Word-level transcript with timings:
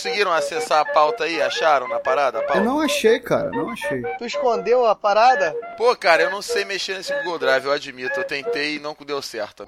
conseguiram 0.00 0.32
acessar 0.32 0.80
a 0.80 0.84
pauta 0.84 1.24
aí? 1.24 1.40
Acharam 1.42 1.86
na 1.88 1.98
parada 2.00 2.38
a 2.38 2.42
pauta? 2.42 2.58
Eu 2.58 2.64
não 2.64 2.80
achei, 2.80 3.20
cara, 3.20 3.50
não 3.50 3.70
achei. 3.70 4.02
Tu 4.18 4.24
escondeu 4.24 4.86
a 4.86 4.94
parada? 4.94 5.54
Pô, 5.76 5.94
cara, 5.94 6.22
eu 6.22 6.30
não 6.30 6.40
sei 6.40 6.64
mexer 6.64 6.96
nesse 6.96 7.12
Google 7.18 7.38
Drive, 7.38 7.66
eu 7.66 7.72
admito. 7.72 8.18
Eu 8.18 8.24
tentei 8.24 8.76
e 8.76 8.78
não 8.78 8.96
deu 9.04 9.20
certo. 9.20 9.64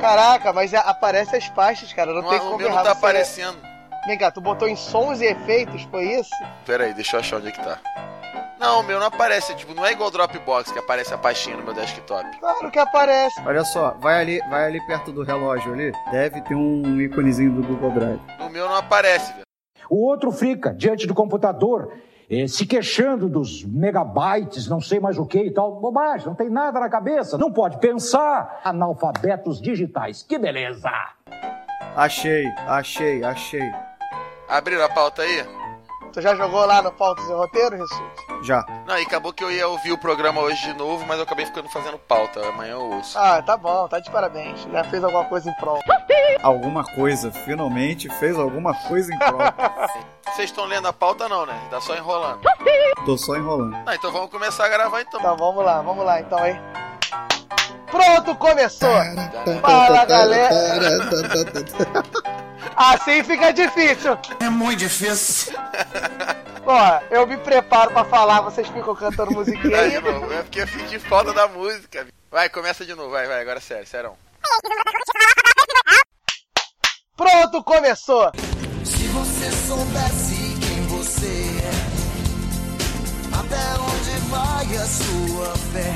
Caraca, 0.00 0.52
mas 0.52 0.72
é- 0.74 0.78
aparece 0.78 1.36
as 1.36 1.48
pastas, 1.50 1.92
cara. 1.92 2.12
Não, 2.12 2.22
Não, 2.22 2.28
tem 2.28 2.38
o 2.38 2.42
como 2.42 2.56
meu 2.58 2.68
não 2.68 2.74
errar 2.74 2.82
tá 2.84 2.90
você. 2.94 2.98
aparecendo. 2.98 3.58
Vem 4.06 4.18
cá, 4.18 4.32
tu 4.32 4.40
botou 4.40 4.66
em 4.66 4.74
sons 4.74 5.20
e 5.20 5.26
efeitos, 5.26 5.84
foi 5.84 6.04
isso? 6.06 6.30
Pera 6.66 6.84
aí, 6.84 6.94
deixa 6.94 7.16
eu 7.16 7.20
achar 7.20 7.36
onde 7.36 7.48
é 7.48 7.52
que 7.52 7.62
tá. 7.62 7.78
Não, 8.62 8.78
o 8.78 8.82
meu 8.84 9.00
não 9.00 9.08
aparece. 9.08 9.56
Tipo, 9.56 9.74
não 9.74 9.84
é 9.84 9.90
igual 9.90 10.08
o 10.08 10.12
Dropbox 10.12 10.70
que 10.70 10.78
aparece 10.78 11.12
a 11.12 11.18
pastinha 11.18 11.56
no 11.56 11.64
meu 11.64 11.74
desktop. 11.74 12.38
Claro 12.38 12.70
que 12.70 12.78
aparece. 12.78 13.40
Olha 13.44 13.64
só, 13.64 13.90
vai 13.98 14.20
ali, 14.20 14.38
vai 14.48 14.66
ali 14.66 14.80
perto 14.86 15.10
do 15.10 15.24
relógio 15.24 15.72
ali. 15.72 15.90
Deve 16.12 16.40
ter 16.42 16.54
um 16.54 17.00
íconezinho 17.00 17.50
do 17.50 17.66
Google 17.66 17.90
Drive. 17.90 18.20
No 18.38 18.48
meu 18.48 18.68
não 18.68 18.76
aparece, 18.76 19.32
velho. 19.32 19.42
O 19.90 20.06
outro 20.06 20.30
fica 20.30 20.72
diante 20.72 21.08
do 21.08 21.12
computador, 21.12 21.92
eh, 22.30 22.46
se 22.46 22.64
queixando 22.64 23.28
dos 23.28 23.64
megabytes, 23.64 24.68
não 24.68 24.80
sei 24.80 25.00
mais 25.00 25.18
o 25.18 25.26
que 25.26 25.40
e 25.40 25.50
tal. 25.50 25.80
Bobagem, 25.80 26.28
não 26.28 26.34
tem 26.36 26.48
nada 26.48 26.78
na 26.78 26.88
cabeça, 26.88 27.36
não 27.36 27.52
pode 27.52 27.78
pensar. 27.78 28.60
Analfabetos 28.62 29.60
digitais, 29.60 30.22
que 30.22 30.38
beleza! 30.38 30.88
Achei, 31.96 32.46
achei, 32.68 33.24
achei. 33.24 33.72
Abriram 34.48 34.84
a 34.84 34.88
pauta 34.88 35.22
aí? 35.22 35.61
Tu 36.12 36.20
já 36.20 36.34
jogou 36.34 36.66
lá 36.66 36.82
no 36.82 36.92
Pautas 36.92 37.26
e 37.26 37.32
Roteiro, 37.32 37.76
Jesus? 37.76 38.02
Já. 38.42 38.64
Não, 38.86 38.98
e 38.98 39.02
acabou 39.02 39.32
que 39.32 39.42
eu 39.42 39.50
ia 39.50 39.66
ouvir 39.66 39.92
o 39.92 39.98
programa 39.98 40.42
hoje 40.42 40.60
de 40.62 40.74
novo, 40.74 41.06
mas 41.06 41.16
eu 41.16 41.24
acabei 41.24 41.46
ficando 41.46 41.70
fazendo 41.70 41.96
pauta. 41.96 42.46
Amanhã 42.48 42.72
eu 42.72 42.82
ouço. 42.82 43.18
Ah, 43.18 43.40
tá 43.40 43.56
bom, 43.56 43.88
tá 43.88 43.98
de 43.98 44.10
parabéns. 44.10 44.66
Já 44.70 44.84
fez 44.84 45.02
alguma 45.02 45.24
coisa 45.24 45.48
em 45.48 45.54
prol. 45.54 45.80
Alguma 46.42 46.84
coisa, 46.84 47.30
finalmente 47.30 48.10
fez 48.18 48.36
alguma 48.36 48.74
coisa 48.74 49.14
em 49.14 49.18
prol. 49.18 49.38
Vocês 50.34 50.50
estão 50.50 50.66
lendo 50.66 50.86
a 50.86 50.92
pauta 50.92 51.28
não, 51.28 51.46
né? 51.46 51.58
Tá 51.70 51.80
só 51.80 51.96
enrolando. 51.96 52.40
Tô 53.06 53.16
só 53.16 53.34
enrolando. 53.36 53.76
Ah, 53.86 53.94
então 53.94 54.12
vamos 54.12 54.30
começar 54.30 54.66
a 54.66 54.68
gravar 54.68 55.00
então. 55.00 55.18
Então 55.18 55.36
vamos 55.36 55.64
lá, 55.64 55.80
vamos 55.80 56.04
lá 56.04 56.20
então 56.20 56.38
aí. 56.38 56.60
Pronto, 57.90 58.34
começou! 58.36 58.88
Fala 59.60 60.04
galera! 60.04 60.50
Assim 62.76 63.22
fica 63.22 63.52
difícil! 63.52 64.18
É 64.40 64.48
muito 64.48 64.78
difícil. 64.80 65.52
Ó, 66.64 67.00
eu 67.10 67.26
me 67.26 67.36
preparo 67.36 67.90
pra 67.90 68.04
falar, 68.04 68.40
vocês 68.42 68.68
ficam 68.68 68.94
cantando 68.94 69.32
musiquinha 69.32 69.76
Vai 69.76 69.90
de 69.90 69.96
aí. 69.96 70.02
novo, 70.02 70.32
é 70.32 70.42
porque 70.42 70.60
eu 70.60 70.68
senti 70.68 70.98
falta 70.98 71.32
da 71.32 71.48
música. 71.48 72.06
Vai, 72.30 72.48
começa 72.48 72.84
de 72.84 72.94
novo, 72.94 73.10
vai, 73.10 73.26
vai, 73.26 73.40
agora 73.40 73.60
sério, 73.60 73.86
sério. 73.86 74.12
Pronto, 77.16 77.62
começou! 77.64 78.30
Se 78.84 79.08
você 79.08 79.50
soubesse 79.66 80.56
quem 80.60 80.86
você 80.86 81.26
é, 81.64 81.72
até 83.36 83.80
onde 83.80 84.10
vai 84.30 84.76
a 84.76 84.86
sua 84.86 85.56
fé? 85.72 85.94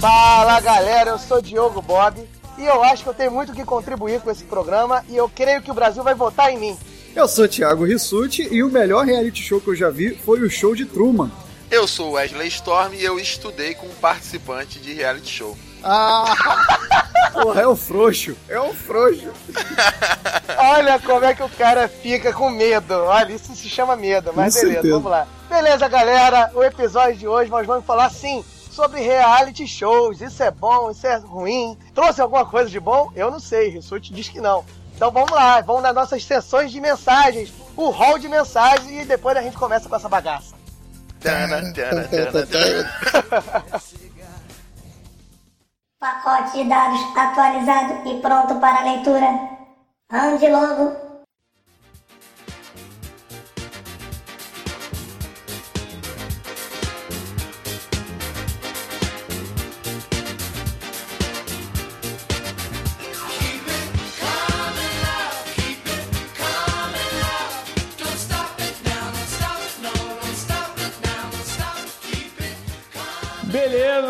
Fala 0.00 0.60
galera, 0.60 1.10
eu 1.10 1.18
sou 1.18 1.40
Diogo 1.40 1.80
Bob 1.82 2.28
e 2.58 2.64
eu 2.64 2.82
acho 2.82 3.02
que 3.02 3.08
eu 3.08 3.14
tenho 3.14 3.30
muito 3.30 3.52
que 3.52 3.64
contribuir 3.64 4.20
com 4.20 4.30
esse 4.30 4.44
programa 4.44 5.04
e 5.08 5.16
eu 5.16 5.28
creio 5.28 5.62
que 5.62 5.70
o 5.70 5.74
Brasil 5.74 6.02
vai 6.02 6.14
votar 6.14 6.50
em 6.52 6.58
mim. 6.58 6.76
Eu 7.14 7.26
sou 7.26 7.48
Thiago 7.48 7.84
Rissuti 7.84 8.46
e 8.50 8.62
o 8.62 8.68
melhor 8.70 9.04
reality 9.06 9.42
show 9.42 9.60
que 9.60 9.68
eu 9.68 9.74
já 9.74 9.90
vi 9.90 10.14
foi 10.14 10.40
o 10.40 10.50
show 10.50 10.74
de 10.74 10.84
Truman. 10.84 11.30
Eu 11.70 11.88
sou 11.88 12.12
Wesley 12.12 12.48
Storm 12.48 12.94
e 12.94 13.02
eu 13.02 13.18
estudei 13.18 13.74
com 13.74 13.86
um 13.86 13.94
participante 13.94 14.78
de 14.78 14.92
reality 14.92 15.30
show. 15.30 15.56
Ah! 15.82 16.24
Porra, 17.32 17.62
é 17.62 17.66
o 17.66 17.76
frouxo. 17.76 18.36
É 18.48 18.58
o 18.58 18.72
frouxo. 18.72 19.30
Olha 20.58 20.98
como 21.00 21.24
é 21.24 21.34
que 21.34 21.42
o 21.42 21.48
cara 21.48 21.88
fica 21.88 22.32
com 22.32 22.50
medo. 22.50 22.94
Olha, 22.94 23.32
isso 23.32 23.54
se 23.54 23.68
chama 23.68 23.96
medo, 23.96 24.32
mas 24.34 24.54
Com 24.54 24.60
beleza, 24.60 24.74
certeza. 24.74 24.94
vamos 24.94 25.10
lá. 25.10 25.26
Beleza, 25.48 25.88
galera, 25.88 26.50
o 26.54 26.62
episódio 26.62 27.16
de 27.16 27.28
hoje 27.28 27.50
nós 27.50 27.66
vamos 27.66 27.84
falar 27.84 28.10
sim 28.10 28.44
sobre 28.76 29.00
reality 29.00 29.66
shows. 29.66 30.20
Isso 30.20 30.42
é 30.42 30.50
bom, 30.50 30.90
isso 30.90 31.06
é 31.06 31.16
ruim. 31.16 31.76
Trouxe 31.94 32.20
alguma 32.20 32.44
coisa 32.44 32.70
de 32.70 32.78
bom? 32.78 33.10
Eu 33.16 33.30
não 33.30 33.40
sei, 33.40 33.70
Rissuti 33.70 34.12
diz 34.12 34.28
que 34.28 34.40
não. 34.40 34.64
Então 34.94 35.10
vamos 35.10 35.30
lá, 35.30 35.60
vamos 35.62 35.82
nas 35.82 35.94
nossas 35.94 36.22
sessões 36.22 36.70
de 36.70 36.80
mensagens, 36.80 37.52
o 37.76 37.90
hall 37.90 38.18
de 38.18 38.28
mensagens 38.28 39.02
e 39.02 39.04
depois 39.04 39.36
a 39.36 39.42
gente 39.42 39.56
começa 39.56 39.88
com 39.88 39.96
essa 39.96 40.08
bagaça. 40.08 40.54
Pacote 45.98 46.52
de 46.58 46.64
dados 46.68 47.00
atualizado 47.16 48.08
e 48.08 48.20
pronto 48.20 48.54
para 48.56 48.84
leitura. 48.84 49.26
Ande 50.12 50.48
logo. 50.48 51.05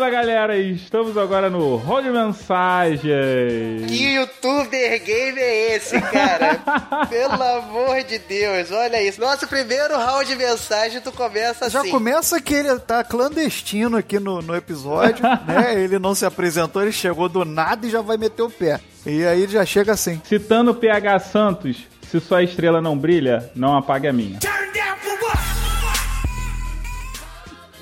Beleza, 0.07 0.09
galera, 0.09 0.57
estamos 0.57 1.17
agora 1.17 1.49
no 1.49 1.75
Rol 1.75 2.01
de 2.01 2.09
Mensagens. 2.09 3.85
Que 3.87 4.15
youtuber 4.15 5.03
game 5.03 5.39
é 5.39 5.75
esse, 5.75 5.99
cara? 5.99 6.55
Pelo 7.09 7.33
amor 7.33 8.03
de 8.03 8.17
Deus, 8.19 8.71
olha 8.71 9.01
isso. 9.01 9.19
Nosso 9.19 9.45
primeiro 9.47 9.97
round 9.97 10.25
de 10.25 10.35
mensagem, 10.35 11.01
tu 11.01 11.11
começa 11.11 11.69
Já 11.69 11.81
assim. 11.81 11.91
começa 11.91 12.39
que 12.41 12.53
ele 12.53 12.79
tá 12.79 13.03
clandestino 13.03 13.97
aqui 13.97 14.19
no, 14.19 14.41
no 14.41 14.55
episódio, 14.55 15.23
né? 15.45 15.73
Ele 15.75 15.99
não 15.99 16.15
se 16.15 16.25
apresentou, 16.25 16.81
ele 16.81 16.91
chegou 16.93 17.27
do 17.27 17.43
nada 17.43 17.85
e 17.85 17.89
já 17.89 18.01
vai 18.01 18.17
meter 18.17 18.43
o 18.43 18.49
pé. 18.49 18.79
E 19.05 19.25
aí 19.25 19.43
ele 19.43 19.51
já 19.51 19.65
chega 19.65 19.91
assim. 19.91 20.21
Citando 20.23 20.71
o 20.71 20.75
PH 20.75 21.19
Santos, 21.19 21.85
se 22.09 22.19
sua 22.21 22.43
estrela 22.43 22.81
não 22.81 22.97
brilha, 22.97 23.51
não 23.55 23.75
apague 23.75 24.07
a 24.07 24.13
minha. 24.13 24.39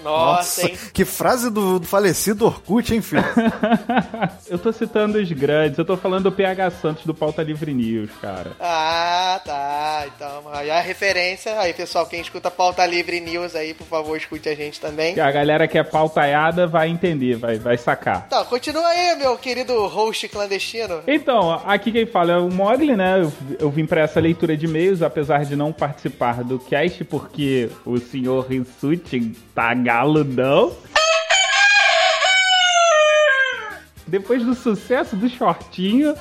Nossa, 0.06 0.68
hein? 0.68 0.78
que 0.94 1.04
frase 1.04 1.50
do, 1.50 1.80
do 1.80 1.88
falecido 1.88 2.46
Orkut, 2.46 2.94
hein, 2.94 3.02
filho? 3.02 3.24
eu 4.48 4.60
tô 4.60 4.72
citando 4.72 5.18
os 5.18 5.32
grandes, 5.32 5.78
eu 5.78 5.86
tô 5.86 5.98
falando 5.98 6.26
do 6.26 6.32
PH 6.32 6.70
Santos 6.72 7.06
do 7.06 7.14
Pauta 7.14 7.42
Livre 7.42 7.74
News, 7.74 8.12
cara. 8.22 8.52
Ah, 8.60 9.42
tá. 9.44 10.06
Então, 10.08 10.44
aí 10.54 10.70
a 10.70 10.80
referência. 10.80 11.60
Aí, 11.60 11.74
pessoal, 11.74 12.06
quem 12.06 12.22
escuta 12.22 12.52
Pauta 12.52 12.86
Livre 12.86 13.20
News 13.20 13.56
aí, 13.56 13.74
por 13.74 13.88
favor, 13.88 14.16
escute 14.16 14.48
a 14.48 14.56
gente 14.56 14.80
também. 14.80 15.20
A 15.20 15.32
galera 15.32 15.68
que 15.68 15.78
é 15.78 15.84
pautaiada 15.84 16.68
vai 16.68 16.90
entender, 16.90 17.36
vai, 17.36 17.58
vai 17.58 17.78
sacar. 17.78 18.26
Então, 18.28 18.46
continua 18.46 18.88
aí, 18.88 19.16
meu 19.16 19.36
querido 19.38 19.88
host 19.88 20.28
clandestino. 20.30 21.02
Então, 21.08 21.62
aqui 21.66 21.92
quem 21.92 22.06
fala 22.06 22.34
é 22.34 22.38
o 22.38 22.50
Mogli, 22.50 22.96
né? 22.96 23.22
Eu, 23.22 23.34
eu 23.60 23.70
vim 23.70 23.86
pra 23.86 24.02
essa 24.02 24.20
leitura 24.20 24.56
de 24.56 24.66
e-mails, 24.66 25.02
apesar 25.02 25.46
de 25.46 25.56
não 25.56 25.74
participar 25.74 26.44
do 26.44 26.60
cast, 26.60 27.04
porque 27.06 27.70
o 27.86 27.98
senhor 27.98 28.48
Rissuti 28.48 29.34
tá 29.54 29.74
galudão. 29.96 30.76
Depois 34.06 34.44
do 34.44 34.54
sucesso 34.54 35.16
do 35.16 35.30
shortinho. 35.30 36.14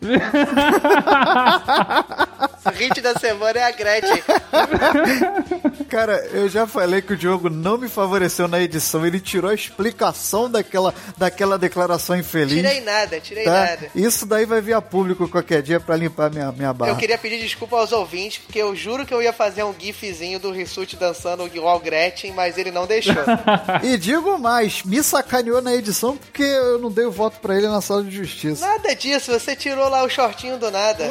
O 2.64 2.70
hit 2.70 3.00
da 3.00 3.14
semana 3.14 3.58
é 3.58 3.64
a 3.64 3.70
Gretchen. 3.70 4.22
Cara, 5.88 6.16
eu 6.32 6.48
já 6.48 6.66
falei 6.66 7.00
que 7.00 7.14
o 7.14 7.16
Diogo 7.16 7.48
não 7.48 7.78
me 7.78 7.88
favoreceu 7.88 8.46
na 8.46 8.60
edição. 8.60 9.06
Ele 9.06 9.18
tirou 9.18 9.50
a 9.50 9.54
explicação 9.54 10.50
daquela, 10.50 10.94
daquela 11.16 11.58
declaração 11.58 12.16
infeliz. 12.16 12.54
Tirei 12.54 12.80
nada, 12.80 13.20
tirei 13.20 13.44
tá? 13.44 13.52
nada. 13.52 13.90
Isso 13.94 14.26
daí 14.26 14.44
vai 14.44 14.60
vir 14.60 14.74
a 14.74 14.82
público 14.82 15.28
qualquer 15.28 15.62
dia 15.62 15.80
pra 15.80 15.96
limpar 15.96 16.30
minha, 16.30 16.52
minha 16.52 16.72
barra. 16.72 16.92
Eu 16.92 16.96
queria 16.96 17.16
pedir 17.16 17.38
desculpa 17.38 17.76
aos 17.76 17.92
ouvintes, 17.92 18.38
porque 18.38 18.58
eu 18.58 18.76
juro 18.76 19.06
que 19.06 19.14
eu 19.14 19.22
ia 19.22 19.32
fazer 19.32 19.62
um 19.62 19.74
gifzinho 19.78 20.38
do 20.38 20.50
Rissuti 20.50 20.96
dançando 20.96 21.46
igual 21.46 21.80
Gretchen, 21.80 22.32
mas 22.32 22.58
ele 22.58 22.70
não 22.70 22.86
deixou. 22.86 23.14
E 23.82 23.96
digo 23.96 24.38
mais, 24.38 24.82
me 24.82 25.02
sacaneou 25.02 25.62
na 25.62 25.74
edição 25.74 26.16
porque 26.16 26.42
eu 26.42 26.78
não 26.78 26.90
dei 26.90 27.04
o 27.04 27.10
voto 27.10 27.38
pra 27.40 27.56
ele 27.56 27.68
na 27.68 27.80
sala 27.80 28.02
de 28.02 28.10
justiça. 28.10 28.66
nada 28.66 28.94
disso, 28.94 29.32
você 29.32 29.54
tirou 29.54 29.88
lá 29.88 30.04
o 30.04 30.08
shortinho 30.08 30.58
do 30.58 30.70
nada. 30.70 31.08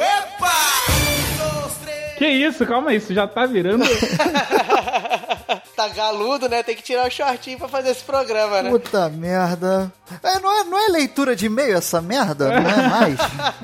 Que 2.18 2.26
isso? 2.26 2.66
Calma 2.66 2.90
aí, 2.90 2.96
isso 2.96 3.14
já 3.14 3.26
tá 3.26 3.46
virando. 3.46 3.84
tá 5.76 5.88
galudo, 5.88 6.48
né? 6.48 6.64
Tem 6.64 6.74
que 6.74 6.82
tirar 6.82 7.06
o 7.06 7.10
shortinho 7.10 7.58
pra 7.58 7.68
fazer 7.68 7.90
esse 7.90 8.02
programa, 8.02 8.60
né? 8.60 8.70
Puta 8.70 9.08
merda. 9.08 9.92
É, 10.22 10.40
não, 10.40 10.60
é, 10.60 10.64
não 10.64 10.78
é 10.78 10.88
leitura 10.88 11.36
de 11.36 11.46
e-mail 11.46 11.76
essa 11.76 12.02
merda? 12.02 12.48
Não 12.60 12.70
é 12.70 12.88
mais? 12.88 13.18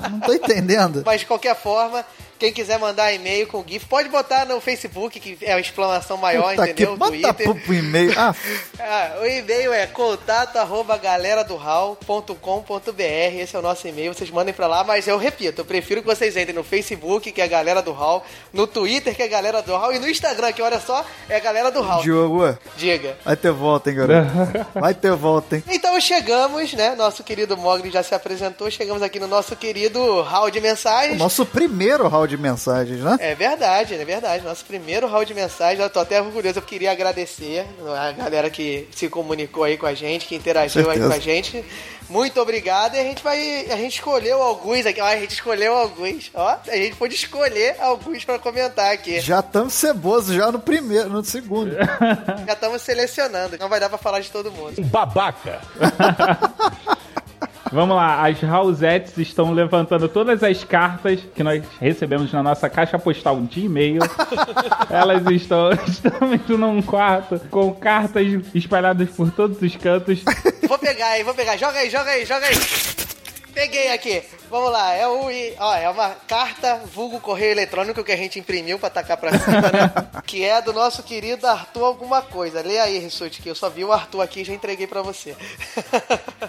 não 0.09 0.19
tô 0.21 0.33
entendendo. 0.33 1.03
Mas 1.05 1.19
de 1.19 1.25
qualquer 1.27 1.55
forma, 1.55 2.05
Quem 2.37 2.51
quiser 2.51 2.77
mandar 2.79 3.13
e-mail 3.13 3.47
com 3.47 3.63
GIF, 3.65 3.85
pode 3.85 4.09
botar 4.09 4.45
no 4.45 4.59
Facebook, 4.59 5.19
que 5.19 5.37
é 5.41 5.53
a 5.53 5.59
exclamação 5.59 6.17
maior, 6.17 6.51
Puta 6.55 6.65
que 6.65 6.71
entendeu? 6.83 6.97
bota 6.97 7.11
Twitter. 7.33 7.61
pro 7.63 7.73
e-mail. 7.73 8.13
Ah, 8.17 8.35
Ah, 8.79 9.17
o 9.21 9.25
e-mail 9.25 9.73
é 9.73 9.87
contato 9.87 10.57
arroba 10.57 10.97
galeradohall.com.br. 10.97 13.39
Esse 13.39 13.55
é 13.55 13.59
o 13.59 13.61
nosso 13.61 13.87
e-mail. 13.87 14.13
Vocês 14.13 14.29
mandem 14.29 14.53
pra 14.53 14.67
lá, 14.67 14.83
mas 14.83 15.07
eu 15.07 15.17
repito, 15.17 15.61
eu 15.61 15.65
prefiro 15.65 16.01
que 16.01 16.07
vocês 16.07 16.35
entrem 16.37 16.55
no 16.55 16.63
Facebook, 16.63 17.31
que 17.31 17.41
é 17.41 17.45
a 17.45 17.47
Galera 17.47 17.81
do 17.81 17.91
Hall, 17.91 18.23
no 18.53 18.67
Twitter, 18.67 19.15
que 19.15 19.21
é 19.21 19.25
a 19.25 19.29
Galera 19.29 19.61
do 19.61 19.75
Hall, 19.75 19.93
e 19.93 19.99
no 19.99 20.07
Instagram, 20.09 20.51
que 20.51 20.61
olha 20.61 20.79
só, 20.79 21.05
é 21.29 21.37
a 21.37 21.39
Galera 21.39 21.71
do 21.71 21.81
Hall. 21.81 22.01
Diogo, 22.01 22.57
Diga. 22.77 23.17
vai 23.23 23.35
ter 23.35 23.51
volta, 23.51 23.89
hein, 23.89 23.95
garoto? 23.95 24.15
Vai 24.85 24.93
ter 24.93 25.11
volta, 25.13 25.55
hein? 25.55 25.63
Então 25.69 25.99
chegamos, 26.01 26.73
né? 26.73 26.95
Nosso 26.95 27.23
querido 27.23 27.55
Mogli 27.57 27.89
já 27.89 28.03
se 28.03 28.13
apresentou. 28.13 28.69
Chegamos 28.69 29.01
aqui 29.01 29.19
no 29.19 29.27
nosso 29.27 29.55
querido 29.55 30.21
hall 30.21 30.51
de 30.51 30.59
mensagens. 30.59 31.17
Nosso 31.17 31.45
primeiro 31.45 32.07
round 32.25 32.27
de 32.27 32.37
mensagens, 32.37 32.99
né? 32.99 33.17
É 33.19 33.35
verdade, 33.35 33.93
é 33.93 34.03
verdade. 34.03 34.43
Nosso 34.43 34.65
primeiro 34.65 35.07
hall 35.07 35.23
de 35.23 35.33
mensagens. 35.33 35.79
Eu 35.79 35.89
tô 35.89 35.99
até 35.99 36.21
orgulhoso. 36.21 36.59
Eu 36.59 36.63
queria 36.63 36.91
agradecer 36.91 37.65
a 37.97 38.11
galera 38.11 38.49
que 38.49 38.87
se 38.91 39.07
comunicou 39.07 39.63
aí 39.63 39.77
com 39.77 39.85
a 39.85 39.93
gente, 39.93 40.25
que 40.25 40.35
interagiu 40.35 40.89
aí 40.89 40.99
com 40.99 41.13
a 41.13 41.19
gente. 41.19 41.63
Muito 42.09 42.39
obrigado. 42.39 42.95
E 42.95 42.99
a 42.99 43.03
gente 43.03 43.23
vai. 43.23 43.65
A 43.71 43.77
gente 43.77 43.95
escolheu 43.95 44.41
alguns 44.41 44.85
aqui. 44.85 45.01
Ó, 45.01 45.05
a 45.05 45.17
gente 45.17 45.33
escolheu 45.33 45.75
alguns. 45.75 46.31
Ó, 46.33 46.57
a 46.67 46.75
gente 46.75 46.95
pode 46.95 47.15
escolher 47.15 47.75
alguns 47.79 48.25
pra 48.25 48.37
comentar 48.37 48.91
aqui. 48.91 49.19
Já 49.19 49.39
estamos 49.39 49.73
cebosos 49.73 50.35
já 50.35 50.51
no 50.51 50.59
primeiro, 50.59 51.09
no 51.09 51.23
segundo. 51.23 51.75
Já 52.45 52.53
estamos 52.53 52.81
selecionando. 52.81 53.57
Não 53.57 53.69
vai 53.69 53.79
dar 53.79 53.89
pra 53.89 53.97
falar 53.97 54.19
de 54.19 54.29
todo 54.29 54.51
mundo. 54.51 54.81
Babaca. 54.83 55.61
Vamos 57.71 57.95
lá, 57.95 58.27
as 58.27 58.41
Housettes 58.43 59.17
estão 59.17 59.51
levantando 59.51 60.07
todas 60.07 60.43
as 60.43 60.63
cartas 60.63 61.19
que 61.33 61.43
nós 61.43 61.63
recebemos 61.79 62.31
na 62.31 62.43
nossa 62.43 62.69
caixa 62.69 62.97
postal 62.99 63.41
de 63.41 63.65
e-mail. 63.65 63.99
Elas 64.89 65.25
estão, 65.31 65.71
estão 65.87 66.33
indo 66.33 66.57
num 66.57 66.81
quarto 66.81 67.39
com 67.49 67.73
cartas 67.73 68.27
espalhadas 68.53 69.09
por 69.09 69.31
todos 69.31 69.61
os 69.61 69.75
cantos. 69.75 70.23
Vou 70.67 70.77
pegar 70.77 71.07
aí, 71.09 71.23
vou 71.23 71.33
pegar. 71.33 71.57
Joga 71.57 71.79
aí, 71.79 71.89
joga 71.89 72.11
aí, 72.11 72.25
joga 72.25 72.45
aí. 72.45 73.04
Peguei 73.55 73.91
aqui. 73.93 74.21
Vamos 74.49 74.69
lá. 74.69 74.93
É 74.93 75.07
o 75.07 75.27
ó, 75.59 75.75
é 75.75 75.89
uma 75.89 76.09
carta 76.27 76.81
vulgo 76.93 77.21
correio 77.21 77.51
eletrônico 77.53 78.03
que 78.03 78.11
a 78.11 78.17
gente 78.17 78.37
imprimiu 78.37 78.77
pra 78.77 78.89
tacar 78.89 79.15
pra 79.17 79.31
cima, 79.39 79.61
né? 79.61 79.91
que 80.27 80.43
é 80.43 80.61
do 80.61 80.73
nosso 80.73 81.01
querido 81.01 81.47
Arthur 81.47 81.85
alguma 81.85 82.21
coisa. 82.21 82.61
Lê 82.61 82.77
aí, 82.79 82.99
Rissuti, 82.99 83.41
que 83.41 83.49
eu 83.49 83.55
só 83.55 83.69
vi 83.69 83.85
o 83.85 83.93
Arthur 83.93 84.21
aqui 84.21 84.41
e 84.41 84.43
já 84.43 84.53
entreguei 84.53 84.85
pra 84.85 85.01
você. 85.01 85.35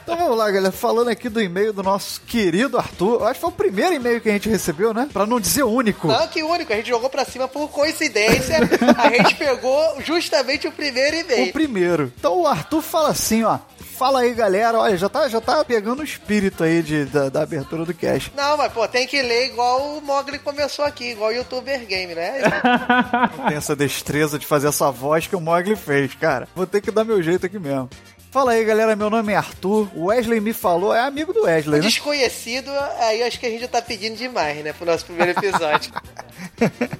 Então 0.02 0.16
vamos 0.16 0.36
lá, 0.38 0.48
galera. 0.50 0.70
Falando 0.72 1.08
aqui 1.08 1.28
do 1.28 1.40
e-mail 1.42 1.72
do 1.72 1.82
nosso 1.82 2.20
querido 2.20 2.78
Arthur. 2.78 3.20
Eu 3.20 3.24
acho 3.26 3.34
que 3.34 3.40
foi 3.40 3.50
o 3.50 3.52
primeiro 3.52 3.92
e-mail 3.94 4.20
que 4.20 4.28
a 4.28 4.32
gente 4.32 4.48
recebeu, 4.48 4.94
né? 4.94 5.08
Pra 5.12 5.26
não 5.26 5.40
dizer 5.40 5.64
único. 5.64 6.06
Não, 6.06 6.28
que 6.28 6.44
único. 6.44 6.72
A 6.72 6.76
gente 6.76 6.88
jogou 6.88 7.10
pra 7.10 7.24
cima 7.24 7.48
por 7.48 7.68
coincidência. 7.68 8.56
A 8.98 9.08
gente 9.10 9.34
pegou 9.34 10.00
justamente 10.02 10.68
o 10.68 10.72
primeiro 10.72 11.16
O 11.16 11.20
e-mail. 11.20 11.52
primeiro. 11.52 12.12
Então 12.18 12.38
o 12.38 12.46
Arthur 12.46 12.80
fala 12.82 13.08
assim, 13.08 13.42
ó. 13.42 13.58
Fala 13.96 14.20
aí, 14.20 14.34
galera. 14.34 14.78
Olha, 14.78 14.96
já 14.96 15.08
tá, 15.08 15.26
já 15.26 15.40
tá 15.40 15.64
pegando 15.64 16.00
o 16.00 16.04
espírito 16.04 16.62
aí 16.62 16.82
de, 16.82 17.06
da, 17.06 17.30
da 17.30 17.42
abertura 17.42 17.84
do 17.84 17.94
cast. 17.94 18.30
Não, 18.36 18.56
mas 18.58 18.70
pô, 18.70 18.86
tem 18.86 19.06
que 19.06 19.22
ler 19.22 19.46
igual 19.46 19.96
o 19.96 20.02
Mogli 20.02 20.38
começou 20.38 20.84
aqui, 20.84 21.12
igual 21.12 21.30
o 21.30 21.32
YouTuber 21.32 21.86
Game, 21.86 22.14
né? 22.14 22.42
Não 23.38 23.48
tem 23.48 23.56
essa 23.56 23.74
destreza 23.74 24.38
de 24.38 24.44
fazer 24.44 24.68
essa 24.68 24.90
voz 24.90 25.26
que 25.26 25.34
o 25.34 25.40
Mogli 25.40 25.74
fez, 25.76 26.14
cara. 26.14 26.46
Vou 26.54 26.66
ter 26.66 26.82
que 26.82 26.90
dar 26.90 27.04
meu 27.04 27.22
jeito 27.22 27.46
aqui 27.46 27.58
mesmo. 27.58 27.88
Fala 28.30 28.52
aí, 28.52 28.62
galera. 28.66 28.94
Meu 28.94 29.08
nome 29.08 29.32
é 29.32 29.36
Arthur. 29.36 29.88
O 29.94 30.06
Wesley 30.06 30.40
me 30.40 30.52
falou. 30.52 30.94
É 30.94 31.00
amigo 31.00 31.32
do 31.32 31.44
Wesley, 31.44 31.80
né? 31.80 31.86
Desconhecido, 31.86 32.70
aí 32.98 33.22
acho 33.22 33.40
que 33.40 33.46
a 33.46 33.50
gente 33.50 33.62
já 33.62 33.68
tá 33.68 33.80
pedindo 33.80 34.14
demais, 34.14 34.62
né? 34.62 34.74
Pro 34.74 34.84
nosso 34.84 35.06
primeiro 35.06 35.32
episódio. 35.32 35.92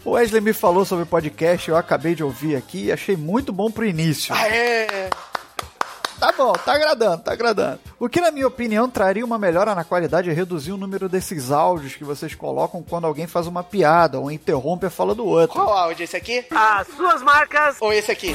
O 0.05 0.13
Wesley 0.13 0.41
me 0.41 0.53
falou 0.53 0.85
sobre 0.85 1.03
o 1.05 1.07
podcast. 1.07 1.69
Eu 1.69 1.77
acabei 1.77 2.15
de 2.15 2.23
ouvir 2.23 2.57
aqui 2.57 2.85
e 2.87 2.93
achei 2.93 3.17
muito 3.17 3.53
bom 3.53 3.71
pro 3.71 3.85
início. 3.85 4.35
Aê! 4.35 4.87
Tá 6.19 6.33
bom, 6.33 6.53
tá 6.53 6.75
agradando, 6.75 7.23
tá 7.23 7.33
agradando. 7.33 7.81
O 7.99 8.09
que, 8.09 8.21
na 8.21 8.31
minha 8.31 8.47
opinião, 8.47 8.89
traria 8.89 9.25
uma 9.25 9.39
melhora 9.39 9.75
na 9.75 9.85
qualidade 9.85 10.31
é 10.31 10.33
reduzir 10.33 10.73
o 10.73 10.77
número 10.77 11.09
desses 11.09 11.51
áudios 11.51 11.95
que 11.95 12.05
vocês 12.05 12.35
colocam 12.35 12.83
quando 12.83 13.07
alguém 13.07 13.27
faz 13.27 13.47
uma 13.47 13.63
piada 13.63 14.19
ou 14.19 14.31
interrompe 14.31 14.87
a 14.87 14.91
fala 14.91 15.15
do 15.15 15.27
outro. 15.27 15.57
Qual 15.57 15.73
áudio? 15.73 16.05
Esse 16.05 16.17
aqui? 16.17 16.45
As 16.51 16.87
suas 16.89 17.23
marcas! 17.23 17.77
Ou 17.81 17.93
esse 17.93 18.11
aqui? 18.11 18.35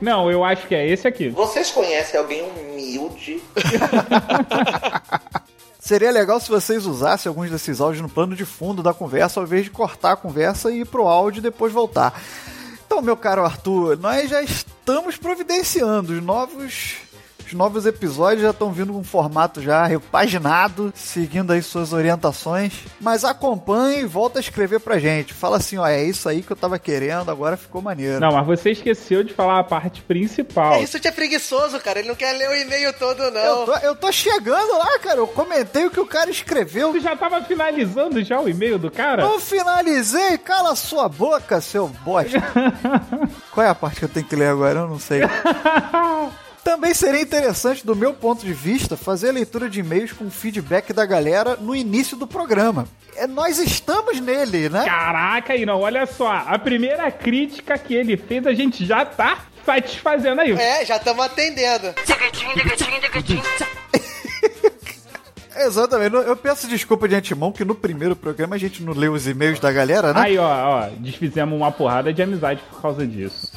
Não, 0.00 0.30
eu 0.30 0.44
acho 0.44 0.66
que 0.66 0.74
é 0.74 0.86
esse 0.86 1.08
aqui. 1.08 1.30
Vocês 1.30 1.70
conhecem 1.70 2.20
alguém 2.20 2.42
humilde? 2.42 3.42
Seria 5.80 6.10
legal 6.10 6.38
se 6.40 6.48
vocês 6.48 6.84
usassem 6.84 7.30
alguns 7.30 7.50
desses 7.50 7.80
áudios 7.80 8.02
no 8.02 8.08
plano 8.08 8.34
de 8.34 8.44
fundo 8.44 8.82
da 8.82 8.92
conversa, 8.92 9.40
ao 9.40 9.46
invés 9.46 9.64
de 9.64 9.70
cortar 9.70 10.12
a 10.12 10.16
conversa 10.16 10.70
e 10.70 10.80
ir 10.80 10.84
pro 10.84 11.06
áudio 11.06 11.38
e 11.38 11.42
depois 11.42 11.72
voltar. 11.72 12.12
Então, 12.86 13.02
meu 13.02 13.16
caro 13.16 13.44
Arthur, 13.44 13.98
nós 13.98 14.30
já 14.30 14.40
estamos 14.40 15.16
providenciando 15.16 16.12
os 16.12 16.22
novos. 16.22 16.94
Os 17.46 17.52
novos 17.52 17.86
episódios 17.86 18.42
já 18.42 18.50
estão 18.50 18.72
vindo 18.72 18.92
com 18.92 18.98
um 18.98 19.04
formato 19.04 19.62
já 19.62 19.86
repaginado, 19.86 20.92
seguindo 20.96 21.52
aí 21.52 21.62
suas 21.62 21.92
orientações. 21.92 22.72
Mas 23.00 23.24
acompanhe 23.24 24.00
e 24.00 24.04
volta 24.04 24.38
a 24.38 24.40
escrever 24.40 24.80
pra 24.80 24.98
gente. 24.98 25.32
Fala 25.32 25.58
assim, 25.58 25.78
ó, 25.78 25.86
é 25.86 26.02
isso 26.02 26.28
aí 26.28 26.42
que 26.42 26.50
eu 26.50 26.56
tava 26.56 26.76
querendo, 26.76 27.30
agora 27.30 27.56
ficou 27.56 27.80
maneiro. 27.80 28.18
Não, 28.18 28.32
mas 28.32 28.44
você 28.44 28.72
esqueceu 28.72 29.22
de 29.22 29.32
falar 29.32 29.60
a 29.60 29.64
parte 29.64 30.02
principal. 30.02 30.74
É, 30.74 30.82
isso 30.82 30.96
é 30.96 31.10
preguiçoso, 31.12 31.78
cara. 31.78 32.00
Ele 32.00 32.08
não 32.08 32.16
quer 32.16 32.32
ler 32.32 32.48
o 32.50 32.54
e-mail 32.54 32.92
todo, 32.94 33.22
Eu 33.22 33.30
não. 33.30 33.64
tô, 33.64 33.76
eu 33.76 33.94
tô 33.94 34.10
chegando 34.10 34.76
lá, 34.78 34.98
cara. 34.98 35.18
Eu 35.18 35.28
comentei 35.28 35.86
o 35.86 35.90
que 35.90 36.00
o 36.00 36.06
cara 36.06 36.28
escreveu. 36.28 36.90
Tu 36.92 37.00
já 37.00 37.14
tava 37.16 37.40
finalizando 37.44 38.24
já 38.24 38.40
o 38.40 38.48
e-mail 38.48 38.76
do 38.76 38.90
cara? 38.90 39.22
Não 39.22 39.38
finalizei, 39.38 40.36
cala 40.38 40.74
sua 40.74 41.08
boca, 41.08 41.60
seu 41.60 41.86
bosta. 41.86 42.42
Qual 43.52 43.64
é 43.64 43.70
a 43.70 43.74
parte 43.74 44.00
que 44.00 44.04
eu 44.04 44.08
tenho 44.08 44.26
que 44.26 44.34
ler 44.34 44.48
agora? 44.48 44.80
Eu 44.80 44.88
não 44.88 44.98
sei. 44.98 45.20
Também 46.66 46.92
seria 46.92 47.20
interessante, 47.20 47.86
do 47.86 47.94
meu 47.94 48.12
ponto 48.12 48.44
de 48.44 48.52
vista, 48.52 48.96
fazer 48.96 49.28
a 49.28 49.32
leitura 49.32 49.70
de 49.70 49.78
e-mails 49.78 50.12
com 50.12 50.28
feedback 50.28 50.92
da 50.92 51.06
galera 51.06 51.54
no 51.54 51.76
início 51.76 52.16
do 52.16 52.26
programa. 52.26 52.88
É, 53.14 53.24
nós 53.24 53.60
estamos 53.60 54.18
nele, 54.18 54.68
né? 54.68 54.84
Caraca, 54.84 55.52
aí 55.52 55.64
não, 55.64 55.82
olha 55.82 56.04
só. 56.06 56.28
A 56.28 56.58
primeira 56.58 57.08
crítica 57.12 57.78
que 57.78 57.94
ele 57.94 58.16
fez, 58.16 58.44
a 58.48 58.52
gente 58.52 58.84
já 58.84 59.04
tá 59.04 59.44
satisfazendo 59.64 60.40
aí. 60.40 60.50
É, 60.50 60.84
já 60.84 60.96
estamos 60.96 61.24
atendendo. 61.24 61.94
Exatamente. 65.56 66.16
Eu 66.16 66.36
peço 66.36 66.66
desculpa 66.66 67.06
de 67.06 67.14
antemão 67.14 67.52
que 67.52 67.64
no 67.64 67.76
primeiro 67.76 68.16
programa 68.16 68.56
a 68.56 68.58
gente 68.58 68.82
não 68.82 68.92
leu 68.92 69.12
os 69.12 69.28
e-mails 69.28 69.60
da 69.60 69.70
galera, 69.70 70.12
né? 70.12 70.20
Aí, 70.20 70.36
ó, 70.36 70.48
ó, 70.48 70.88
desfizemos 70.98 71.56
uma 71.56 71.70
porrada 71.70 72.12
de 72.12 72.20
amizade 72.20 72.60
por 72.68 72.82
causa 72.82 73.06
disso. 73.06 73.52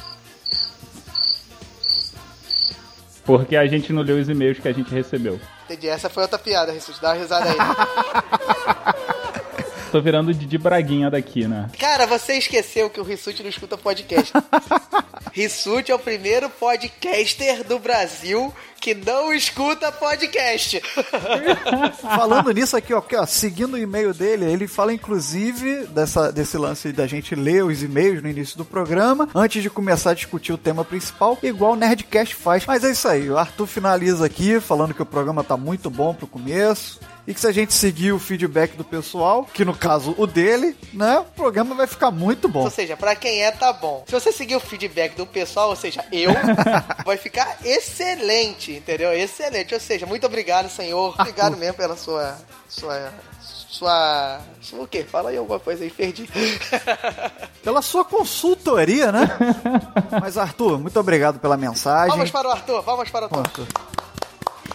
Porque 3.24 3.56
a 3.56 3.66
gente 3.66 3.92
não 3.92 4.02
leu 4.02 4.18
os 4.18 4.28
e-mails 4.28 4.58
que 4.58 4.68
a 4.68 4.72
gente 4.72 4.92
recebeu. 4.92 5.40
Entendi. 5.64 5.88
Essa 5.88 6.08
foi 6.08 6.22
outra 6.22 6.38
piada, 6.38 6.72
Rissuti. 6.72 7.00
Dá 7.00 7.10
uma 7.10 7.14
risada 7.14 7.50
aí. 7.50 7.56
Tô 9.90 10.00
virando 10.00 10.32
Didi 10.32 10.56
Braguinha 10.56 11.10
daqui, 11.10 11.48
né? 11.48 11.68
Cara, 11.78 12.06
você 12.06 12.34
esqueceu 12.34 12.88
que 12.88 13.00
o 13.00 13.02
Rissuti 13.02 13.42
não 13.42 13.50
escuta 13.50 13.76
podcast. 13.76 14.32
Rissuti 15.32 15.90
é 15.90 15.94
o 15.94 15.98
primeiro 15.98 16.48
podcaster 16.48 17.64
do 17.64 17.78
Brasil 17.78 18.54
que 18.80 18.94
não 18.94 19.32
escuta 19.32 19.92
podcast. 19.92 20.80
Falando 22.00 22.50
nisso 22.50 22.76
aqui, 22.76 22.94
ó, 22.94 22.98
aqui, 22.98 23.14
ó, 23.14 23.26
seguindo 23.26 23.74
o 23.74 23.78
e-mail 23.78 24.14
dele, 24.14 24.44
ele 24.44 24.66
fala 24.66 24.92
inclusive 24.92 25.86
dessa, 25.88 26.32
desse 26.32 26.56
lance 26.56 26.90
da 26.92 27.06
gente 27.06 27.34
ler 27.34 27.64
os 27.64 27.82
e-mails 27.82 28.22
no 28.22 28.28
início 28.28 28.56
do 28.56 28.64
programa, 28.64 29.28
antes 29.34 29.62
de 29.62 29.68
começar 29.68 30.12
a 30.12 30.14
discutir 30.14 30.52
o 30.52 30.58
tema 30.58 30.84
principal, 30.84 31.38
igual 31.42 31.72
o 31.72 31.76
Nerdcast 31.76 32.34
faz. 32.34 32.64
Mas 32.64 32.82
é 32.82 32.90
isso 32.90 33.06
aí, 33.06 33.28
o 33.28 33.36
Arthur 33.36 33.66
finaliza 33.66 34.24
aqui 34.24 34.58
falando 34.60 34.94
que 34.94 35.02
o 35.02 35.06
programa 35.06 35.44
tá 35.44 35.56
muito 35.56 35.90
bom 35.90 36.14
pro 36.14 36.26
começo. 36.26 37.00
E 37.30 37.34
que 37.34 37.40
se 37.40 37.46
a 37.46 37.52
gente 37.52 37.72
seguir 37.72 38.10
o 38.10 38.18
feedback 38.18 38.76
do 38.76 38.82
pessoal, 38.82 39.44
que 39.44 39.64
no 39.64 39.72
caso 39.72 40.16
o 40.18 40.26
dele, 40.26 40.76
né, 40.92 41.20
o 41.20 41.24
programa 41.26 41.76
vai 41.76 41.86
ficar 41.86 42.10
muito 42.10 42.48
bom. 42.48 42.64
Ou 42.64 42.70
seja, 42.70 42.96
pra 42.96 43.14
quem 43.14 43.44
é, 43.44 43.52
tá 43.52 43.72
bom. 43.72 44.02
Se 44.04 44.12
você 44.12 44.32
seguir 44.32 44.56
o 44.56 44.60
feedback 44.60 45.14
do 45.14 45.24
pessoal, 45.24 45.68
ou 45.68 45.76
seja, 45.76 46.04
eu, 46.10 46.32
vai 47.06 47.16
ficar 47.16 47.58
excelente, 47.64 48.72
entendeu? 48.72 49.12
Excelente. 49.12 49.72
Ou 49.72 49.78
seja, 49.78 50.06
muito 50.06 50.26
obrigado, 50.26 50.68
senhor. 50.68 51.14
Obrigado 51.16 51.56
mesmo 51.56 51.74
pela 51.74 51.96
sua. 51.96 52.36
sua. 52.68 53.12
sua. 53.38 54.40
sua 54.60 54.80
o 54.82 54.88
quê? 54.88 55.04
Fala 55.04 55.30
aí 55.30 55.36
alguma 55.36 55.60
coisa 55.60 55.84
aí, 55.84 55.90
perdi. 55.90 56.28
Pela 57.62 57.80
sua 57.80 58.04
consultoria, 58.04 59.12
né? 59.12 59.28
Mas 60.20 60.36
Arthur, 60.36 60.80
muito 60.80 60.98
obrigado 60.98 61.38
pela 61.38 61.56
mensagem. 61.56 62.10
Vamos 62.10 62.30
para 62.32 62.48
o 62.48 62.50
Arthur, 62.50 62.82
vamos 62.82 63.08
para 63.08 63.20
o 63.20 63.24
Arthur. 63.26 63.38
Arthur. 63.38 63.99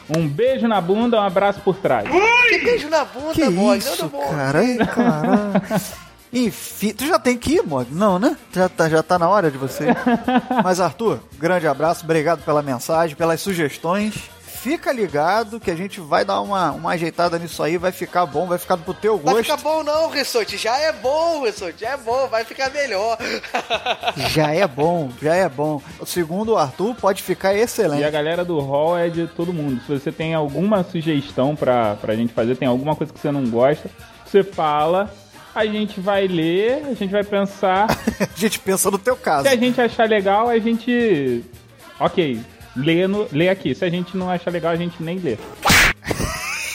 Um 0.10 0.28
beijo 0.28 0.68
na 0.68 0.80
bunda, 0.80 1.18
um 1.18 1.24
abraço 1.24 1.60
por 1.62 1.76
trás. 1.78 2.08
Que 2.50 2.58
beijo 2.60 2.90
na 2.90 3.04
bunda, 3.06 3.34
Que 3.34 3.50
Mog. 3.50 3.78
isso, 3.78 4.10
cara? 4.10 4.60
Ai, 4.60 4.78
caralho. 4.78 5.62
Enfim, 6.34 6.94
tu 6.94 7.06
já 7.08 7.18
tem 7.18 7.38
que 7.38 7.54
ir, 7.56 7.64
Mog? 7.64 7.88
Não, 7.92 8.20
né? 8.20 8.36
Já 8.54 8.68
tá, 8.68 8.90
já 8.90 9.02
tá 9.02 9.18
na 9.18 9.30
hora 9.30 9.50
de 9.50 9.58
você. 9.58 9.86
ir. 9.90 9.98
Mas, 10.64 10.80
Arthur, 10.80 11.20
grande 11.40 11.66
abraço, 11.68 12.04
obrigado 12.04 12.44
pela 12.44 12.62
mensagem, 12.62 13.16
pelas 13.16 13.40
sugestões. 13.42 14.16
Fica 14.66 14.92
ligado 14.92 15.60
que 15.60 15.70
a 15.70 15.76
gente 15.76 16.00
vai 16.00 16.26
dar 16.26 16.42
uma, 16.42 16.72
uma 16.72 16.94
ajeitada 16.94 17.38
nisso 17.38 17.62
aí, 17.62 17.78
vai 17.78 17.92
ficar 17.92 18.26
bom, 18.26 18.48
vai 18.48 18.58
ficar 18.58 18.76
pro 18.78 18.96
teu 18.96 19.16
Vai 19.16 19.36
gosto. 19.36 19.44
ficar 19.52 19.58
bom 19.58 19.84
não, 19.84 20.10
Rissote. 20.10 20.58
Já 20.58 20.76
é 20.80 20.92
bom, 20.92 21.46
Rissote. 21.46 21.82
Já 21.82 21.90
é 21.92 21.98
bom, 21.98 22.28
vai 22.28 22.44
ficar 22.44 22.72
melhor. 22.72 23.16
Já 24.34 24.56
é 24.56 24.66
bom, 24.66 25.12
já 25.22 25.36
é 25.36 25.48
bom. 25.48 25.80
Segundo 26.04 26.54
o 26.54 26.58
Arthur, 26.58 26.96
pode 26.96 27.22
ficar 27.22 27.54
E 27.54 27.60
a 27.60 27.64
excelente. 27.64 28.10
galera 28.10 28.44
do 28.44 28.60
hall 28.60 28.98
é 28.98 29.08
de 29.08 29.28
todo 29.28 29.54
mundo. 29.54 29.80
Se 29.86 30.00
você 30.00 30.12
tem 30.12 30.34
alguma 30.34 30.84
sugestão 30.84 31.56
pra, 31.56 31.94
pra 31.96 32.16
gente 32.16 32.34
fazer, 32.34 32.56
tem 32.56 32.68
alguma 32.68 32.96
coisa 32.96 33.14
que 33.14 33.20
você 33.20 33.32
não 33.32 33.46
gosta, 33.48 33.88
você 34.26 34.44
fala, 34.44 35.14
a 35.54 35.64
gente 35.68 36.00
vai 36.00 36.28
ler, 36.28 36.86
a 36.90 36.94
gente 36.96 37.12
vai 37.12 37.24
pensar. 37.24 37.86
A 38.20 38.40
gente 38.40 38.58
pensa 38.60 38.90
no 38.90 38.98
teu 38.98 39.16
caso. 39.16 39.44
Se 39.44 39.54
a 39.54 39.56
gente 39.56 39.80
achar 39.80 40.10
legal, 40.10 40.50
a 40.50 40.58
gente. 40.58 41.44
Ok, 42.00 42.40
lê, 42.76 43.08
no, 43.08 43.28
lê 43.32 43.50
aqui. 43.50 43.74
Se 43.74 43.86
a 43.86 43.90
gente 43.90 44.16
não 44.18 44.30
achar 44.30 44.52
legal, 44.52 44.72
a 44.72 44.76
gente 44.76 45.02
nem 45.02 45.18
lê. 45.18 45.38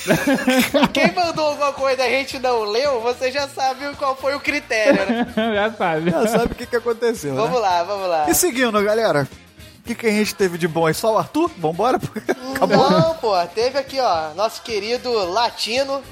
Quem 0.92 1.12
mandou 1.14 1.48
alguma 1.48 1.72
coisa 1.72 2.02
e 2.02 2.06
a 2.06 2.18
gente 2.18 2.38
não 2.38 2.64
leu, 2.64 3.00
você 3.00 3.30
já 3.30 3.46
sabe 3.46 3.94
qual 3.96 4.16
foi 4.16 4.34
o 4.34 4.40
critério, 4.40 5.06
né? 5.06 5.26
Já 5.54 5.72
sabe. 5.72 6.10
Já 6.10 6.26
sabe 6.26 6.52
o 6.52 6.56
que, 6.56 6.66
que 6.66 6.76
aconteceu, 6.76 7.34
né? 7.34 7.40
Vamos 7.40 7.60
lá, 7.60 7.82
vamos 7.82 8.08
lá. 8.08 8.28
E 8.28 8.34
seguindo, 8.34 8.82
galera, 8.82 9.28
o 9.78 9.82
que, 9.82 9.94
que 9.94 10.06
a 10.06 10.10
gente 10.10 10.34
teve 10.34 10.56
de 10.56 10.66
bom 10.66 10.86
aí? 10.86 10.94
Só 10.94 11.14
o 11.14 11.18
Arthur? 11.18 11.50
Vambora? 11.58 11.98
Acabou. 12.56 12.90
Não, 12.90 13.14
pô, 13.16 13.34
teve 13.48 13.78
aqui, 13.78 14.00
ó, 14.00 14.34
nosso 14.34 14.62
querido 14.62 15.12
Latino. 15.30 16.02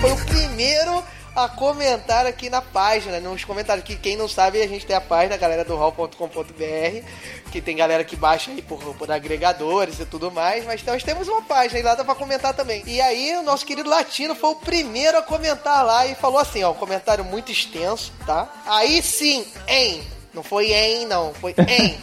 Foi 0.00 0.12
o 0.12 0.16
primeiro 0.26 1.02
a 1.44 1.48
comentar 1.48 2.26
aqui 2.26 2.50
na 2.50 2.60
página, 2.60 3.20
nos 3.20 3.44
comentários. 3.44 3.84
Que 3.84 3.96
quem 3.96 4.16
não 4.16 4.28
sabe, 4.28 4.60
a 4.60 4.66
gente 4.66 4.86
tem 4.86 4.96
a 4.96 5.00
página, 5.00 5.36
galera 5.36 5.64
do 5.64 5.76
hall.com.br, 5.76 7.04
que 7.50 7.60
tem 7.60 7.76
galera 7.76 8.04
que 8.04 8.16
baixa 8.16 8.50
aí 8.50 8.62
por, 8.62 8.78
por 8.94 9.10
agregadores 9.10 10.00
e 10.00 10.06
tudo 10.06 10.30
mais, 10.30 10.64
mas 10.64 10.82
nós 10.82 11.02
temos 11.02 11.28
uma 11.28 11.42
página 11.42 11.80
e 11.80 11.82
lá 11.82 11.94
dá 11.94 12.04
pra 12.04 12.14
comentar 12.14 12.54
também. 12.54 12.82
E 12.86 13.00
aí, 13.00 13.36
o 13.36 13.42
nosso 13.42 13.64
querido 13.64 13.88
Latino 13.88 14.34
foi 14.34 14.50
o 14.50 14.56
primeiro 14.56 15.18
a 15.18 15.22
comentar 15.22 15.84
lá 15.84 16.06
e 16.06 16.14
falou 16.14 16.38
assim, 16.38 16.62
ó, 16.64 16.72
um 16.72 16.74
comentário 16.74 17.24
muito 17.24 17.52
extenso, 17.52 18.12
tá? 18.26 18.48
Aí 18.66 19.02
sim, 19.02 19.46
em. 19.66 20.02
Não 20.34 20.42
foi 20.42 20.72
em, 20.72 21.06
não, 21.06 21.32
foi 21.34 21.54
em. 21.66 21.98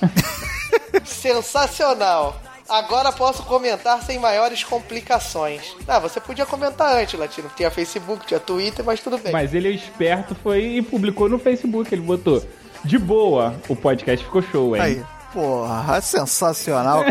Sensacional. 1.05 2.44
Agora 2.67 3.11
posso 3.11 3.43
comentar 3.43 4.01
sem 4.01 4.17
maiores 4.19 4.63
complicações. 4.63 5.75
Ah, 5.87 5.99
você 5.99 6.19
podia 6.19 6.45
comentar 6.45 6.95
antes, 6.95 7.19
Latino. 7.19 7.49
Tinha 7.55 7.69
Facebook, 7.69 8.25
tinha 8.25 8.39
Twitter, 8.39 8.83
mas 8.83 8.99
tudo 8.99 9.17
bem. 9.17 9.31
Mas 9.31 9.53
ele 9.53 9.67
é 9.67 9.71
esperto, 9.71 10.35
foi 10.35 10.63
e 10.63 10.81
publicou 10.81 11.29
no 11.29 11.37
Facebook. 11.37 11.93
Ele 11.93 12.01
botou. 12.01 12.43
De 12.83 12.97
boa, 12.97 13.55
o 13.67 13.75
podcast 13.75 14.23
ficou 14.25 14.41
show, 14.41 14.75
hein? 14.75 14.81
Aí. 14.81 15.05
Porra, 15.33 15.99
sensacional. 15.99 17.03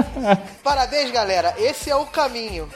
Parabéns, 0.62 1.10
galera. 1.12 1.54
Esse 1.56 1.88
é 1.88 1.94
o 1.94 2.04
caminho. 2.04 2.68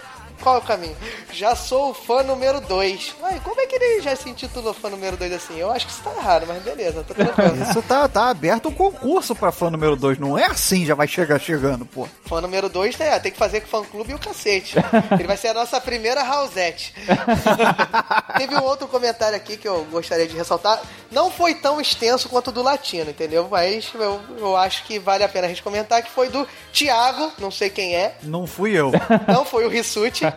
Qual 0.44 0.56
é 0.56 0.58
o 0.58 0.62
caminho? 0.62 0.94
Já 1.32 1.56
sou 1.56 1.90
o 1.90 1.94
fã 1.94 2.22
número 2.22 2.60
2. 2.60 3.16
Ué, 3.22 3.40
como 3.42 3.58
é 3.62 3.66
que 3.66 3.76
ele 3.76 4.02
já 4.02 4.14
se 4.14 4.28
intitulou 4.28 4.74
fã 4.74 4.90
número 4.90 5.16
2 5.16 5.32
assim? 5.32 5.58
Eu 5.58 5.72
acho 5.72 5.86
que 5.86 5.92
isso 5.92 6.02
tá 6.02 6.14
errado, 6.14 6.44
mas 6.46 6.62
beleza, 6.62 7.02
tá 7.02 7.14
tranquilo. 7.14 7.62
Isso 7.62 7.80
tá, 7.80 8.06
tá 8.06 8.28
aberto 8.28 8.68
um 8.68 8.72
concurso 8.74 9.34
pra 9.34 9.50
fã 9.50 9.70
número 9.70 9.96
2. 9.96 10.18
Não 10.18 10.38
é 10.38 10.44
assim, 10.44 10.84
já 10.84 10.94
vai 10.94 11.08
chegar 11.08 11.40
chegando, 11.40 11.86
pô. 11.86 12.06
Fã 12.26 12.42
número 12.42 12.68
2 12.68 12.94
tem, 12.94 13.20
tem 13.20 13.32
que 13.32 13.38
fazer 13.38 13.62
com 13.62 13.66
o 13.66 13.70
fã 13.70 13.88
clube 13.90 14.12
e 14.12 14.14
o 14.14 14.18
cacete. 14.18 14.76
Ele 15.12 15.26
vai 15.26 15.38
ser 15.38 15.48
a 15.48 15.54
nossa 15.54 15.80
primeira 15.80 16.22
Rausette. 16.22 16.94
Teve 18.36 18.54
um 18.54 18.64
outro 18.64 18.86
comentário 18.86 19.36
aqui 19.36 19.56
que 19.56 19.66
eu 19.66 19.82
gostaria 19.90 20.26
de 20.26 20.36
ressaltar. 20.36 20.78
Não 21.10 21.30
foi 21.30 21.54
tão 21.54 21.80
extenso 21.80 22.28
quanto 22.28 22.48
o 22.48 22.52
do 22.52 22.62
latino, 22.62 23.08
entendeu? 23.10 23.48
Mas 23.50 23.90
eu, 23.94 24.20
eu 24.36 24.56
acho 24.58 24.84
que 24.84 24.98
vale 24.98 25.24
a 25.24 25.28
pena 25.28 25.46
a 25.46 25.48
gente 25.48 25.62
comentar 25.62 26.02
que 26.02 26.10
foi 26.10 26.28
do 26.28 26.46
Thiago, 26.70 27.32
não 27.38 27.50
sei 27.50 27.70
quem 27.70 27.96
é. 27.96 28.16
Não 28.22 28.46
fui 28.46 28.72
eu. 28.72 28.92
Não 29.26 29.46
foi 29.46 29.64
o 29.64 29.70
Rissuti. 29.70 30.33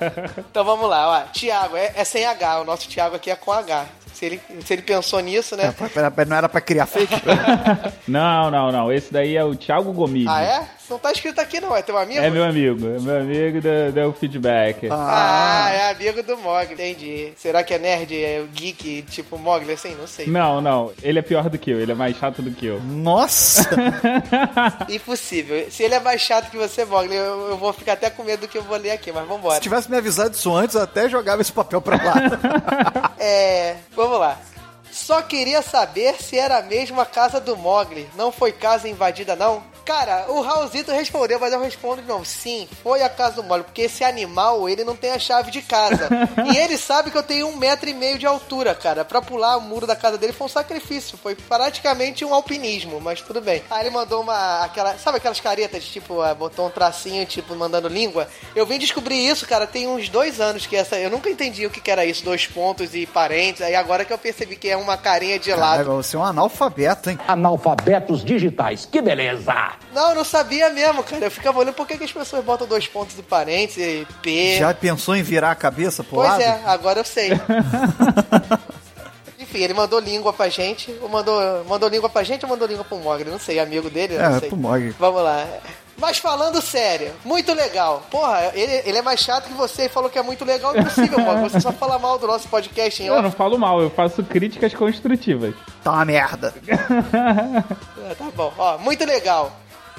Então 0.49 0.63
vamos 0.63 0.89
lá, 0.89 1.09
ó. 1.09 1.31
Thiago, 1.31 1.75
é, 1.75 1.91
é 1.95 2.03
sem 2.03 2.25
H. 2.25 2.61
O 2.61 2.63
nosso 2.65 2.87
Thiago 2.87 3.15
aqui 3.15 3.29
é 3.31 3.35
com 3.35 3.51
H. 3.51 3.85
Se 4.13 4.25
ele, 4.25 4.41
se 4.65 4.73
ele 4.73 4.81
pensou 4.81 5.19
nisso, 5.19 5.55
né? 5.55 5.73
Pera, 5.93 6.11
Não 6.25 6.37
era 6.37 6.49
pra 6.49 6.59
criar 6.59 6.87
fake? 6.87 7.13
Não, 8.07 8.49
não, 8.49 8.71
não. 8.71 8.91
Esse 8.91 9.13
daí 9.13 9.35
é 9.37 9.43
o 9.43 9.55
Thiago 9.55 9.91
Gomide. 9.93 10.27
Ah, 10.27 10.41
é? 10.41 10.67
Não 10.89 10.97
tá 10.97 11.11
escrito 11.11 11.39
aqui, 11.39 11.59
não. 11.59 11.75
É 11.75 11.81
teu 11.81 11.97
amigo? 11.97 12.19
É 12.21 12.29
meu 12.29 12.43
amigo. 12.43 12.87
É 12.87 12.99
meu 12.99 13.17
amigo, 13.19 13.61
deu, 13.61 13.91
deu 13.91 14.13
feedback. 14.13 14.87
Ah, 14.91 15.69
é 15.71 15.91
amigo 15.91 16.23
do 16.23 16.37
Mogli, 16.37 16.73
entendi. 16.73 17.33
Será 17.35 17.63
que 17.63 17.73
é 17.73 17.79
nerd, 17.79 18.15
é 18.15 18.39
o 18.41 18.47
geek, 18.47 19.01
tipo 19.03 19.37
Mogli, 19.37 19.73
assim? 19.73 19.95
Não 19.95 20.07
sei. 20.07 20.27
Não, 20.27 20.61
não. 20.61 20.93
Ele 21.01 21.19
é 21.19 21.21
pior 21.21 21.49
do 21.49 21.57
que 21.57 21.71
eu. 21.71 21.79
Ele 21.79 21.91
é 21.91 21.95
mais 21.95 22.15
chato 22.17 22.41
do 22.41 22.51
que 22.51 22.65
eu. 22.65 22.79
Nossa! 22.81 23.69
Impossível. 24.89 25.69
Se 25.69 25.83
ele 25.83 25.95
é 25.95 25.99
mais 25.99 26.21
chato 26.21 26.49
que 26.49 26.57
você, 26.57 26.85
Mogli, 26.85 27.15
eu, 27.15 27.49
eu 27.49 27.57
vou 27.57 27.73
ficar 27.73 27.93
até 27.93 28.09
com 28.09 28.23
medo 28.23 28.41
do 28.41 28.47
que 28.47 28.57
eu 28.57 28.63
vou 28.63 28.77
ler 28.77 28.91
aqui, 28.91 29.11
mas 29.11 29.27
vambora. 29.27 29.55
Se 29.55 29.61
tivesse 29.61 29.89
me 29.91 29.97
avisado 29.97 30.29
disso 30.29 30.53
antes, 30.55 30.75
eu 30.75 30.81
até 30.83 31.09
jogava 31.09 31.41
esse 31.41 31.51
papel 31.51 31.81
pra 31.81 31.97
lá. 31.97 33.11
É. 33.19 33.75
Vamos 33.95 34.19
lá. 34.19 34.37
Só 34.91 35.21
queria 35.21 35.61
saber 35.61 36.15
se 36.15 36.37
era 36.37 36.61
mesmo 36.61 37.01
a 37.01 37.05
casa 37.05 37.39
do 37.41 37.57
Mogli. 37.57 38.07
Não 38.15 38.31
foi 38.31 38.51
casa 38.51 38.87
invadida, 38.87 39.35
não? 39.35 39.63
Cara, 39.87 40.25
o 40.27 40.41
Raulzito 40.41 40.91
respondeu, 40.91 41.39
mas 41.39 41.53
eu 41.53 41.61
respondo 41.61 42.01
de 42.01 42.07
novo. 42.09 42.25
Sim, 42.25 42.67
foi 42.83 43.01
a 43.01 43.09
casa 43.09 43.37
do 43.37 43.43
Mogli, 43.43 43.63
porque 43.63 43.83
esse 43.83 44.03
animal, 44.03 44.67
ele 44.67 44.83
não 44.83 44.97
tem 44.97 45.11
a 45.11 45.17
chave 45.17 45.49
de 45.49 45.61
casa. 45.61 46.09
e 46.51 46.57
ele 46.57 46.77
sabe 46.77 47.09
que 47.09 47.17
eu 47.17 47.23
tenho 47.23 47.47
um 47.47 47.55
metro 47.55 47.89
e 47.89 47.93
meio 47.93 48.19
de 48.19 48.25
altura, 48.25 48.75
cara. 48.75 49.05
Pra 49.05 49.21
pular 49.21 49.55
o 49.55 49.61
muro 49.61 49.87
da 49.87 49.95
casa 49.95 50.17
dele 50.17 50.33
foi 50.33 50.43
um 50.43 50.49
sacrifício. 50.49 51.17
Foi 51.17 51.35
praticamente 51.35 52.25
um 52.25 52.33
alpinismo, 52.33 52.99
mas 52.99 53.21
tudo 53.21 53.39
bem. 53.39 53.63
Aí 53.71 53.85
ele 53.85 53.89
mandou 53.89 54.21
uma. 54.21 54.65
aquela 54.65 54.97
Sabe 54.97 55.19
aquelas 55.19 55.39
caretas, 55.39 55.85
tipo, 55.85 56.19
ah, 56.21 56.35
botou 56.35 56.67
um 56.67 56.69
tracinho, 56.69 57.25
tipo, 57.25 57.55
mandando 57.55 57.87
língua? 57.87 58.27
Eu 58.53 58.65
vim 58.65 58.77
descobrir 58.77 59.25
isso, 59.25 59.47
cara, 59.47 59.65
tem 59.65 59.87
uns 59.87 60.09
dois 60.09 60.41
anos 60.41 60.67
que 60.67 60.75
essa. 60.75 60.97
Eu 60.97 61.09
nunca 61.09 61.29
entendi 61.29 61.65
o 61.65 61.69
que, 61.69 61.79
que 61.79 61.89
era 61.89 62.03
isso, 62.03 62.25
dois 62.25 62.45
pontos 62.45 62.93
e 62.93 63.05
parentes. 63.05 63.61
Aí 63.61 63.73
agora 63.73 64.03
que 64.03 64.11
eu 64.11 64.17
percebi 64.17 64.57
que 64.57 64.67
é 64.67 64.75
uma 64.75 64.97
carinha 64.97 65.39
de 65.39 65.53
lado. 65.53 65.85
você 65.85 66.17
é 66.17 66.19
um 66.19 66.25
analfabeto, 66.25 67.09
hein? 67.09 67.17
Analfabetos 67.25 68.21
digitais, 68.25 68.85
que 68.85 69.01
beleza! 69.01 69.76
Não, 69.93 70.09
eu 70.09 70.15
não 70.15 70.23
sabia 70.23 70.69
mesmo, 70.69 71.03
cara. 71.03 71.25
Eu 71.25 71.31
ficava 71.31 71.59
olhando 71.59 71.73
por 71.73 71.87
que, 71.87 71.97
que 71.97 72.03
as 72.03 72.11
pessoas 72.11 72.43
botam 72.43 72.67
dois 72.67 72.87
pontos 72.87 73.17
e 73.17 73.23
parentes 73.23 73.77
e 73.77 74.05
P. 74.21 74.57
Já 74.59 74.73
pensou 74.73 75.15
em 75.15 75.23
virar 75.23 75.51
a 75.51 75.55
cabeça 75.55 76.03
pro 76.03 76.15
Pois 76.17 76.29
lado? 76.29 76.41
é, 76.41 76.61
agora 76.65 76.99
eu 76.99 77.05
sei. 77.05 77.31
Enfim, 79.39 79.59
ele 79.59 79.73
mandou 79.73 79.99
língua 79.99 80.33
pra 80.33 80.49
gente. 80.49 80.93
Ou 81.01 81.07
mandou, 81.09 81.63
mandou 81.65 81.87
língua 81.89 82.09
pra 82.09 82.23
gente 82.23 82.43
ou 82.43 82.49
mandou 82.49 82.67
língua 82.67 82.83
pro 82.83 82.97
Mogli? 82.97 83.29
Não 83.29 83.39
sei, 83.39 83.59
amigo 83.59 83.89
dele? 83.89 84.15
É, 84.15 84.29
não 84.29 84.39
sei. 84.39 84.49
pro 84.49 84.57
Mogli. 84.57 84.89
Vamos 84.99 85.21
lá. 85.23 85.47
Mas 85.99 86.17
falando 86.19 86.61
sério, 86.61 87.11
muito 87.25 87.51
legal. 87.53 88.03
Porra, 88.11 88.51
ele, 88.53 88.83
ele 88.85 88.97
é 88.99 89.01
mais 89.01 89.19
chato 89.19 89.47
que 89.47 89.53
você 89.53 89.85
e 89.85 89.89
falou 89.89 90.09
que 90.11 90.19
é 90.19 90.21
muito 90.21 90.43
legal. 90.45 90.75
Impossível, 90.77 91.19
Mogli. 91.19 91.49
Você 91.49 91.59
só 91.61 91.71
fala 91.71 91.97
mal 91.97 92.19
do 92.19 92.27
nosso 92.27 92.47
podcast 92.49 93.01
em 93.01 93.07
Eu 93.07 93.13
off. 93.13 93.23
não 93.23 93.31
falo 93.31 93.57
mal, 93.57 93.81
eu 93.81 93.89
faço 93.89 94.21
críticas 94.23 94.73
construtivas. 94.75 95.55
Tá 95.83 95.91
uma 95.93 96.05
merda. 96.05 96.53
Ah, 97.13 97.63
Tá 98.17 98.25
bom, 98.35 98.53
ó, 98.57 98.77
muito 98.77 99.05
legal. 99.05 99.51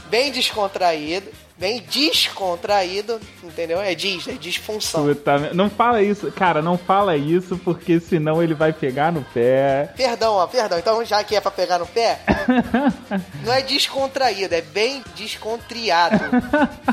Bem 0.09 0.33
descontraído. 0.33 1.31
Bem 1.59 1.83
descontraído, 1.91 3.21
entendeu? 3.43 3.81
É 3.81 3.93
dis, 3.93 4.29
é 4.29 4.33
disfunção. 4.33 5.05
Puta 5.05 5.39
Não 5.53 5.69
fala 5.69 6.01
isso, 6.01 6.31
cara, 6.31 6.63
não 6.63 6.79
fala 6.79 7.17
isso, 7.17 7.59
porque 7.59 7.99
senão 7.99 8.41
ele 8.41 8.55
vai 8.55 8.73
pegar 8.73 9.11
no 9.11 9.23
pé. 9.35 9.93
Perdão, 9.97 10.35
ó, 10.35 10.47
perdão. 10.47 10.79
Então, 10.79 11.05
já 11.05 11.25
que 11.25 11.35
é 11.35 11.41
pra 11.41 11.51
pegar 11.51 11.81
no 11.81 11.87
pé, 11.87 12.21
não 13.45 13.53
é 13.53 13.61
descontraído, 13.63 14.55
é 14.55 14.61
bem 14.61 15.03
descontriado 15.17 16.21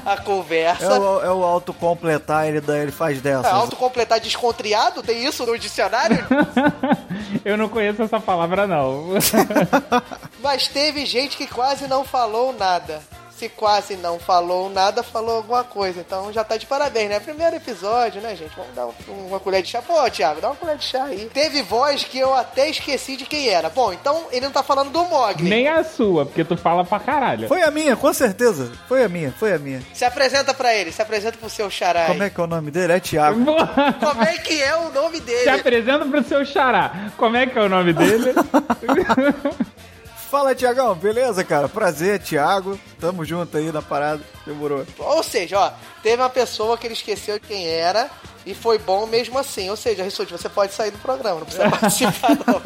a 0.04 0.18
conversa. 0.26 0.86
É 0.86 1.00
o, 1.00 1.22
é 1.22 1.32
o 1.32 1.44
autocompletar, 1.44 2.48
ele, 2.48 2.58
ele 2.82 2.92
faz 2.92 3.20
É, 3.20 3.22
dessas. 3.22 3.46
autocompletar 3.54 4.20
descontriado? 4.20 5.04
Tem 5.04 5.24
isso 5.26 5.46
no 5.46 5.60
dicionário? 5.60 6.26
Eu 7.46 7.56
não 7.56 7.70
conheço 7.70 8.02
essa 8.02 8.20
palavra, 8.20 8.66
não. 8.66 9.10
Mas 10.42 10.68
teve 10.68 11.06
gente 11.06 11.38
que 11.38 11.46
quase 11.46 11.88
não 11.88 12.04
falou 12.04 12.52
nada. 12.52 13.00
Se 13.38 13.50
quase 13.50 13.98
não 13.98 14.18
falou 14.18 14.70
nada, 14.70 15.04
falou 15.04 15.36
alguma 15.38 15.62
coisa. 15.64 16.00
Então 16.00 16.32
já 16.32 16.42
tá 16.42 16.56
de 16.56 16.66
parabéns, 16.66 17.10
né? 17.10 17.20
Primeiro 17.20 17.58
episódio, 17.58 18.22
né, 18.22 18.34
gente? 18.34 18.56
Vamos 18.56 18.74
dar 18.74 18.86
um- 18.86 19.28
uma 19.28 19.42
colher 19.42 19.62
de 19.62 19.68
chá. 19.70 19.82
Pô, 19.82 20.10
Thiago, 20.10 20.40
dá 20.40 20.48
uma 20.48 20.56
colher 20.56 20.78
de 20.78 20.86
chá 20.86 21.04
aí. 21.04 21.30
Teve 21.34 21.62
voz 21.62 22.06
que 22.06 22.18
eu 22.18 22.34
até 22.34 22.70
esqueci 22.70 23.18
de 23.18 23.26
quem 23.26 23.50
era. 23.50 23.70
Bom, 23.70 23.92
então 23.92 24.24
ele 24.32 24.46
não 24.46 24.54
tá 24.54 24.64
falando 24.64 24.90
do 24.90 25.04
Mogli. 25.04 25.50
Nem 25.50 25.68
a 25.68 25.84
sua, 25.84 26.26
porque 26.26 26.46
tu 26.46 26.56
fala 26.56 26.86
pra 26.86 26.98
caralho. 26.98 27.50
Foi 27.50 27.62
a 27.62 27.70
minha, 27.70 27.98
com 27.98 28.14
certeza. 28.14 28.72
Foi 28.88 29.04
a 29.04 29.10
minha, 29.10 29.34
foi 29.38 29.54
a 29.54 29.60
minha. 29.60 29.82
Se 29.94 30.06
apresenta 30.06 30.54
pra 30.54 30.74
ele, 30.74 30.94
se 30.94 31.02
apresenta 31.02 31.38
pro 31.38 31.50
seu 31.50 31.70
xará. 31.70 32.06
Como 32.06 32.24
é 32.24 32.30
que 32.30 32.40
é 32.40 32.44
o 32.44 32.48
nome 32.48 32.72
dele? 32.72 32.94
É 32.94 33.00
Thiago. 33.02 33.44
Como 34.00 34.24
é 34.24 34.38
que 34.38 34.64
é 34.64 34.76
o 34.78 34.90
nome 34.92 35.18
Se 35.18 35.24
dele? 35.24 35.50
apresenta 35.50 36.06
pro 36.06 36.24
seu 36.24 36.46
xará. 36.46 37.12
Como 37.18 37.36
é 37.36 37.46
que 37.46 37.60
é 37.60 37.62
o 37.62 37.68
nome 37.68 37.92
dele? 37.92 38.34
Fala, 40.30 40.56
Tiagão. 40.56 40.96
Beleza, 40.96 41.44
cara? 41.44 41.70
Prazer, 41.70 42.20
Thiago. 42.20 42.80
Tamo 43.00 43.24
junto 43.24 43.58
aí 43.58 43.72
na 43.72 43.82
parada. 43.82 44.22
Demorou. 44.46 44.86
Ou 44.98 45.24
seja, 45.24 45.60
ó, 45.60 45.72
teve 46.04 46.22
uma 46.22 46.30
pessoa 46.30 46.78
que 46.78 46.88
ele 46.88 46.94
esqueceu 46.94 47.40
quem 47.40 47.68
era 47.68 48.10
e 48.46 48.54
foi 48.54 48.78
bom 48.78 49.06
mesmo 49.08 49.38
assim. 49.40 49.70
Ou 49.70 49.76
seja, 49.76 50.04
Rissuti, 50.04 50.32
você 50.32 50.48
pode 50.50 50.74
sair 50.74 50.92
do 50.92 50.98
programa, 51.00 51.40
não 51.40 51.46
precisa 51.46 51.70
participar, 51.80 52.30
não. 52.32 52.62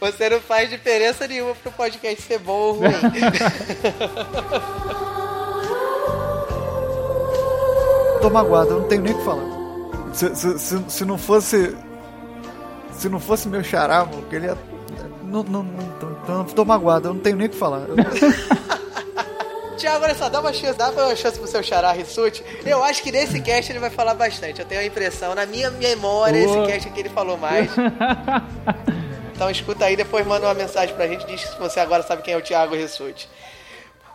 Você 0.00 0.30
não 0.30 0.40
faz 0.40 0.70
diferença 0.70 1.26
nenhuma 1.26 1.54
pro 1.54 1.72
podcast 1.72 2.22
ser 2.22 2.38
bom 2.38 2.52
ou 2.52 2.72
ruim. 2.74 2.92
tô 8.20 8.30
magoado, 8.30 8.70
eu 8.70 8.80
não 8.80 8.88
tenho 8.88 9.02
nem 9.02 9.14
o 9.14 9.18
que 9.18 9.24
falar. 9.24 9.44
Se, 10.12 10.34
se, 10.34 10.58
se, 10.58 10.84
se 10.88 11.04
não 11.04 11.18
fosse. 11.18 11.76
Se 12.92 13.08
não 13.08 13.20
fosse 13.20 13.48
meu 13.48 13.62
xará, 13.62 14.04
mano, 14.04 14.22
que 14.28 14.36
ele 14.36 14.46
ia. 14.46 14.56
Não, 15.36 15.42
não, 15.42 15.62
não, 16.26 16.44
tô, 16.44 16.64
magoado, 16.64 17.08
eu 17.08 17.14
não 17.14 17.20
tenho 17.20 17.36
nem 17.36 17.46
o 17.46 17.50
que 17.50 17.56
falar. 17.56 17.82
Tiago, 19.76 20.04
olha 20.04 20.14
só, 20.14 20.30
dá 20.30 20.40
uma 20.40 20.52
chance, 20.52 20.78
dá 20.78 20.90
uma 20.90 21.14
chance 21.14 21.38
pro 21.38 21.46
seu 21.46 21.62
xará 21.62 21.92
Rissuti. 21.92 22.42
Eu 22.64 22.82
acho 22.82 23.02
que 23.02 23.12
nesse 23.12 23.38
cast 23.42 23.70
ele 23.70 23.78
vai 23.78 23.90
falar 23.90 24.14
bastante. 24.14 24.60
Eu 24.60 24.66
tenho 24.66 24.80
a 24.80 24.84
impressão, 24.84 25.34
na 25.34 25.44
minha 25.44 25.70
memória, 25.70 26.38
esse 26.38 26.54
Boa. 26.54 26.66
cast 26.66 26.88
aqui 26.88 27.00
ele 27.00 27.10
falou 27.10 27.36
mais. 27.36 27.70
Então 29.36 29.50
escuta 29.50 29.84
aí, 29.84 29.96
depois 29.96 30.26
manda 30.26 30.46
uma 30.46 30.54
mensagem 30.54 30.94
pra 30.94 31.06
gente, 31.06 31.26
diz 31.26 31.42
se 31.42 31.58
você 31.58 31.78
agora 31.78 32.02
sabe 32.02 32.22
quem 32.22 32.32
é 32.32 32.38
o 32.38 32.40
Thiago 32.40 32.74
Rissuti. 32.74 33.28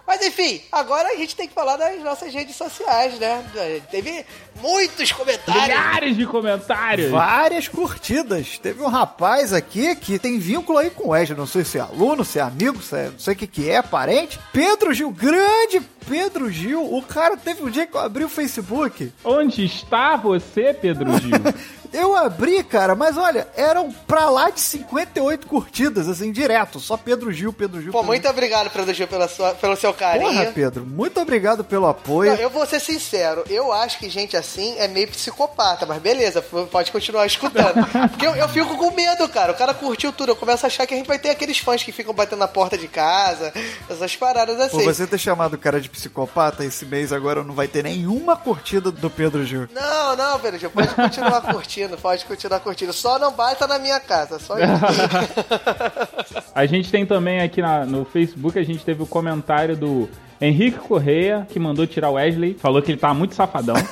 Mas 0.06 0.22
enfim, 0.26 0.62
agora 0.72 1.10
a 1.10 1.16
gente 1.16 1.36
tem 1.36 1.48
que 1.48 1.54
falar 1.54 1.78
das 1.78 2.02
nossas 2.02 2.34
redes 2.34 2.56
sociais, 2.56 3.18
né? 3.20 3.44
Teve 3.90 4.26
muitos 4.62 5.12
comentários. 5.12 5.64
Milhares 5.64 6.18
de 6.18 6.26
comentários. 6.26 7.12
Várias 7.12 7.68
curtidas. 7.68 8.58
Teve 8.58 8.82
um 8.82 8.88
rapaz 8.88 9.54
aqui 9.54 9.96
que 9.96 10.20
tem 10.20 10.40
vínculo 10.40 10.80
aí 10.80 10.90
com 10.90 11.08
o 11.08 11.10
Wesley. 11.10 11.38
Não 11.38 11.48
sei 11.48 11.64
se 11.64 11.78
é 11.78 11.82
aluno, 11.82 12.26
se 12.26 12.40
é 12.40 12.42
amigo, 12.42 12.82
se 12.82 12.96
é, 12.96 13.10
não 13.10 13.20
sei 13.20 13.34
o 13.34 13.38
que, 13.38 13.48
que 13.48 13.70
é, 13.70 13.82
parente. 13.82 14.40
Pedro 14.52 14.94
Gil, 14.94 15.12
grande 15.12 15.82
Pedro 16.08 16.52
Gil. 16.52 16.82
O 16.94 17.02
cara 17.02 17.38
teve 17.38 17.64
um 17.64 17.70
dia 17.70 17.86
que 17.86 17.96
eu 17.96 18.02
abri 18.02 18.24
o 18.24 18.30
Facebook. 18.30 19.12
Onde 19.24 19.66
está 19.66 20.16
você, 20.16 20.74
Pedro 20.74 21.12
Gil? 21.20 21.32
Eu 21.94 22.16
abri, 22.16 22.64
cara, 22.64 22.96
mas 22.96 23.18
olha, 23.18 23.48
eram 23.56 23.92
pra 24.08 24.30
lá 24.30 24.50
de 24.50 24.62
58 24.62 25.46
curtidas, 25.46 26.08
assim, 26.08 26.32
direto. 26.32 26.80
Só 26.80 26.96
Pedro 26.96 27.32
Gil, 27.34 27.52
Pedro 27.52 27.82
Gil. 27.82 27.92
Pô, 27.92 28.00
Pedro 28.00 28.08
muito 28.08 28.30
obrigado, 28.30 28.70
Pedro 28.70 28.94
Gil, 28.94 29.08
pela 29.08 29.28
sua, 29.28 29.52
pelo 29.56 29.76
seu 29.76 29.94
carinho. 29.94 30.32
Porra, 30.32 30.46
Pedro, 30.54 30.86
muito 30.86 31.20
obrigado 31.20 31.66
pelo 31.66 31.88
apoio. 31.88 32.32
Não, 32.32 32.40
eu 32.40 32.50
vou 32.50 32.66
ser 32.66 32.80
sincero, 32.80 33.44
eu 33.50 33.74
acho 33.74 34.00
que 34.00 34.10
gente 34.10 34.38
assim 34.38 34.74
é 34.78 34.88
meio 34.88 35.10
psicopata, 35.10 35.86
mas 35.86 36.02
beleza, 36.02 36.42
pode 36.42 36.92
continuar 36.94 37.26
escutando. 37.26 37.86
Porque 38.10 38.26
eu, 38.26 38.36
eu 38.36 38.48
fico 38.48 38.78
com 38.78 38.92
medo, 38.92 39.28
cara. 39.28 39.52
O 39.52 39.56
cara 39.56 39.74
curtiu 39.74 40.14
tudo, 40.14 40.30
eu 40.30 40.36
começo 40.36 40.66
a 40.66 40.68
achar 40.68 40.88
que 40.88 40.94
a 40.94 40.98
gente 40.98 41.08
vai 41.08 41.20
ter 41.20 41.30
aqueles 41.30 41.58
fãs 41.58 41.84
que 41.84 41.92
ficam 41.92 42.14
batendo 42.14 42.40
na 42.40 42.48
porta 42.48 42.78
de 42.78 42.88
casa, 42.88 43.52
essas 43.90 44.16
paradas 44.16 44.60
assim. 44.62 44.84
você 44.86 45.06
ter 45.06 45.18
chamado 45.18 45.56
o 45.56 45.58
cara 45.58 45.82
de 45.82 45.90
psicopata, 45.92 46.64
esse 46.66 46.86
mês 46.86 47.12
agora 47.14 47.44
não 47.44 47.54
vai 47.54 47.68
ter 47.68 47.84
nenhuma 47.84 48.36
curtida 48.36 48.92
do 48.92 49.10
Pedro 49.10 49.46
Gil. 49.46 49.68
Não, 49.74 50.16
não, 50.16 50.40
Pedro 50.40 50.60
Gil, 50.60 50.70
pode 50.72 50.90
continuar 50.96 51.42
curtindo, 51.42 51.98
pode 51.98 52.26
continuar 52.26 52.60
curtindo. 52.60 52.94
Só 52.94 53.20
não 53.20 53.32
bata 53.32 53.68
na 53.68 53.78
minha 53.80 54.00
casa, 54.00 54.40
só 54.40 54.56
isso. 54.58 54.72
A 56.56 56.66
gente 56.66 56.92
tem 56.92 57.06
também 57.06 57.42
aqui 57.42 57.62
na- 57.62 57.86
no 57.86 58.04
Facebook, 58.06 58.58
a 58.60 58.64
gente 58.64 58.84
teve 58.84 59.02
o 59.04 59.06
comentário 59.08 59.76
do 59.78 60.10
Henrique 60.40 60.80
Correia, 60.80 61.48
que 61.50 61.60
mandou 61.60 61.86
tirar 61.88 62.10
o 62.10 62.14
Wesley. 62.14 62.56
Falou 62.60 62.82
que 62.82 62.92
ele 62.92 62.98
tá 63.00 63.14
muito 63.14 63.36
safadão. 63.36 63.76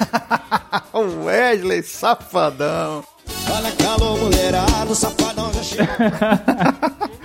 O 0.91 1.25
Wesley, 1.25 1.82
safadão. 1.84 3.03
Olha, 3.51 3.72
calor, 3.74 4.18
mulherada, 4.18 4.91
o 4.91 4.96
safadão 4.96 5.51
já 5.53 5.63
chegou. 5.63 5.86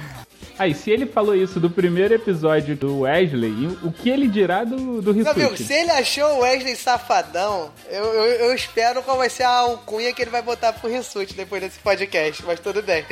Aí, 0.56 0.72
se 0.72 0.90
ele 0.90 1.04
falou 1.06 1.34
isso 1.34 1.58
do 1.58 1.68
primeiro 1.68 2.14
episódio 2.14 2.76
do 2.76 3.00
Wesley, 3.00 3.76
o 3.82 3.90
que 3.90 4.08
ele 4.08 4.28
dirá 4.28 4.62
do, 4.62 5.02
do 5.02 5.12
Meu 5.12 5.28
amigo, 5.30 5.50
Rissuti? 5.50 5.64
se 5.64 5.72
ele 5.74 5.90
achou 5.90 6.36
o 6.36 6.40
Wesley 6.42 6.76
safadão, 6.76 7.72
eu, 7.90 8.04
eu, 8.04 8.24
eu 8.46 8.54
espero 8.54 9.02
qual 9.02 9.16
vai 9.16 9.28
ser 9.28 9.42
a 9.42 9.48
alcunha 9.50 10.12
que 10.12 10.22
ele 10.22 10.30
vai 10.30 10.42
botar 10.42 10.72
pro 10.72 10.88
Rissuti 10.88 11.34
depois 11.34 11.60
desse 11.60 11.78
podcast, 11.80 12.44
mas 12.46 12.60
tudo 12.60 12.82
bem. 12.82 13.04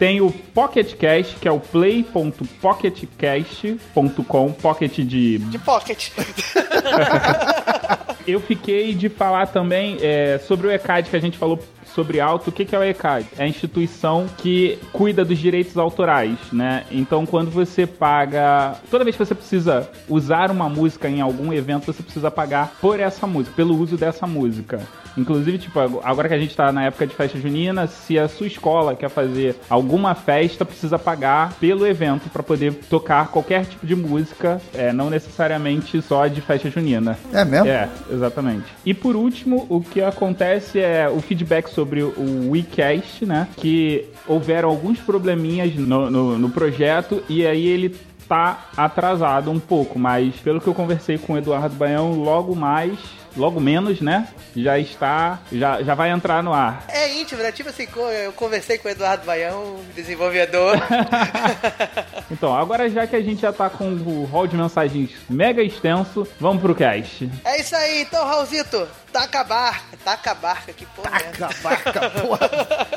Tem 0.00 0.20
o 0.22 0.30
PocketCast, 0.30 1.36
que 1.36 1.46
é 1.46 1.52
o 1.52 1.60
play.pocketcast.com, 1.60 4.52
pocket 4.52 5.00
de 5.00 5.38
De 5.38 5.58
pocket. 5.58 6.08
eu 8.26 8.40
fiquei 8.40 8.94
de 8.94 9.10
falar 9.10 9.48
também 9.48 9.98
é, 10.00 10.38
sobre 10.38 10.68
o 10.68 10.70
ECAD 10.70 11.10
que 11.10 11.16
a 11.16 11.20
gente 11.20 11.36
falou 11.36 11.62
sobre 11.94 12.20
alto. 12.20 12.48
O 12.48 12.52
que, 12.52 12.64
que 12.64 12.74
é 12.74 12.78
o 12.78 12.82
ECAD? 12.82 13.26
É 13.38 13.44
a 13.44 13.48
instituição 13.48 14.26
que 14.38 14.78
cuida 14.92 15.24
dos 15.24 15.38
direitos 15.38 15.76
autorais, 15.76 16.38
né? 16.52 16.84
Então, 16.90 17.26
quando 17.26 17.50
você 17.50 17.86
paga. 17.86 18.74
Toda 18.90 19.04
vez 19.04 19.16
que 19.16 19.24
você 19.24 19.34
precisa 19.34 19.88
usar 20.08 20.50
uma 20.50 20.68
música 20.68 21.08
em 21.08 21.20
algum 21.20 21.52
evento, 21.52 21.86
você 21.86 22.02
precisa 22.02 22.30
pagar 22.30 22.72
por 22.80 23.00
essa 23.00 23.26
música, 23.26 23.54
pelo 23.56 23.76
uso 23.76 23.96
dessa 23.96 24.26
música. 24.26 24.80
Inclusive, 25.16 25.58
tipo, 25.58 25.78
agora 26.04 26.28
que 26.28 26.34
a 26.34 26.38
gente 26.38 26.54
tá 26.54 26.70
na 26.70 26.84
época 26.84 27.06
de 27.06 27.14
festa 27.14 27.38
junina, 27.38 27.86
se 27.86 28.18
a 28.18 28.28
sua 28.28 28.46
escola 28.46 28.94
quer 28.94 29.10
fazer 29.10 29.56
alguma 29.68 30.14
festa, 30.14 30.64
precisa 30.64 30.98
pagar 30.98 31.54
pelo 31.54 31.86
evento 31.86 32.30
para 32.30 32.42
poder 32.42 32.72
tocar 32.88 33.28
qualquer 33.28 33.64
tipo 33.64 33.86
de 33.86 33.96
música, 33.96 34.60
é, 34.72 34.92
não 34.92 35.10
necessariamente 35.10 36.00
só 36.00 36.26
de 36.26 36.40
festa 36.40 36.70
junina. 36.70 37.18
É 37.32 37.44
mesmo? 37.44 37.68
É, 37.68 37.88
exatamente. 38.10 38.66
E 38.86 38.94
por 38.94 39.16
último, 39.16 39.66
o 39.68 39.80
que 39.80 40.00
acontece 40.00 40.78
é 40.78 41.08
o 41.08 41.20
feedback 41.20 41.68
sobre 41.68 41.79
o 41.82 42.50
WeCast, 42.50 43.26
né? 43.26 43.48
Que 43.56 44.08
houveram 44.26 44.68
alguns 44.68 44.98
probleminhas 44.98 45.74
no, 45.74 46.10
no, 46.10 46.38
no 46.38 46.50
projeto 46.50 47.22
e 47.28 47.46
aí 47.46 47.66
ele 47.66 47.96
tá 48.28 48.68
atrasado 48.76 49.50
um 49.50 49.58
pouco, 49.58 49.98
mas 49.98 50.36
pelo 50.36 50.60
que 50.60 50.68
eu 50.68 50.74
conversei 50.74 51.18
com 51.18 51.32
o 51.32 51.38
Eduardo 51.38 51.74
Baião, 51.74 52.12
logo 52.12 52.54
mais, 52.54 52.96
logo 53.36 53.60
menos, 53.60 54.00
né? 54.00 54.28
Já 54.54 54.78
está, 54.78 55.40
já, 55.50 55.82
já 55.82 55.94
vai 55.94 56.10
entrar 56.10 56.42
no 56.42 56.52
ar. 56.52 56.84
É 56.88 57.12
íntimo, 57.12 57.42
né? 57.42 57.50
Tipo 57.50 57.70
assim, 57.70 57.88
eu 58.24 58.32
conversei 58.32 58.78
com 58.78 58.86
o 58.86 58.90
Eduardo 58.90 59.24
Baião, 59.24 59.80
desenvolvedor. 59.96 60.76
Então, 62.30 62.56
agora 62.56 62.88
já 62.88 63.06
que 63.06 63.16
a 63.16 63.20
gente 63.20 63.40
já 63.40 63.52
tá 63.52 63.68
com 63.68 63.92
o 63.92 64.24
hall 64.26 64.46
de 64.46 64.56
mensagens 64.56 65.10
mega 65.28 65.62
extenso, 65.62 66.26
vamos 66.38 66.62
pro 66.62 66.74
cast. 66.74 67.28
é 67.44 67.60
isso 67.60 67.74
aí, 67.74 68.02
então, 68.02 68.24
Raulzito, 68.24 68.86
taca 69.12 69.40
a 69.40 69.44
barca. 69.44 69.98
Taca 70.04 70.30
a 70.30 70.34
barca, 70.34 70.72
que 70.72 70.86
porra 70.86 71.18
é 71.18 71.30
essa? 71.30 71.48
Vaca, 71.60 72.10
porra. 72.10 72.50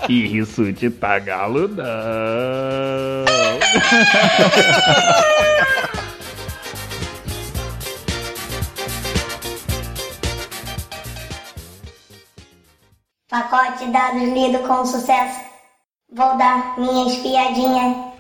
E 0.08 0.38
isso 0.38 0.72
te 0.74 0.90
tá 0.90 1.18
galudão. 1.20 1.84
Pacote 13.30 13.88
dados 13.88 14.22
lido 14.22 14.60
com 14.60 14.86
sucesso. 14.86 15.40
Vou 16.12 16.38
dar 16.38 16.78
minha 16.78 17.08
espiadinha. 17.08 18.13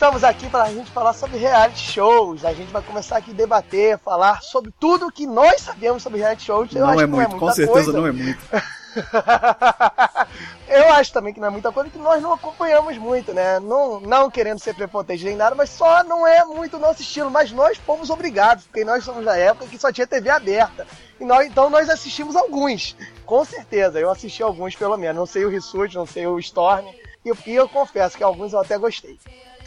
Estamos 0.00 0.24
aqui 0.24 0.48
para 0.48 0.64
a 0.64 0.72
gente 0.72 0.90
falar 0.92 1.12
sobre 1.12 1.36
reality 1.36 1.92
shows. 1.92 2.42
A 2.42 2.54
gente 2.54 2.72
vai 2.72 2.80
começar 2.80 3.18
aqui 3.18 3.32
a 3.32 3.34
debater, 3.34 3.98
falar 3.98 4.40
sobre 4.40 4.72
tudo 4.80 5.12
que 5.12 5.26
nós 5.26 5.60
sabemos 5.60 6.02
sobre 6.02 6.20
reality 6.20 6.44
shows. 6.44 6.74
Eu 6.74 6.86
não 6.86 6.88
acho 6.88 7.00
é 7.00 7.04
que 7.04 7.10
muito, 7.10 7.28
não 7.28 7.36
é 7.36 7.38
com 7.38 7.44
muita 7.44 7.54
certeza 7.54 7.92
coisa. 7.92 8.00
não 8.00 8.06
é 8.06 8.12
muito. 8.12 8.40
Eu 10.66 10.88
acho 10.94 11.12
também 11.12 11.34
que 11.34 11.40
não 11.40 11.48
é 11.48 11.50
muita 11.50 11.70
coisa 11.70 11.90
que 11.90 11.98
nós 11.98 12.22
não 12.22 12.32
acompanhamos 12.32 12.96
muito, 12.96 13.34
né? 13.34 13.60
Não, 13.60 14.00
não 14.00 14.30
querendo 14.30 14.58
ser 14.58 14.74
prepotente 14.74 15.22
nem 15.22 15.36
nada, 15.36 15.54
mas 15.54 15.68
só 15.68 16.02
não 16.02 16.26
é 16.26 16.46
muito 16.46 16.78
o 16.78 16.80
nosso 16.80 17.02
estilo. 17.02 17.30
Mas 17.30 17.52
nós 17.52 17.76
fomos 17.76 18.08
obrigados, 18.08 18.64
porque 18.64 18.86
nós 18.86 19.04
somos 19.04 19.22
da 19.22 19.36
época 19.36 19.66
que 19.66 19.78
só 19.78 19.92
tinha 19.92 20.06
TV 20.06 20.30
aberta. 20.30 20.86
E 21.20 21.26
nós, 21.26 21.46
então 21.46 21.68
nós 21.68 21.90
assistimos 21.90 22.36
alguns, 22.36 22.96
com 23.26 23.44
certeza. 23.44 24.00
Eu 24.00 24.10
assisti 24.10 24.42
alguns 24.42 24.74
pelo 24.74 24.96
menos. 24.96 25.16
Não 25.16 25.26
sei 25.26 25.44
o 25.44 25.50
Rissuti, 25.50 25.96
não 25.96 26.06
sei 26.06 26.26
o 26.26 26.38
Storm. 26.38 26.86
E, 27.22 27.28
eu- 27.28 27.36
e 27.46 27.54
eu 27.54 27.68
confesso 27.68 28.16
que 28.16 28.24
alguns 28.24 28.54
eu 28.54 28.60
até 28.60 28.78
gostei. 28.78 29.18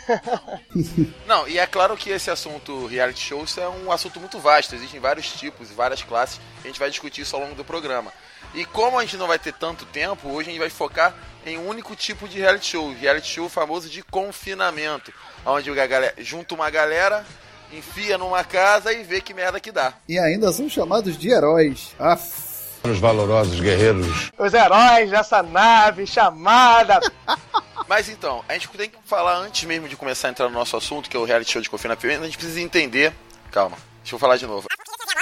Não, 1.25 1.47
e 1.47 1.57
é 1.57 1.65
claro 1.65 1.95
que 1.95 2.09
esse 2.09 2.29
assunto 2.29 2.85
reality 2.87 3.19
shows 3.19 3.57
é 3.57 3.67
um 3.67 3.91
assunto 3.91 4.19
muito 4.19 4.39
vasto, 4.39 4.75
existem 4.75 4.99
vários 4.99 5.31
tipos 5.31 5.71
e 5.71 5.73
várias 5.73 6.01
classes, 6.01 6.39
a 6.63 6.67
gente 6.67 6.79
vai 6.79 6.89
discutir 6.89 7.21
isso 7.21 7.35
ao 7.35 7.41
longo 7.41 7.55
do 7.55 7.65
programa. 7.65 8.11
E 8.53 8.65
como 8.65 8.99
a 8.99 9.01
gente 9.01 9.17
não 9.17 9.27
vai 9.27 9.39
ter 9.39 9.53
tanto 9.53 9.85
tempo, 9.85 10.29
hoje 10.29 10.49
a 10.49 10.51
gente 10.51 10.59
vai 10.59 10.69
focar 10.69 11.15
em 11.45 11.57
um 11.57 11.67
único 11.67 11.95
tipo 11.95 12.27
de 12.27 12.39
reality 12.39 12.67
show, 12.67 12.93
reality 12.93 13.27
show 13.27 13.49
famoso 13.49 13.89
de 13.89 14.03
confinamento, 14.03 15.11
onde 15.45 15.69
a 15.71 15.87
galera 15.87 16.13
junta 16.19 16.53
uma 16.53 16.69
galera, 16.69 17.25
enfia 17.71 18.17
numa 18.17 18.43
casa 18.43 18.93
e 18.93 19.03
vê 19.03 19.21
que 19.21 19.33
merda 19.33 19.59
que 19.59 19.71
dá. 19.71 19.93
E 20.07 20.19
ainda 20.19 20.51
são 20.51 20.69
chamados 20.69 21.17
de 21.17 21.29
heróis. 21.29 21.95
Aff. 21.97 22.53
Os 22.83 22.99
valorosos 22.99 23.61
guerreiros 23.61 24.29
Os 24.37 24.53
heróis 24.53 25.09
dessa 25.09 25.41
nave 25.41 26.05
chamada. 26.05 26.99
Mas 27.87 28.09
então, 28.09 28.43
a 28.47 28.53
gente 28.53 28.67
tem 28.69 28.89
que 28.89 28.97
falar 29.05 29.37
antes 29.37 29.63
mesmo 29.65 29.87
de 29.87 29.95
começar 29.95 30.27
a 30.27 30.31
entrar 30.31 30.47
no 30.47 30.53
nosso 30.53 30.75
assunto, 30.77 31.09
que 31.09 31.17
é 31.17 31.19
o 31.19 31.25
reality 31.25 31.51
show 31.51 31.61
de 31.61 31.69
confinamento, 31.69 32.23
a 32.23 32.25
gente 32.25 32.37
precisa 32.37 32.61
entender. 32.61 33.13
Calma, 33.51 33.77
deixa 34.01 34.15
eu 34.15 34.19
falar 34.19 34.37
de 34.37 34.47
novo. 34.47 34.67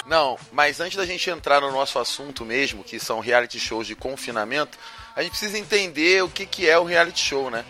Não, 0.06 0.38
mas 0.52 0.80
antes 0.80 0.98
da 0.98 1.06
gente 1.06 1.30
entrar 1.30 1.62
no 1.62 1.72
nosso 1.72 2.00
assunto 2.00 2.44
mesmo, 2.44 2.84
que 2.84 3.00
são 3.00 3.20
reality 3.20 3.60
shows 3.60 3.88
de 3.88 3.96
confinamento, 3.96 4.78
a 5.16 5.22
gente 5.22 5.32
precisa 5.32 5.58
entender 5.58 6.24
o 6.24 6.30
que, 6.30 6.46
que 6.46 6.70
é 6.70 6.78
o 6.78 6.84
reality 6.84 7.20
show, 7.20 7.50
né? 7.50 7.64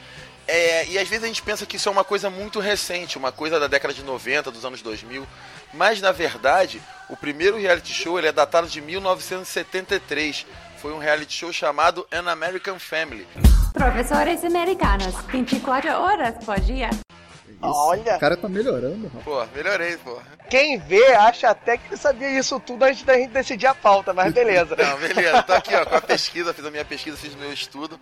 É, 0.48 0.86
e 0.88 0.98
às 0.98 1.08
vezes 1.08 1.24
a 1.24 1.28
gente 1.28 1.42
pensa 1.42 1.66
que 1.66 1.76
isso 1.76 1.88
é 1.88 1.92
uma 1.92 2.04
coisa 2.04 2.30
muito 2.30 2.60
recente, 2.60 3.18
uma 3.18 3.32
coisa 3.32 3.60
da 3.60 3.68
década 3.68 3.94
de 3.94 4.04
90, 4.04 4.52
dos 4.52 4.66
anos 4.66 4.82
2000, 4.82 5.28
mas 5.74 6.02
na 6.02 6.12
verdade, 6.12 6.82
o 7.10 7.16
primeiro 7.16 7.58
reality 7.58 7.94
show 7.94 8.18
ele 8.18 8.28
é 8.28 8.32
datado 8.32 8.68
de 8.68 8.82
1973. 8.82 10.46
Foi 10.78 10.92
um 10.92 10.98
reality 10.98 11.34
show 11.34 11.54
chamado 11.54 12.08
An 12.12 12.30
American 12.30 12.80
Family. 12.80 13.28
Professores 13.74 14.44
americanos, 14.44 15.16
24 15.32 15.90
horas 15.92 16.36
por 16.44 16.60
dia. 16.60 16.90
Olha, 17.62 18.16
O 18.16 18.20
cara 18.20 18.36
tá 18.36 18.50
melhorando, 18.50 19.08
rapaz. 19.08 19.24
Pô, 19.24 19.46
melhorei, 19.56 19.96
pô. 19.98 20.20
quem 20.50 20.80
vê 20.80 21.14
acha 21.14 21.50
até 21.50 21.78
que 21.78 21.88
ele 21.90 21.98
sabia 21.98 22.30
isso 22.40 22.60
tudo 22.60 22.84
antes 22.84 23.04
da 23.04 23.14
gente 23.16 23.30
decidir 23.30 23.68
a 23.68 23.76
pauta, 23.76 24.14
mas 24.14 24.34
beleza. 24.34 24.76
Não, 24.76 24.98
beleza, 24.98 25.44
tô 25.44 25.54
aqui 25.54 25.74
ó, 25.76 25.86
com 25.86 25.96
a 25.96 26.02
pesquisa, 26.02 26.54
fiz 26.54 26.66
a 26.66 26.72
minha 26.72 26.84
pesquisa, 26.86 27.16
fiz 27.16 27.34
o 27.34 27.38
meu 27.38 27.54
estudo. 27.54 28.00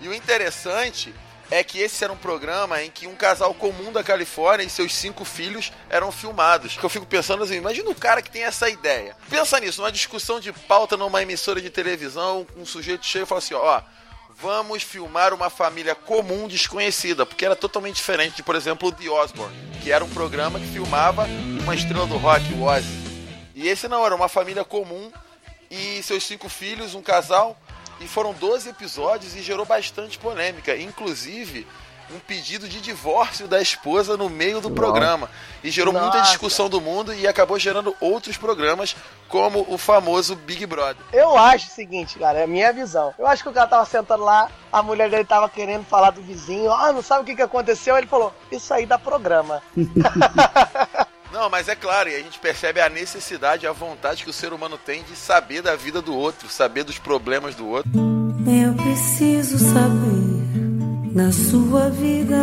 E 0.00 0.08
o 0.08 0.14
interessante 0.14 1.14
é 1.50 1.62
que 1.62 1.78
esse 1.78 2.02
era 2.02 2.12
um 2.12 2.16
programa 2.16 2.82
em 2.82 2.90
que 2.90 3.06
um 3.06 3.14
casal 3.14 3.52
comum 3.52 3.92
da 3.92 4.02
Califórnia 4.02 4.64
e 4.64 4.70
seus 4.70 4.94
cinco 4.94 5.26
filhos 5.26 5.70
eram 5.90 6.10
filmados. 6.10 6.76
Que 6.78 6.84
eu 6.84 6.88
fico 6.90 7.04
pensando 7.04 7.44
assim, 7.44 7.56
imagina 7.56 7.90
o 7.90 7.94
cara 7.94 8.22
que 8.22 8.30
tem 8.30 8.44
essa 8.44 8.70
ideia. 8.70 9.14
Pensa 9.28 9.60
nisso, 9.60 9.82
numa 9.82 9.92
discussão 9.92 10.40
de 10.40 10.50
pauta 10.52 10.96
numa 10.96 11.20
emissora 11.22 11.60
de 11.60 11.68
televisão, 11.68 12.46
um 12.56 12.64
sujeito 12.64 13.04
cheio 13.04 13.24
e 13.24 13.26
fala 13.26 13.40
assim, 13.40 13.52
ó, 13.52 13.82
vamos 14.42 14.82
filmar 14.82 15.32
uma 15.32 15.48
família 15.48 15.94
comum 15.94 16.48
desconhecida, 16.48 17.24
porque 17.24 17.44
era 17.44 17.54
totalmente 17.54 17.94
diferente 17.96 18.34
de, 18.34 18.42
por 18.42 18.56
exemplo, 18.56 18.88
o 18.88 18.92
The 18.92 19.08
Osborne, 19.08 19.56
que 19.80 19.92
era 19.92 20.04
um 20.04 20.10
programa 20.10 20.58
que 20.58 20.66
filmava 20.66 21.26
uma 21.62 21.76
estrela 21.76 22.08
do 22.08 22.16
rock, 22.16 22.52
o 22.54 22.64
Ozzy. 22.64 22.88
E 23.54 23.68
esse 23.68 23.86
não, 23.86 24.04
era 24.04 24.16
uma 24.16 24.28
família 24.28 24.64
comum 24.64 25.12
e 25.70 26.02
seus 26.02 26.24
cinco 26.24 26.48
filhos, 26.48 26.92
um 26.92 27.00
casal, 27.00 27.56
e 28.00 28.08
foram 28.08 28.34
12 28.34 28.70
episódios 28.70 29.36
e 29.36 29.42
gerou 29.42 29.64
bastante 29.64 30.18
polêmica, 30.18 30.76
inclusive 30.76 31.64
um 32.10 32.18
pedido 32.18 32.68
de 32.68 32.80
divórcio 32.80 33.46
da 33.46 33.60
esposa 33.60 34.16
no 34.16 34.28
meio 34.28 34.60
do 34.60 34.70
programa. 34.70 35.30
E 35.62 35.70
gerou 35.70 35.92
muita 35.92 36.18
Nossa. 36.18 36.30
discussão 36.30 36.68
do 36.68 36.80
mundo 36.80 37.14
e 37.14 37.26
acabou 37.26 37.58
gerando 37.58 37.94
outros 38.00 38.36
programas, 38.36 38.96
como 39.28 39.64
o 39.68 39.78
famoso 39.78 40.34
Big 40.34 40.66
Brother. 40.66 41.04
Eu 41.12 41.36
acho 41.36 41.68
o 41.68 41.70
seguinte, 41.70 42.18
cara, 42.18 42.40
é 42.40 42.44
a 42.44 42.46
minha 42.46 42.72
visão. 42.72 43.14
Eu 43.18 43.26
acho 43.26 43.42
que 43.42 43.48
o 43.48 43.52
cara 43.52 43.66
tava 43.66 43.84
sentando 43.84 44.24
lá, 44.24 44.50
a 44.72 44.82
mulher 44.82 45.08
dele 45.08 45.24
tava 45.24 45.48
querendo 45.48 45.84
falar 45.84 46.10
do 46.10 46.22
vizinho, 46.22 46.70
ah, 46.72 46.92
não 46.92 47.02
sabe 47.02 47.22
o 47.22 47.24
que, 47.24 47.36
que 47.36 47.42
aconteceu? 47.42 47.96
Ele 47.96 48.06
falou, 48.06 48.34
isso 48.50 48.72
aí 48.74 48.86
dá 48.86 48.98
programa. 48.98 49.62
Não, 51.32 51.48
mas 51.48 51.66
é 51.66 51.74
claro, 51.74 52.10
e 52.10 52.14
a 52.14 52.18
gente 52.18 52.38
percebe 52.38 52.78
a 52.78 52.90
necessidade, 52.90 53.66
a 53.66 53.72
vontade 53.72 54.22
que 54.22 54.28
o 54.28 54.32
ser 54.34 54.52
humano 54.52 54.76
tem 54.76 55.02
de 55.02 55.16
saber 55.16 55.62
da 55.62 55.74
vida 55.74 56.02
do 56.02 56.14
outro, 56.14 56.46
saber 56.50 56.84
dos 56.84 56.98
problemas 56.98 57.54
do 57.54 57.66
outro. 57.66 57.90
Eu 58.46 58.74
preciso 58.74 59.58
saber 59.58 60.01
na 61.14 61.30
sua 61.32 61.88
vida. 61.90 62.36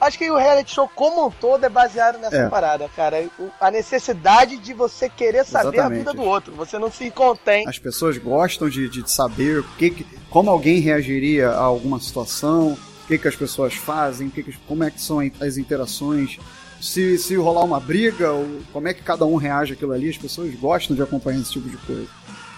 Acho 0.00 0.18
que 0.18 0.30
o 0.30 0.36
reality 0.36 0.74
show 0.74 0.88
como 0.94 1.26
um 1.26 1.30
todo 1.30 1.64
é 1.64 1.68
baseado 1.68 2.18
nessa 2.18 2.36
É. 2.36 2.48
parada, 2.48 2.88
cara. 2.94 3.28
A 3.60 3.70
necessidade 3.70 4.56
de 4.58 4.74
você 4.74 5.08
querer 5.08 5.44
saber 5.44 5.68
a 5.68 5.70
Exatamente. 5.84 5.98
vida 6.00 6.12
do 6.12 6.22
outro. 6.22 6.54
Você 6.54 6.78
não 6.78 6.90
se 6.90 7.10
contém. 7.10 7.66
As 7.66 7.78
pessoas 7.78 8.18
gostam 8.18 8.68
de, 8.68 8.88
de 8.88 9.10
saber 9.10 9.64
que, 9.78 9.90
que- 9.90 10.06
como 10.28 10.50
alguém 10.50 10.80
reagiria 10.80 11.48
a 11.50 11.60
alguma 11.62 11.98
situação, 11.98 12.72
o 12.72 13.06
que, 13.08 13.16
que 13.18 13.26
as 13.28 13.36
pessoas 13.36 13.74
fazem, 13.74 14.28
que 14.28 14.42
que- 14.42 14.56
como 14.68 14.84
é 14.84 14.90
que 14.90 15.00
são 15.00 15.18
as 15.40 15.56
interações. 15.56 16.38
Se, 16.78 17.16
se 17.16 17.34
rolar 17.36 17.64
uma 17.64 17.80
briga, 17.80 18.28
como 18.72 18.86
é 18.86 18.92
que 18.92 19.02
cada 19.02 19.24
um 19.24 19.36
reage 19.36 19.72
àquilo 19.72 19.92
ali, 19.92 20.10
as 20.10 20.18
pessoas 20.18 20.54
gostam 20.56 20.94
de 20.94 21.00
acompanhar 21.02 21.40
esse 21.40 21.52
tipo 21.52 21.70
de 21.70 21.76
coisa. 21.78 22.06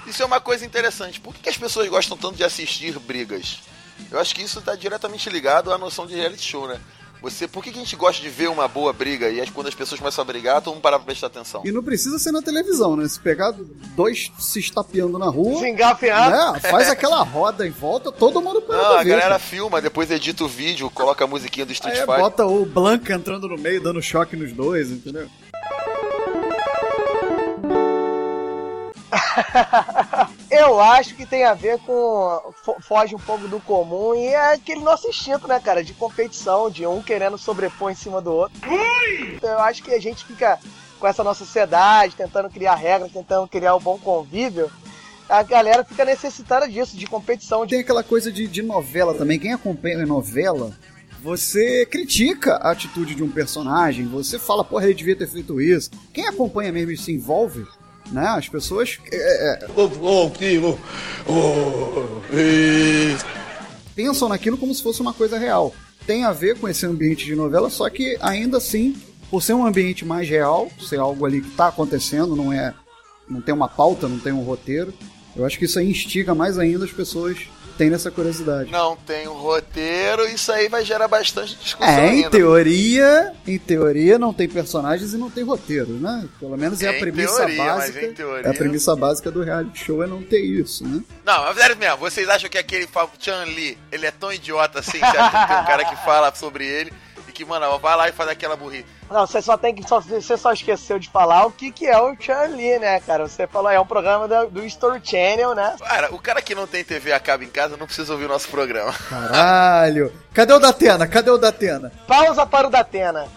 Isso 0.09 0.23
é 0.23 0.27
uma 0.27 0.41
coisa 0.41 0.67
interessante. 0.67 1.21
Por 1.21 1.33
que 1.35 1.49
as 1.49 1.57
pessoas 1.57 1.88
gostam 1.88 2.17
tanto 2.17 2.35
de 2.37 2.43
assistir 2.43 2.99
brigas? 2.99 3.61
Eu 4.11 4.18
acho 4.18 4.34
que 4.34 4.42
isso 4.42 4.58
está 4.58 4.74
diretamente 4.74 5.28
ligado 5.28 5.72
à 5.72 5.78
noção 5.78 6.06
de 6.06 6.14
reality 6.14 6.42
show, 6.42 6.66
né? 6.66 6.80
Você, 7.20 7.48
por 7.48 7.64
que, 7.64 7.72
que 7.72 7.78
a 7.78 7.82
gente 7.82 7.96
gosta 7.96 8.22
de 8.22 8.28
ver 8.28 8.48
uma 8.48 8.68
boa 8.68 8.92
briga 8.92 9.28
e 9.28 9.44
quando 9.50 9.66
as 9.66 9.74
pessoas 9.74 9.98
começam 9.98 10.22
a 10.22 10.24
brigar, 10.24 10.62
todo 10.62 10.74
mundo 10.74 10.82
para 10.82 10.96
pra 10.98 11.06
prestar 11.06 11.26
atenção? 11.26 11.62
E 11.64 11.72
não 11.72 11.82
precisa 11.82 12.16
ser 12.16 12.30
na 12.30 12.40
televisão, 12.40 12.94
né? 12.96 13.08
Se 13.08 13.18
pegar 13.18 13.52
dois 13.96 14.30
se 14.38 14.61
estapeando 14.61 15.18
na 15.18 15.28
rua, 15.28 15.58
Se 15.58 15.68
engafiar. 15.68 16.30
né? 16.52 16.61
faz 16.61 16.88
aquela 16.88 17.20
roda 17.24 17.66
em 17.66 17.70
volta, 17.70 18.12
todo 18.12 18.40
mundo 18.40 18.62
para 18.62 18.76
Não, 18.76 18.84
a 18.92 18.98
ver, 19.02 19.08
galera 19.11 19.22
cara. 19.30 19.38
filma, 19.40 19.80
depois 19.80 20.08
edita 20.12 20.44
o 20.44 20.48
vídeo, 20.48 20.88
coloca 20.90 21.24
a 21.24 21.26
musiquinha 21.26 21.66
do 21.66 21.72
Street 21.72 21.96
Aí 21.96 22.00
Fighter. 22.02 22.20
bota 22.20 22.46
o 22.46 22.64
Blanca 22.64 23.12
entrando 23.12 23.48
no 23.48 23.58
meio, 23.58 23.82
dando 23.82 24.00
choque 24.00 24.37
nos 24.37 24.52
dois, 24.52 24.88
entendeu? 24.90 25.28
Eu 30.50 30.80
acho 30.80 31.14
que 31.14 31.26
tem 31.26 31.44
a 31.44 31.52
ver 31.54 31.78
com. 31.80 32.52
fo- 32.64 32.76
foge 32.80 33.14
um 33.14 33.18
pouco 33.18 33.46
do 33.48 33.61
comum 33.61 34.14
e 34.14 34.26
é 34.28 34.54
aquele 34.54 34.80
nosso 34.80 35.06
instinto, 35.08 35.46
né, 35.46 35.61
cara? 35.61 35.84
De 35.84 35.92
competição, 35.92 36.70
de 36.70 36.87
um 36.87 37.02
querendo 37.02 37.37
sobrepor 37.37 37.90
em 37.90 37.94
cima 37.94 38.20
do 38.20 38.32
outro. 38.32 38.58
Então 39.34 39.50
eu 39.50 39.58
acho 39.61 39.82
que 39.82 39.92
a 39.92 40.00
gente 40.00 40.24
fica 40.24 40.58
com 40.98 41.06
essa 41.06 41.22
nossa 41.22 41.44
sociedade, 41.44 42.16
tentando 42.16 42.48
criar 42.50 42.74
regras, 42.76 43.12
tentando 43.12 43.46
criar 43.46 43.74
o 43.74 43.80
bom 43.80 43.98
convívio. 43.98 44.70
A 45.28 45.42
galera 45.42 45.84
fica 45.84 46.04
necessitada 46.06 46.66
disso, 46.66 46.96
de 46.96 47.06
competição. 47.06 47.64
De... 47.66 47.70
Tem 47.72 47.80
aquela 47.80 48.02
coisa 48.02 48.32
de, 48.32 48.46
de 48.48 48.62
novela 48.62 49.14
também. 49.14 49.38
Quem 49.38 49.52
acompanha 49.52 50.06
novela, 50.06 50.72
você 51.22 51.84
critica 51.84 52.54
a 52.54 52.70
atitude 52.70 53.14
de 53.14 53.22
um 53.22 53.30
personagem, 53.30 54.06
você 54.06 54.38
fala, 54.38 54.64
porra, 54.64 54.87
ele 54.87 54.94
devia 54.94 55.14
ter 55.14 55.28
feito 55.28 55.61
isso. 55.61 55.90
Quem 56.14 56.26
acompanha 56.26 56.72
mesmo 56.72 56.92
e 56.92 56.96
se 56.96 57.12
envolve, 57.12 57.66
né? 58.11 58.27
As 58.29 58.49
pessoas 58.49 58.99
é, 59.12 59.66
é, 62.35 63.16
pensam 63.94 64.29
naquilo 64.29 64.57
como 64.57 64.75
se 64.75 64.83
fosse 64.83 65.01
uma 65.01 65.12
coisa 65.12 65.38
real. 65.38 65.75
Tem 66.07 66.25
a 66.25 66.33
ver 66.33 66.59
com 66.59 66.68
esse 66.68 66.87
ambiente 66.87 67.25
de 67.25 67.35
novela, 67.35 67.68
só 67.68 67.88
que 67.90 68.16
ainda 68.21 68.57
assim, 68.57 68.97
por 69.31 69.42
ser 69.42 69.55
um 69.55 69.66
ambiente 69.66 70.05
mais 70.05 70.29
real, 70.29 70.71
ser 70.81 70.99
algo 70.99 71.27
ali 71.27 71.40
que 71.40 71.49
está 71.49 71.68
acontecendo, 71.68 72.35
não 72.35 72.53
é, 72.53 72.75
não 73.29 73.40
tem 73.40 73.55
uma 73.55 73.68
pauta, 73.68 74.09
não 74.09 74.18
tem 74.18 74.33
um 74.33 74.42
roteiro. 74.42 74.92
Eu 75.37 75.44
acho 75.44 75.59
que 75.59 75.66
isso 75.66 75.79
aí 75.79 75.90
instiga 75.90 76.35
mais 76.35 76.59
ainda 76.59 76.85
as 76.85 76.92
pessoas 76.92 77.38
terem 77.79 77.95
essa 77.95 78.11
curiosidade. 78.11 78.71
Não 78.71 78.97
tem 78.97 79.27
um 79.29 79.35
roteiro, 79.35 80.29
isso 80.29 80.51
aí 80.53 80.69
vai 80.69 80.85
gerar 80.85 81.07
bastante 81.09 81.55
discussão 81.57 81.88
É, 81.88 82.07
em 82.09 82.11
ainda. 82.25 82.31
teoria, 82.31 83.33
em 83.47 83.57
teoria 83.59 84.19
não 84.19 84.35
tem 84.35 84.49
personagens 84.49 85.14
e 85.14 85.17
não 85.17 85.31
tem 85.31 85.45
roteiro, 85.45 85.93
né? 85.93 86.29
Pelo 86.41 86.57
menos 86.59 86.83
é 86.83 86.88
a 86.88 86.97
Em 86.97 87.01
premissa 87.01 87.37
teoria, 87.37 87.64
básica. 87.64 88.09
teoria- 88.12 88.47
É 88.47 88.51
a 88.51 88.55
premissa 88.55 88.97
básica 88.97 89.31
do 89.31 89.43
reality 89.43 89.85
show 89.85 90.03
é 90.03 90.07
não 90.07 90.23
ter 90.23 90.41
isso, 90.41 90.87
né? 90.87 91.01
Não, 91.25 91.45
mas 91.45 91.57
sério 91.57 91.77
mesmo, 91.77 91.97
vocês 91.99 92.29
acham 92.29 92.51
que 92.51 92.59
aquele 92.59 92.88
Chan 93.21 93.45
Li, 93.45 93.79
ele 93.93 94.07
é 94.07 94.11
tão 94.11 94.33
idiota 94.33 94.81
assim? 94.81 94.99
Acha 95.01 95.12
que 95.41 95.47
tem 95.53 95.57
um 95.62 95.64
cara 95.64 95.85
que 95.85 95.97
fala 96.05 96.35
sobre 96.35 96.67
ele 96.67 96.93
que, 97.38 97.44
mano, 97.44 97.79
vai 97.79 97.96
lá 97.96 98.09
e 98.09 98.12
faz 98.12 98.29
aquela 98.29 98.57
burrice. 98.57 98.85
Não, 99.09 99.24
você 99.24 99.40
só 99.40 99.57
tem 99.57 99.72
que. 99.72 99.88
Só, 99.88 100.01
você 100.01 100.37
só 100.37 100.53
esqueceu 100.53 100.98
de 100.98 101.09
falar 101.09 101.46
o 101.46 101.53
que, 101.53 101.70
que 101.70 101.87
é 101.87 101.96
o 101.96 102.16
Charlie, 102.18 102.81
né, 102.81 102.98
cara? 102.98 103.29
Você 103.29 103.46
falou, 103.46 103.70
é 103.70 103.79
um 103.79 103.87
programa 103.87 104.27
do, 104.27 104.51
do 104.51 104.64
Story 104.64 105.01
Channel, 105.05 105.55
né? 105.55 105.77
Cara, 105.79 106.12
o 106.12 106.18
cara 106.18 106.42
que 106.42 106.53
não 106.53 106.66
tem 106.66 106.83
TV 106.83 107.12
a 107.12 107.20
cabo 107.20 107.44
em 107.44 107.48
casa 107.48 107.77
não 107.77 107.87
precisa 107.87 108.12
ouvir 108.12 108.24
o 108.24 108.29
nosso 108.29 108.48
programa. 108.48 108.92
Caralho. 108.92 110.12
Cadê 110.35 110.53
o 110.53 110.59
Datena? 110.59 111.07
Cadê 111.07 111.31
o 111.31 111.38
Datena? 111.38 111.92
Pausa 112.09 112.44
para 112.44 112.66
o 112.66 112.70
Datena. 112.70 113.29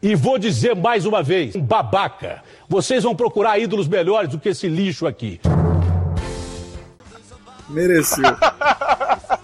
E 0.00 0.14
vou 0.14 0.38
dizer 0.38 0.74
mais 0.74 1.04
uma 1.04 1.22
vez, 1.22 1.54
um 1.54 1.60
babaca. 1.60 2.42
Vocês 2.66 3.02
vão 3.04 3.14
procurar 3.14 3.58
ídolos 3.58 3.86
melhores 3.86 4.30
do 4.30 4.38
que 4.38 4.48
esse 4.48 4.68
lixo 4.68 5.06
aqui. 5.06 5.38
Mereceu. 7.68 8.24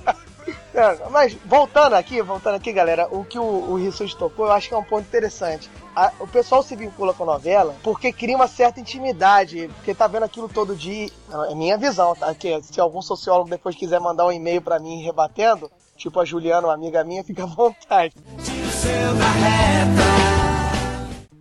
É, 0.78 1.08
mas 1.10 1.36
voltando 1.44 1.94
aqui, 1.94 2.22
voltando 2.22 2.54
aqui, 2.54 2.72
galera, 2.72 3.08
o 3.10 3.24
que 3.24 3.36
o, 3.38 3.42
o 3.42 3.74
Rissuti 3.76 4.16
tocou, 4.16 4.46
eu 4.46 4.52
acho 4.52 4.68
que 4.68 4.74
é 4.74 4.78
um 4.78 4.84
ponto 4.84 5.06
interessante. 5.06 5.68
A- 5.96 6.12
o 6.20 6.26
pessoal 6.28 6.62
se 6.62 6.76
vincula 6.76 7.12
com 7.12 7.24
a 7.24 7.26
novela 7.26 7.74
porque 7.82 8.12
cria 8.12 8.36
uma 8.36 8.46
certa 8.46 8.78
intimidade, 8.78 9.68
porque 9.74 9.92
tá 9.92 10.06
vendo 10.06 10.22
aquilo 10.22 10.48
todo 10.48 10.76
dia. 10.76 11.08
É 11.50 11.54
minha 11.56 11.76
visão, 11.76 12.14
tá? 12.14 12.32
Que 12.32 12.62
se 12.62 12.80
algum 12.80 13.02
sociólogo 13.02 13.50
depois 13.50 13.74
quiser 13.74 13.98
mandar 13.98 14.26
um 14.26 14.32
e-mail 14.32 14.62
pra 14.62 14.78
mim 14.78 15.02
rebatendo, 15.02 15.68
tipo 15.96 16.20
a 16.20 16.24
Juliana, 16.24 16.68
uma 16.68 16.74
amiga 16.74 17.02
minha, 17.02 17.24
fica 17.24 17.42
à 17.42 17.46
vontade. 17.46 18.14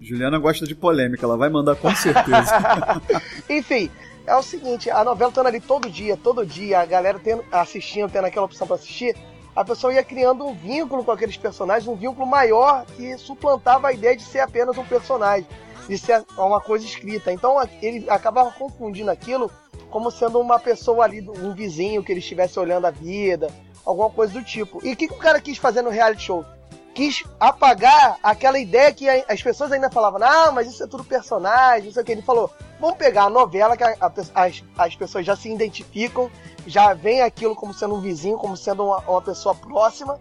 Juliana 0.02 0.39
gosta 0.39 0.65
de 0.65 0.73
polêmica, 0.73 1.26
ela 1.26 1.38
vai 1.38 1.50
mandar 1.50 1.76
com 1.76 1.93
certeza. 1.95 2.54
Enfim, 3.50 3.89
é 4.27 4.35
o 4.35 4.43
seguinte, 4.43 4.91
a 4.91 5.05
novela 5.05 5.29
estando 5.29 5.47
ali 5.47 5.61
todo 5.61 5.89
dia, 5.89 6.17
todo 6.17 6.45
dia, 6.45 6.81
a 6.81 6.85
galera 6.85 7.17
tendo, 7.17 7.45
assistindo, 7.49 8.11
tendo 8.11 8.25
aquela 8.25 8.45
opção 8.45 8.67
pra 8.67 8.75
assistir, 8.75 9.15
a 9.55 9.63
pessoa 9.63 9.93
ia 9.93 10.03
criando 10.03 10.45
um 10.45 10.53
vínculo 10.53 11.03
com 11.03 11.11
aqueles 11.13 11.37
personagens, 11.37 11.87
um 11.87 11.95
vínculo 11.95 12.27
maior 12.27 12.85
que 12.85 13.17
suplantava 13.17 13.87
a 13.87 13.93
ideia 13.93 14.17
de 14.17 14.23
ser 14.23 14.39
apenas 14.39 14.77
um 14.77 14.83
personagem, 14.83 15.47
de 15.87 15.97
ser 15.97 16.25
uma 16.37 16.59
coisa 16.59 16.85
escrita. 16.85 17.31
Então 17.31 17.57
ele 17.81 18.05
acabava 18.09 18.51
confundindo 18.51 19.09
aquilo 19.09 19.49
como 19.89 20.11
sendo 20.11 20.41
uma 20.41 20.59
pessoa 20.59 21.05
ali, 21.05 21.27
um 21.27 21.53
vizinho 21.53 22.03
que 22.03 22.11
ele 22.11 22.19
estivesse 22.19 22.59
olhando 22.59 22.85
a 22.85 22.91
vida, 22.91 23.49
alguma 23.85 24.09
coisa 24.09 24.33
do 24.33 24.43
tipo. 24.43 24.85
E 24.85 24.91
o 24.91 24.95
que, 24.95 25.07
que 25.07 25.13
o 25.13 25.17
cara 25.17 25.39
quis 25.39 25.57
fazer 25.57 25.81
no 25.81 25.89
reality 25.89 26.23
show? 26.23 26.45
quis 26.93 27.23
apagar 27.39 28.17
aquela 28.23 28.57
ideia 28.57 28.91
que 28.91 29.07
as 29.07 29.39
pessoas 29.39 29.71
ainda 29.71 29.87
falavam, 29.87 30.19
não, 30.19 30.51
mas 30.51 30.67
isso 30.67 30.83
é 30.83 30.87
tudo 30.87 31.03
personagem, 31.03 31.85
não 31.85 31.91
sei 31.91 32.01
o 32.01 32.05
que. 32.05 32.11
Ele 32.11 32.23
falou, 32.23 32.51
vamos 32.79 32.97
pegar 32.97 33.23
a 33.23 33.29
novela 33.29 33.75
que 33.77 33.83
a- 33.83 33.95
a 33.99 34.11
as, 34.43 34.63
as 34.77 34.95
pessoas 34.95 35.25
já 35.25 35.35
se 35.35 35.51
identificam, 35.51 36.29
já 36.65 36.93
veem 36.93 37.21
aquilo 37.21 37.55
como 37.55 37.73
sendo 37.73 37.95
um 37.95 38.01
vizinho, 38.01 38.37
como 38.37 38.55
sendo 38.57 38.85
uma, 38.85 38.99
uma 38.99 39.21
pessoa 39.21 39.55
próxima, 39.55 40.19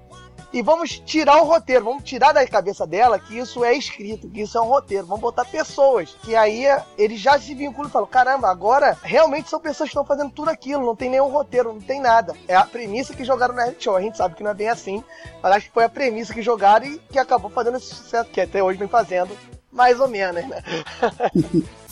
e 0.53 0.63
vamos 0.63 1.01
tirar 1.01 1.43
o 1.43 1.45
roteiro, 1.45 1.85
vamos 1.85 2.05
tirar 2.05 2.33
da 2.33 2.47
cabeça 2.47 2.87
dela 2.87 3.19
que 3.19 3.37
isso 3.37 3.65
é 3.65 3.75
escrito, 3.75 4.31
que 4.31 4.43
isso 4.43 4.57
é 4.57 4.61
um 4.61 4.69
roteiro, 4.69 5.05
vamos 5.05 5.21
botar 5.21 5.45
pessoas. 5.45 6.17
Que 6.23 6.37
aí 6.37 6.65
ele 6.97 7.17
já 7.17 7.39
se 7.39 7.53
vincula 7.53 7.89
e 7.89 7.91
fala: 7.91 8.07
caramba, 8.07 8.49
agora 8.49 8.97
realmente 9.03 9.51
são 9.51 9.59
pessoas 9.61 9.89
que 9.89 9.93
estão 9.93 10.05
fazendo 10.05 10.31
tudo 10.31 10.49
aquilo, 10.49 10.87
não 10.87 10.95
tem 10.97 11.11
nenhum 11.11 11.29
roteiro, 11.29 11.73
não 11.75 11.81
tem 11.81 12.01
nada. 12.01 12.33
É 12.47 12.55
a 12.55 12.65
premissa 12.65 13.13
que 13.13 13.25
jogaram 13.25 13.55
no 13.55 13.61
reality 13.61 13.85
show. 13.85 13.97
A 13.97 14.01
gente 14.01 14.17
sabe 14.17 14.37
que 14.37 14.43
não 14.43 14.53
é 14.53 14.55
bem 14.55 14.69
assim, 14.69 15.03
mas 15.43 15.53
acho 15.53 15.67
que 15.67 15.73
foi 15.75 15.85
a 15.85 15.89
premissa 15.91 16.33
que 16.33 16.41
jogaram 16.41 16.87
e 16.87 16.99
que 17.01 17.19
acabou 17.19 17.51
fazendo 17.51 17.77
esse 17.77 17.93
sucesso 17.95 18.31
que 18.31 18.41
até 18.41 18.63
hoje 18.63 18.79
vem 18.79 18.89
fazendo, 18.89 19.37
mais 19.71 19.99
ou 20.01 20.09
menos, 20.09 20.43
né? 20.47 20.63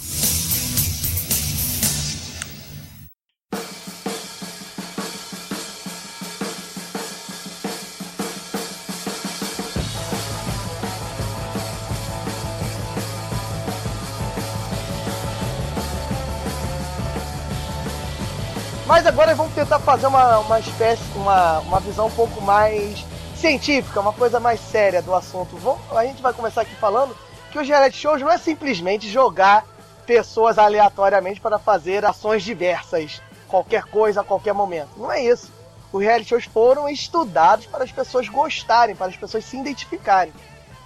Mas 18.94 19.09
agora 19.09 19.35
vamos 19.35 19.52
tentar 19.54 19.80
fazer 19.80 20.07
uma, 20.07 20.38
uma 20.38 20.61
espécie, 20.61 21.02
uma, 21.16 21.59
uma 21.59 21.80
visão 21.80 22.07
um 22.07 22.12
pouco 22.12 22.40
mais 22.40 23.04
científica, 23.35 23.98
uma 23.98 24.12
coisa 24.12 24.38
mais 24.38 24.61
séria 24.61 25.02
do 25.02 25.12
assunto. 25.12 25.57
Vamos, 25.57 25.80
a 25.90 26.04
gente 26.04 26.22
vai 26.22 26.33
começar 26.33 26.61
aqui 26.61 26.76
falando 26.76 27.12
que 27.50 27.59
os 27.59 27.66
reality 27.66 27.96
shows 27.96 28.22
não 28.22 28.30
é 28.30 28.38
simplesmente 28.38 29.11
jogar 29.11 29.66
pessoas 30.07 30.59
aleatoriamente 30.59 31.40
para 31.40 31.59
fazer 31.59 32.04
ações 32.04 32.44
diversas, 32.44 33.20
qualquer 33.48 33.83
coisa 33.83 34.20
a 34.20 34.24
qualquer 34.24 34.54
momento. 34.54 34.90
Não 34.96 35.11
é 35.11 35.24
isso. 35.24 35.52
Os 35.92 36.00
reality 36.00 36.28
shows 36.28 36.44
foram 36.44 36.88
estudados 36.88 37.66
para 37.66 37.83
as 37.83 37.90
pessoas 37.90 38.28
gostarem, 38.28 38.94
para 38.94 39.09
as 39.09 39.16
pessoas 39.16 39.44
se 39.44 39.59
identificarem. 39.59 40.33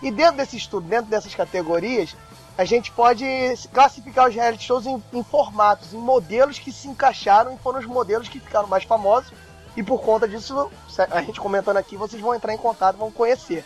E 0.01 0.11
dentro 0.11 0.39
desse 0.39 0.57
estudo, 0.57 0.89
dentro 0.89 1.11
dessas 1.11 1.35
categorias, 1.35 2.17
a 2.59 2.65
gente 2.65 2.91
pode 2.91 3.25
classificar 3.73 4.29
os 4.29 4.35
reality 4.35 4.65
shows 4.65 4.85
em, 4.85 5.01
em 5.13 5.23
formatos, 5.23 5.95
em 5.95 5.99
modelos 5.99 6.59
que 6.59 6.73
se 6.73 6.89
encaixaram 6.89 7.55
e 7.55 7.59
foram 7.59 7.79
os 7.79 7.87
modelos 7.87 8.29
que 8.29 8.41
ficaram 8.41 8.67
mais 8.67 8.83
famosos. 8.83 9.33
E 9.77 9.83
por 9.83 10.03
conta 10.03 10.27
disso, 10.27 10.69
a 11.09 11.23
gente 11.23 11.39
comentando 11.39 11.77
aqui, 11.77 11.97
vocês 11.97 12.21
vão 12.21 12.35
entrar 12.35 12.53
em 12.53 12.59
contato, 12.59 12.97
vão 12.97 13.13
conhecer. 13.13 13.65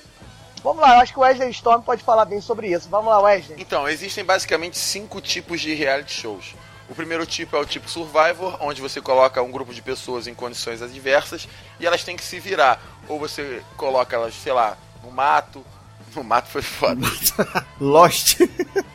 Vamos 0.63 0.83
lá, 0.83 0.97
eu 0.97 1.01
acho 1.01 1.11
que 1.11 1.19
o 1.19 1.23
Wesley 1.23 1.51
Storm 1.53 1.81
pode 1.81 2.05
falar 2.05 2.27
bem 2.27 2.43
sobre 2.43 2.69
isso. 2.69 2.87
Vamos 2.91 3.11
lá, 3.11 3.19
Wesley. 3.19 3.57
Então, 3.59 3.89
existem 3.89 4.23
basicamente 4.23 4.79
cinco 4.79 5.23
tipos 5.23 5.63
de 5.63 5.73
reality 5.73 6.13
shows. 6.13 6.55
O 6.87 6.95
primeiro 6.95 7.25
tipo 7.25 7.57
é 7.57 7.61
o 7.61 7.65
tipo 7.65 7.89
Survivor, 7.89 8.59
onde 8.61 8.83
você 8.83 9.01
coloca 9.01 9.43
um 9.43 9.51
grupo 9.51 9.73
de 9.73 9.81
pessoas 9.81 10.27
em 10.27 10.35
condições 10.35 10.83
adversas 10.83 11.49
e 11.81 11.87
elas 11.87 12.05
têm 12.05 12.15
que 12.15 12.23
se 12.23 12.39
virar. 12.39 12.79
Ou 13.09 13.19
você 13.19 13.63
coloca 13.79 14.15
elas, 14.15 14.35
sei 14.35 14.53
lá, 14.53 14.77
no 15.03 15.11
mato. 15.11 15.65
No 16.17 16.25
mato 16.25 16.49
foi 16.49 16.63
foda. 16.63 17.01
Lost. 17.81 18.39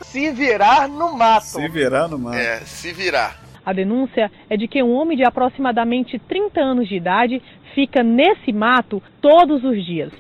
Se 0.05 0.31
virar 0.31 0.87
no 0.87 1.13
mato. 1.17 1.45
Se 1.45 1.67
virar 1.67 2.07
no 2.07 2.17
mato. 2.17 2.37
É, 2.37 2.59
se 2.61 2.93
virar. 2.93 3.41
A 3.65 3.73
denúncia 3.73 4.31
é 4.49 4.55
de 4.55 4.67
que 4.67 4.81
um 4.81 4.93
homem 4.93 5.17
de 5.17 5.25
aproximadamente 5.25 6.17
30 6.19 6.59
anos 6.61 6.87
de 6.87 6.95
idade 6.95 7.41
fica 7.75 8.01
nesse 8.01 8.53
mato 8.53 9.03
todos 9.21 9.63
os 9.63 9.85
dias. 9.85 10.11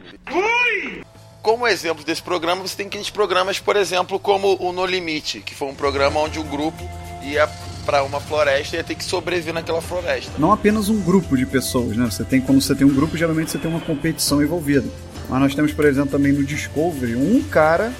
Como 1.41 1.65
exemplo 1.65 2.03
desse 2.03 2.21
programa, 2.21 2.61
você 2.61 2.75
tem 2.75 2.87
aqueles 2.87 3.09
programas, 3.09 3.57
por 3.57 3.77
exemplo, 3.77 4.19
como 4.19 4.57
o 4.59 4.73
No 4.73 4.85
Limite, 4.85 5.39
que 5.39 5.55
foi 5.55 5.69
um 5.69 5.75
programa 5.75 6.19
onde 6.19 6.39
um 6.39 6.43
grupo 6.43 6.83
ia 7.23 7.47
para 7.85 8.03
uma 8.03 8.19
floresta 8.19 8.75
e 8.75 8.79
ia 8.79 8.83
ter 8.83 8.95
que 8.95 9.03
sobreviver 9.03 9.53
naquela 9.53 9.81
floresta. 9.81 10.33
Não 10.37 10.51
apenas 10.51 10.89
um 10.89 11.01
grupo 11.01 11.37
de 11.37 11.45
pessoas, 11.45 11.95
né? 11.95 12.03
Você 12.03 12.25
tem, 12.25 12.41
quando 12.41 12.59
você 12.59 12.75
tem 12.75 12.85
um 12.85 12.93
grupo, 12.93 13.15
geralmente 13.15 13.49
você 13.49 13.57
tem 13.57 13.71
uma 13.71 13.79
competição 13.79 14.43
envolvida. 14.43 14.89
Mas 15.29 15.39
nós 15.39 15.55
temos, 15.55 15.73
por 15.73 15.85
exemplo, 15.85 16.11
também 16.11 16.31
no 16.31 16.43
Discovery, 16.43 17.15
um 17.15 17.41
cara 17.43 17.91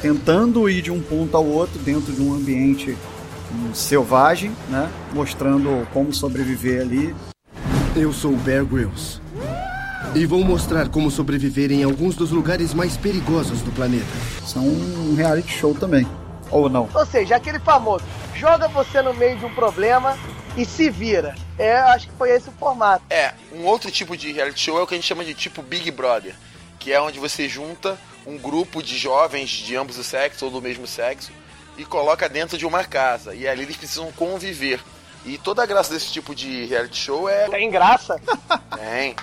tentando 0.00 0.68
ir 0.68 0.82
de 0.82 0.90
um 0.90 1.00
ponto 1.00 1.36
ao 1.36 1.44
outro 1.44 1.78
dentro 1.80 2.12
de 2.12 2.22
um 2.22 2.34
ambiente 2.34 2.96
selvagem, 3.74 4.52
né? 4.68 4.88
Mostrando 5.12 5.86
como 5.92 6.12
sobreviver 6.12 6.82
ali. 6.82 7.14
Eu 7.96 8.12
sou 8.12 8.32
o 8.32 8.36
Bear 8.36 8.64
Grylls. 8.64 9.20
E 10.14 10.24
vou 10.24 10.42
mostrar 10.44 10.88
como 10.88 11.10
sobreviver 11.10 11.70
em 11.70 11.82
alguns 11.82 12.14
dos 12.14 12.30
lugares 12.30 12.72
mais 12.72 12.96
perigosos 12.96 13.60
do 13.60 13.70
planeta. 13.72 14.06
São 14.46 14.64
um 14.64 15.14
reality 15.14 15.50
show 15.50 15.74
também. 15.74 16.06
Ou 16.50 16.68
não? 16.68 16.88
Ou 16.94 17.06
seja, 17.06 17.36
aquele 17.36 17.58
famoso, 17.58 18.04
joga 18.34 18.68
você 18.68 19.02
no 19.02 19.12
meio 19.12 19.36
de 19.36 19.44
um 19.44 19.54
problema 19.54 20.16
e 20.56 20.64
se 20.64 20.88
vira. 20.88 21.34
É, 21.58 21.76
acho 21.78 22.08
que 22.08 22.14
foi 22.14 22.30
esse 22.30 22.48
o 22.48 22.52
formato. 22.52 23.04
É, 23.10 23.34
um 23.54 23.64
outro 23.64 23.90
tipo 23.90 24.16
de 24.16 24.32
reality 24.32 24.60
show 24.60 24.78
é 24.78 24.82
o 24.82 24.86
que 24.86 24.94
a 24.94 24.96
gente 24.96 25.06
chama 25.06 25.24
de 25.24 25.34
tipo 25.34 25.62
Big 25.62 25.90
Brother, 25.90 26.34
que 26.78 26.92
é 26.92 27.00
onde 27.00 27.18
você 27.18 27.48
junta 27.48 27.98
um 28.26 28.36
grupo 28.36 28.82
de 28.82 28.96
jovens 28.96 29.50
de 29.50 29.76
ambos 29.76 29.98
os 29.98 30.06
sexos 30.06 30.42
ou 30.42 30.50
do 30.50 30.60
mesmo 30.60 30.86
sexo 30.86 31.32
e 31.76 31.84
coloca 31.84 32.28
dentro 32.28 32.58
de 32.58 32.66
uma 32.66 32.84
casa. 32.84 33.34
E 33.34 33.46
ali 33.46 33.62
eles 33.62 33.76
precisam 33.76 34.10
conviver. 34.12 34.80
E 35.24 35.38
toda 35.38 35.62
a 35.62 35.66
graça 35.66 35.92
desse 35.92 36.12
tipo 36.12 36.34
de 36.34 36.66
reality 36.66 36.96
show 36.96 37.28
é. 37.28 37.48
Tem 37.48 37.70
graça? 37.70 38.20
Tem. 38.76 39.14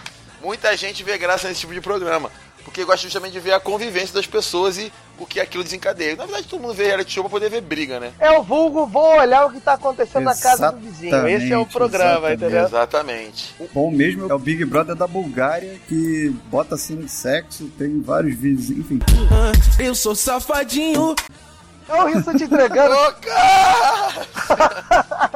Muita 0.42 0.76
gente 0.76 1.04
vê 1.04 1.18
graça 1.18 1.48
nesse 1.48 1.62
tipo 1.62 1.74
de 1.74 1.82
programa. 1.82 2.32
Porque 2.64 2.84
gosta 2.84 3.04
justamente 3.04 3.34
de 3.34 3.40
ver 3.40 3.54
a 3.54 3.60
convivência 3.60 4.14
das 4.14 4.26
pessoas 4.26 4.78
e 4.78 4.92
o 5.18 5.26
que 5.26 5.40
aquilo 5.40 5.64
desencadeia. 5.64 6.16
Na 6.16 6.26
verdade, 6.26 6.48
todo 6.48 6.62
mundo 6.62 6.74
vê 6.74 6.88
reality 6.88 7.14
show 7.14 7.24
pra 7.24 7.30
poder 7.30 7.50
ver 7.50 7.62
briga, 7.62 8.00
né? 8.00 8.12
É 8.20 8.32
o 8.32 8.44
vulgo, 8.44 8.86
vou 8.86 9.18
olhar 9.18 9.46
o 9.46 9.52
que 9.52 9.60
tá 9.60 9.74
acontecendo 9.74 10.24
na 10.24 10.36
casa 10.36 10.72
do 10.72 10.80
vizinho. 10.80 11.28
Esse 11.28 11.52
é 11.52 11.58
o 11.58 11.66
programa, 11.66 12.32
exatamente. 12.32 12.44
entendeu? 12.44 12.66
Exatamente. 12.66 13.56
O 13.60 13.68
bom 13.74 13.92
mesmo 13.92 14.30
é 14.30 14.34
o 14.34 14.40
Big 14.40 14.64
Brother 14.66 14.96
da 14.96 15.08
Bulgária, 15.08 15.80
que 15.88 16.30
bota 16.50 16.78
cena 16.78 17.04
de 17.04 17.12
sexo, 17.12 17.70
tem 17.78 18.02
vários 18.02 18.36
vídeos, 18.38 18.70
enfim. 18.70 19.00
Eu 19.80 19.96
sou 19.96 20.16
safadinho. 20.16 21.16
É 21.88 21.94
o 22.02 22.08
Risso 22.08 22.36
te 22.36 22.46
entregando. 22.46 22.96
Ô, 22.98 23.14
cara! 23.14 24.26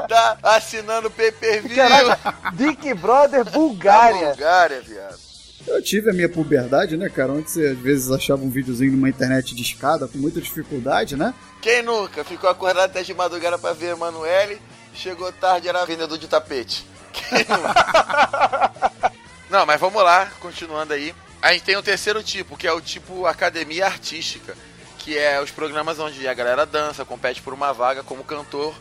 tá 0.08 0.38
assinando 0.42 1.12
pay-per-view. 1.12 1.76
Caraca, 1.76 2.34
Big 2.54 2.94
Brother 2.96 3.46
Bulgária. 3.46 4.30
Bulgária, 4.30 4.82
viado. 4.82 5.29
Eu 5.70 5.84
tive 5.84 6.10
a 6.10 6.14
minha 6.14 6.28
puberdade, 6.28 6.98
né, 6.98 7.10
cara? 7.10 7.32
Onde 7.32 7.52
você 7.52 7.68
às 7.68 7.78
vezes 7.78 8.12
achava 8.12 8.44
um 8.44 8.50
videozinho 8.50 8.94
numa 8.94 9.08
internet 9.08 9.54
de 9.54 9.62
escada 9.62 10.08
com 10.08 10.18
muita 10.18 10.42
dificuldade, 10.42 11.16
né? 11.16 11.32
Quem 11.62 11.84
nunca 11.84 12.24
ficou 12.24 12.50
acordado 12.50 12.90
até 12.90 13.04
de 13.04 13.14
madrugada 13.14 13.58
pra 13.58 13.72
ver 13.72 13.92
Emanuele, 13.92 14.60
chegou 14.96 15.32
tarde, 15.32 15.70
era 15.70 15.86
vendedor 15.86 16.18
de 16.18 16.28
tapete. 16.28 16.84
Quem 17.14 17.40
nunca? 17.40 19.12
Não, 19.48 19.64
mas 19.66 19.80
vamos 19.80 20.04
lá, 20.04 20.32
continuando 20.40 20.94
aí. 20.94 21.14
A 21.40 21.54
gente 21.54 21.64
tem 21.64 21.78
um 21.78 21.84
terceiro 21.84 22.24
tipo, 22.24 22.58
que 22.58 22.68
é 22.68 22.74
o 22.74 22.82
tipo 22.82 23.28
academia 23.28 23.86
artística, 23.86 24.56
que 24.98 25.18
é 25.18 25.40
os 25.40 25.52
programas 25.52 26.00
onde 26.00 26.28
a 26.28 26.34
galera 26.34 26.66
dança, 26.66 27.06
compete 27.06 27.44
por 27.44 27.54
uma 27.54 27.72
vaga 27.74 28.02
como 28.02 28.24
cantor, 28.24 28.74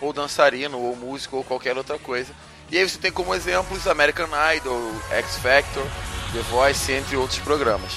ou 0.00 0.12
dançarino, 0.12 0.78
ou 0.78 0.94
músico, 0.94 1.38
ou 1.38 1.44
qualquer 1.44 1.76
outra 1.76 1.98
coisa. 1.98 2.32
E 2.70 2.78
aí 2.78 2.88
você 2.88 2.98
tem 2.98 3.10
como 3.10 3.34
exemplos 3.34 3.86
American 3.86 4.28
Idol, 4.54 4.92
X 5.10 5.36
Factor, 5.38 5.84
The 6.32 6.40
Voice, 6.50 6.92
entre 6.92 7.16
outros 7.16 7.38
programas. 7.40 7.92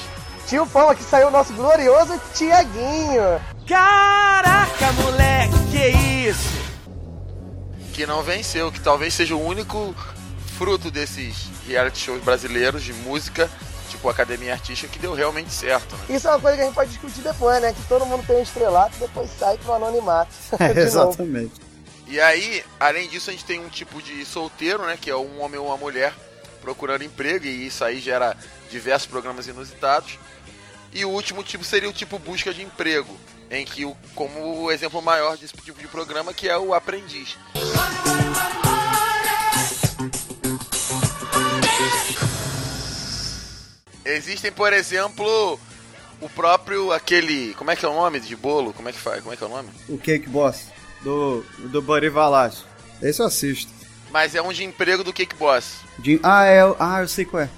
Tio 0.48 0.65
Fama 0.65 0.96
que 0.96 1.04
saiu 1.04 1.28
o 1.28 1.32
nosso 1.32 1.54
glorioso 1.54 2.20
Tiaguinho. 2.34 3.39
Caraca, 3.68 4.92
moleque, 4.94 5.54
que 5.72 5.88
isso? 6.30 6.60
Que 7.94 8.06
não 8.06 8.24
venceu, 8.24 8.72
que 8.72 8.80
talvez 8.80 9.13
seja 9.13 9.36
o 9.36 9.46
único 9.46 9.94
fruto 10.58 10.89
desses 10.89 11.36
reality 11.68 12.00
shows 12.00 12.24
brasileiros 12.24 12.82
de 12.84 12.94
música, 12.94 13.50
tipo 13.89 14.10
Academia 14.10 14.54
Artística, 14.54 14.92
que 14.92 14.98
deu 15.00 15.13
realmente 15.13 15.52
certo. 15.54 15.96
Né? 15.96 16.15
Isso 16.15 16.28
é 16.28 16.32
uma 16.32 16.39
coisa 16.39 16.58
que 16.58 16.63
a 16.63 16.65
gente 16.65 16.76
pode 16.76 16.89
discutir 16.89 17.22
depois, 17.22 17.62
né? 17.62 17.74
Que 17.74 17.82
todo 17.88 18.06
mundo 18.06 18.26
tem 18.26 18.38
um 18.38 18.42
estrelato 18.42 18.96
e 18.98 19.00
depois 19.02 19.30
sai 19.38 19.58
pro 19.58 19.74
anonimato. 19.74 20.32
É, 20.60 20.68
De 20.74 20.92
novo. 20.92 21.10
exatamente. 21.10 21.54
E 22.08 22.20
aí, 22.20 22.63
além 22.80 23.08
disso, 23.08 23.30
a 23.30 23.34
gente 23.34 23.46
tem 23.46 23.60
um 23.60 23.70
tipo 23.70 24.02
de 24.02 24.26
solteiro, 24.26 24.84
né? 24.86 24.98
Que 25.00 25.12
é 25.12 25.15
um 25.15 25.42
homem 25.42 25.60
ou 25.60 25.68
uma 25.68 25.78
mulher 25.78 26.12
procurando 26.62 27.04
emprego, 27.04 27.45
e 27.45 27.67
isso 27.67 27.84
aí 27.84 28.00
gera 28.00 28.36
diversos 28.69 29.08
programas 29.08 29.48
inusitados. 29.48 30.17
E 30.91 31.06
o 31.06 31.10
último 31.10 31.43
tipo 31.43 31.63
seria 31.63 31.89
o 31.89 31.93
tipo 31.93 32.17
busca 32.17 32.54
de 32.54 32.63
emprego, 32.63 33.15
em 33.50 33.65
que, 33.65 33.86
o, 33.86 33.95
como 34.15 34.63
o 34.63 34.72
exemplo 34.72 35.02
maior 35.02 35.38
desse 35.38 35.54
tipo 35.54 35.80
de 35.80 35.88
programa, 35.88 36.34
que 36.34 36.50
é 36.50 36.58
o 36.58 36.74
aprendiz. 36.74 37.38
Existem, 44.06 44.52
por 44.52 44.74
exemplo, 44.74 45.60
o 46.19 46.30
próprio 46.30 46.91
aquele, 46.91 47.54
como 47.54 47.69
é 47.69 47.76
que 47.76 47.86
é 47.86 47.88
o 47.88 47.93
nome 47.93 48.19
de 48.19 48.36
bolo? 48.36 48.74
Como 48.74 48.89
é 48.89 48.91
que 48.91 49.00
faz? 49.00 49.22
Como 49.22 49.34
é 49.34 49.38
que 49.38 49.43
é 49.43 49.48
o 49.48 49.50
nome? 49.50 49.69
O 49.88 49.98
Cake 49.98 50.28
Boss, 50.28 50.67
do, 51.02 51.45
do 51.60 51.82
Buddy 51.82 52.10
Valage. 52.10 52.63
Esse 53.02 53.22
eu 53.22 53.28
assisto. 53.28 53.72
Mas 54.12 54.36
é 54.36 54.41
um 54.41 54.52
de 54.52 54.63
emprego 54.63 55.04
do 55.04 55.13
Cake 55.13 55.36
Boss. 55.36 55.78
De- 55.98 56.19
ah, 56.24 56.45
é, 56.45 56.62
ah, 56.80 57.02
eu 57.02 57.08
sei 57.08 57.26
qual 57.26 57.43
é. 57.43 57.50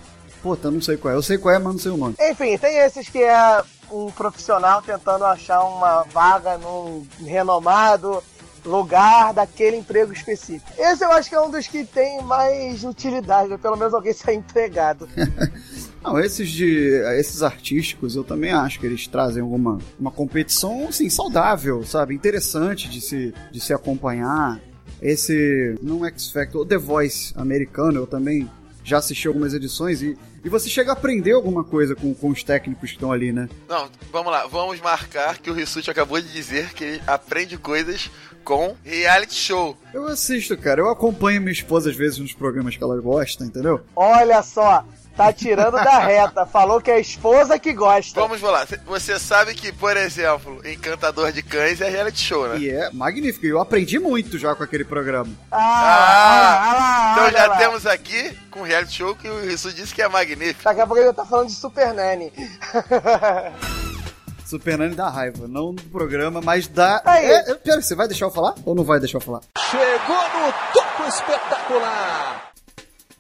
Puta, 0.41 0.67
eu 0.67 0.71
não 0.71 0.81
sei 0.81 0.97
qual 0.97 1.13
é. 1.13 1.17
Eu 1.17 1.21
sei 1.21 1.37
qual 1.37 1.53
é, 1.53 1.59
mas 1.59 1.73
não 1.73 1.79
sei 1.79 1.91
o 1.91 1.97
nome. 1.97 2.15
Enfim, 2.19 2.57
tem 2.57 2.77
esses 2.79 3.07
que 3.07 3.19
é 3.21 3.61
um 3.91 4.09
profissional 4.11 4.81
tentando 4.81 5.25
achar 5.25 5.63
uma 5.63 6.03
vaga 6.03 6.57
num 6.57 7.05
renomado 7.23 8.23
lugar 8.65 9.33
daquele 9.33 9.77
emprego 9.77 10.13
específico. 10.13 10.71
Esse 10.77 11.03
eu 11.03 11.11
acho 11.11 11.29
que 11.29 11.35
é 11.35 11.41
um 11.41 11.49
dos 11.49 11.67
que 11.67 11.83
tem 11.83 12.21
mais 12.23 12.83
utilidade, 12.83 13.57
pelo 13.57 13.75
menos 13.75 13.93
alguém 13.93 14.13
ser 14.13 14.33
empregado. 14.33 15.07
Não, 16.03 16.19
esses 16.19 16.49
de. 16.49 16.89
Esses 17.19 17.43
artísticos 17.43 18.15
eu 18.15 18.23
também 18.23 18.51
acho 18.51 18.79
que 18.79 18.85
eles 18.87 19.07
trazem 19.07 19.43
alguma 19.43 19.77
uma 19.99 20.11
competição 20.11 20.87
assim, 20.87 21.09
saudável, 21.09 21.83
sabe? 21.85 22.15
Interessante 22.15 22.89
de 22.89 22.99
se, 23.01 23.33
de 23.51 23.59
se 23.59 23.71
acompanhar. 23.73 24.59
Esse. 25.01 25.75
Não 25.81 26.05
X 26.05 26.31
Factor, 26.31 26.61
o 26.61 26.65
The 26.65 26.77
Voice 26.77 27.33
americano, 27.35 27.99
eu 27.99 28.07
também 28.07 28.49
já 28.83 28.97
assisti 28.97 29.27
algumas 29.27 29.53
edições 29.53 30.01
e, 30.01 30.17
e 30.43 30.49
você 30.49 30.67
chega 30.67 30.91
a 30.91 30.93
aprender 30.93 31.31
alguma 31.33 31.63
coisa 31.63 31.95
com, 31.95 32.13
com 32.13 32.29
os 32.29 32.43
técnicos 32.43 32.89
que 32.89 32.95
estão 32.95 33.11
ali, 33.11 33.31
né? 33.31 33.47
Não, 33.69 33.89
vamos 34.11 34.31
lá, 34.31 34.47
vamos 34.47 34.79
marcar 34.81 35.37
que 35.37 35.49
o 35.49 35.53
Rissuti 35.53 35.89
acabou 35.89 36.19
de 36.19 36.31
dizer 36.31 36.73
que 36.73 36.83
ele 36.83 37.01
aprende 37.05 37.57
coisas 37.57 38.09
com 38.43 38.75
reality 38.83 39.35
show. 39.35 39.77
Eu 39.93 40.07
assisto, 40.07 40.57
cara. 40.57 40.81
Eu 40.81 40.89
acompanho 40.89 41.41
minha 41.41 41.51
esposa 41.51 41.89
às 41.89 41.95
vezes 41.95 42.17
nos 42.17 42.33
programas 42.33 42.75
que 42.75 42.83
ela 42.83 42.99
gosta, 42.99 43.45
entendeu? 43.45 43.81
Olha 43.95 44.41
só, 44.41 44.83
tá 45.15 45.31
tirando 45.33 45.73
da 45.73 45.99
reta. 45.99 46.45
Falou 46.45 46.81
que 46.81 46.91
é 46.91 46.95
a 46.95 46.99
esposa 46.99 47.59
que 47.59 47.73
gosta. 47.73 48.19
Vamos 48.19 48.41
lá, 48.41 48.65
você 48.85 49.19
sabe 49.19 49.53
que, 49.53 49.71
por 49.71 49.95
exemplo, 49.97 50.61
Encantador 50.67 51.31
de 51.31 51.41
Cães 51.41 51.81
é 51.81 51.89
reality 51.89 52.19
show, 52.19 52.47
né? 52.47 52.57
E 52.57 52.69
é 52.69 52.89
magnífico. 52.91 53.45
Eu 53.45 53.59
aprendi 53.59 53.99
muito 53.99 54.37
já 54.37 54.55
com 54.55 54.63
aquele 54.63 54.83
programa. 54.83 55.31
Ah, 55.51 57.11
então 57.13 57.25
olha 57.25 57.37
já 57.37 57.47
lá. 57.47 57.57
temos 57.57 57.85
aqui 57.85 58.37
com 58.49 58.61
reality 58.61 58.93
show 58.93 59.15
que 59.15 59.29
o 59.29 59.41
Rissuti 59.41 59.75
disse 59.75 59.93
que 59.93 60.01
é 60.01 60.07
magnífico. 60.07 60.63
Daqui 60.63 60.81
a 60.81 60.87
pouco 60.87 61.01
ele 61.01 61.13
tá 61.13 61.25
falando 61.25 61.47
de 61.47 61.53
Super 61.53 61.93
Nanny. 61.93 62.31
Super 64.51 64.77
Nani 64.77 64.93
dá 64.95 65.07
raiva, 65.07 65.47
não 65.47 65.73
do 65.73 65.81
programa, 65.83 66.41
mas 66.43 66.67
dá. 66.67 67.01
Aí. 67.05 67.25
É, 67.25 67.51
é, 67.51 67.55
pera, 67.55 67.81
você 67.81 67.95
vai 67.95 68.05
deixar 68.05 68.25
eu 68.25 68.31
falar? 68.31 68.53
Ou 68.65 68.75
não 68.75 68.83
vai 68.83 68.99
deixar 68.99 69.17
eu 69.17 69.21
falar? 69.21 69.39
Chegou 69.57 70.23
no 70.23 70.53
topo 70.73 71.07
espetacular! 71.07 72.50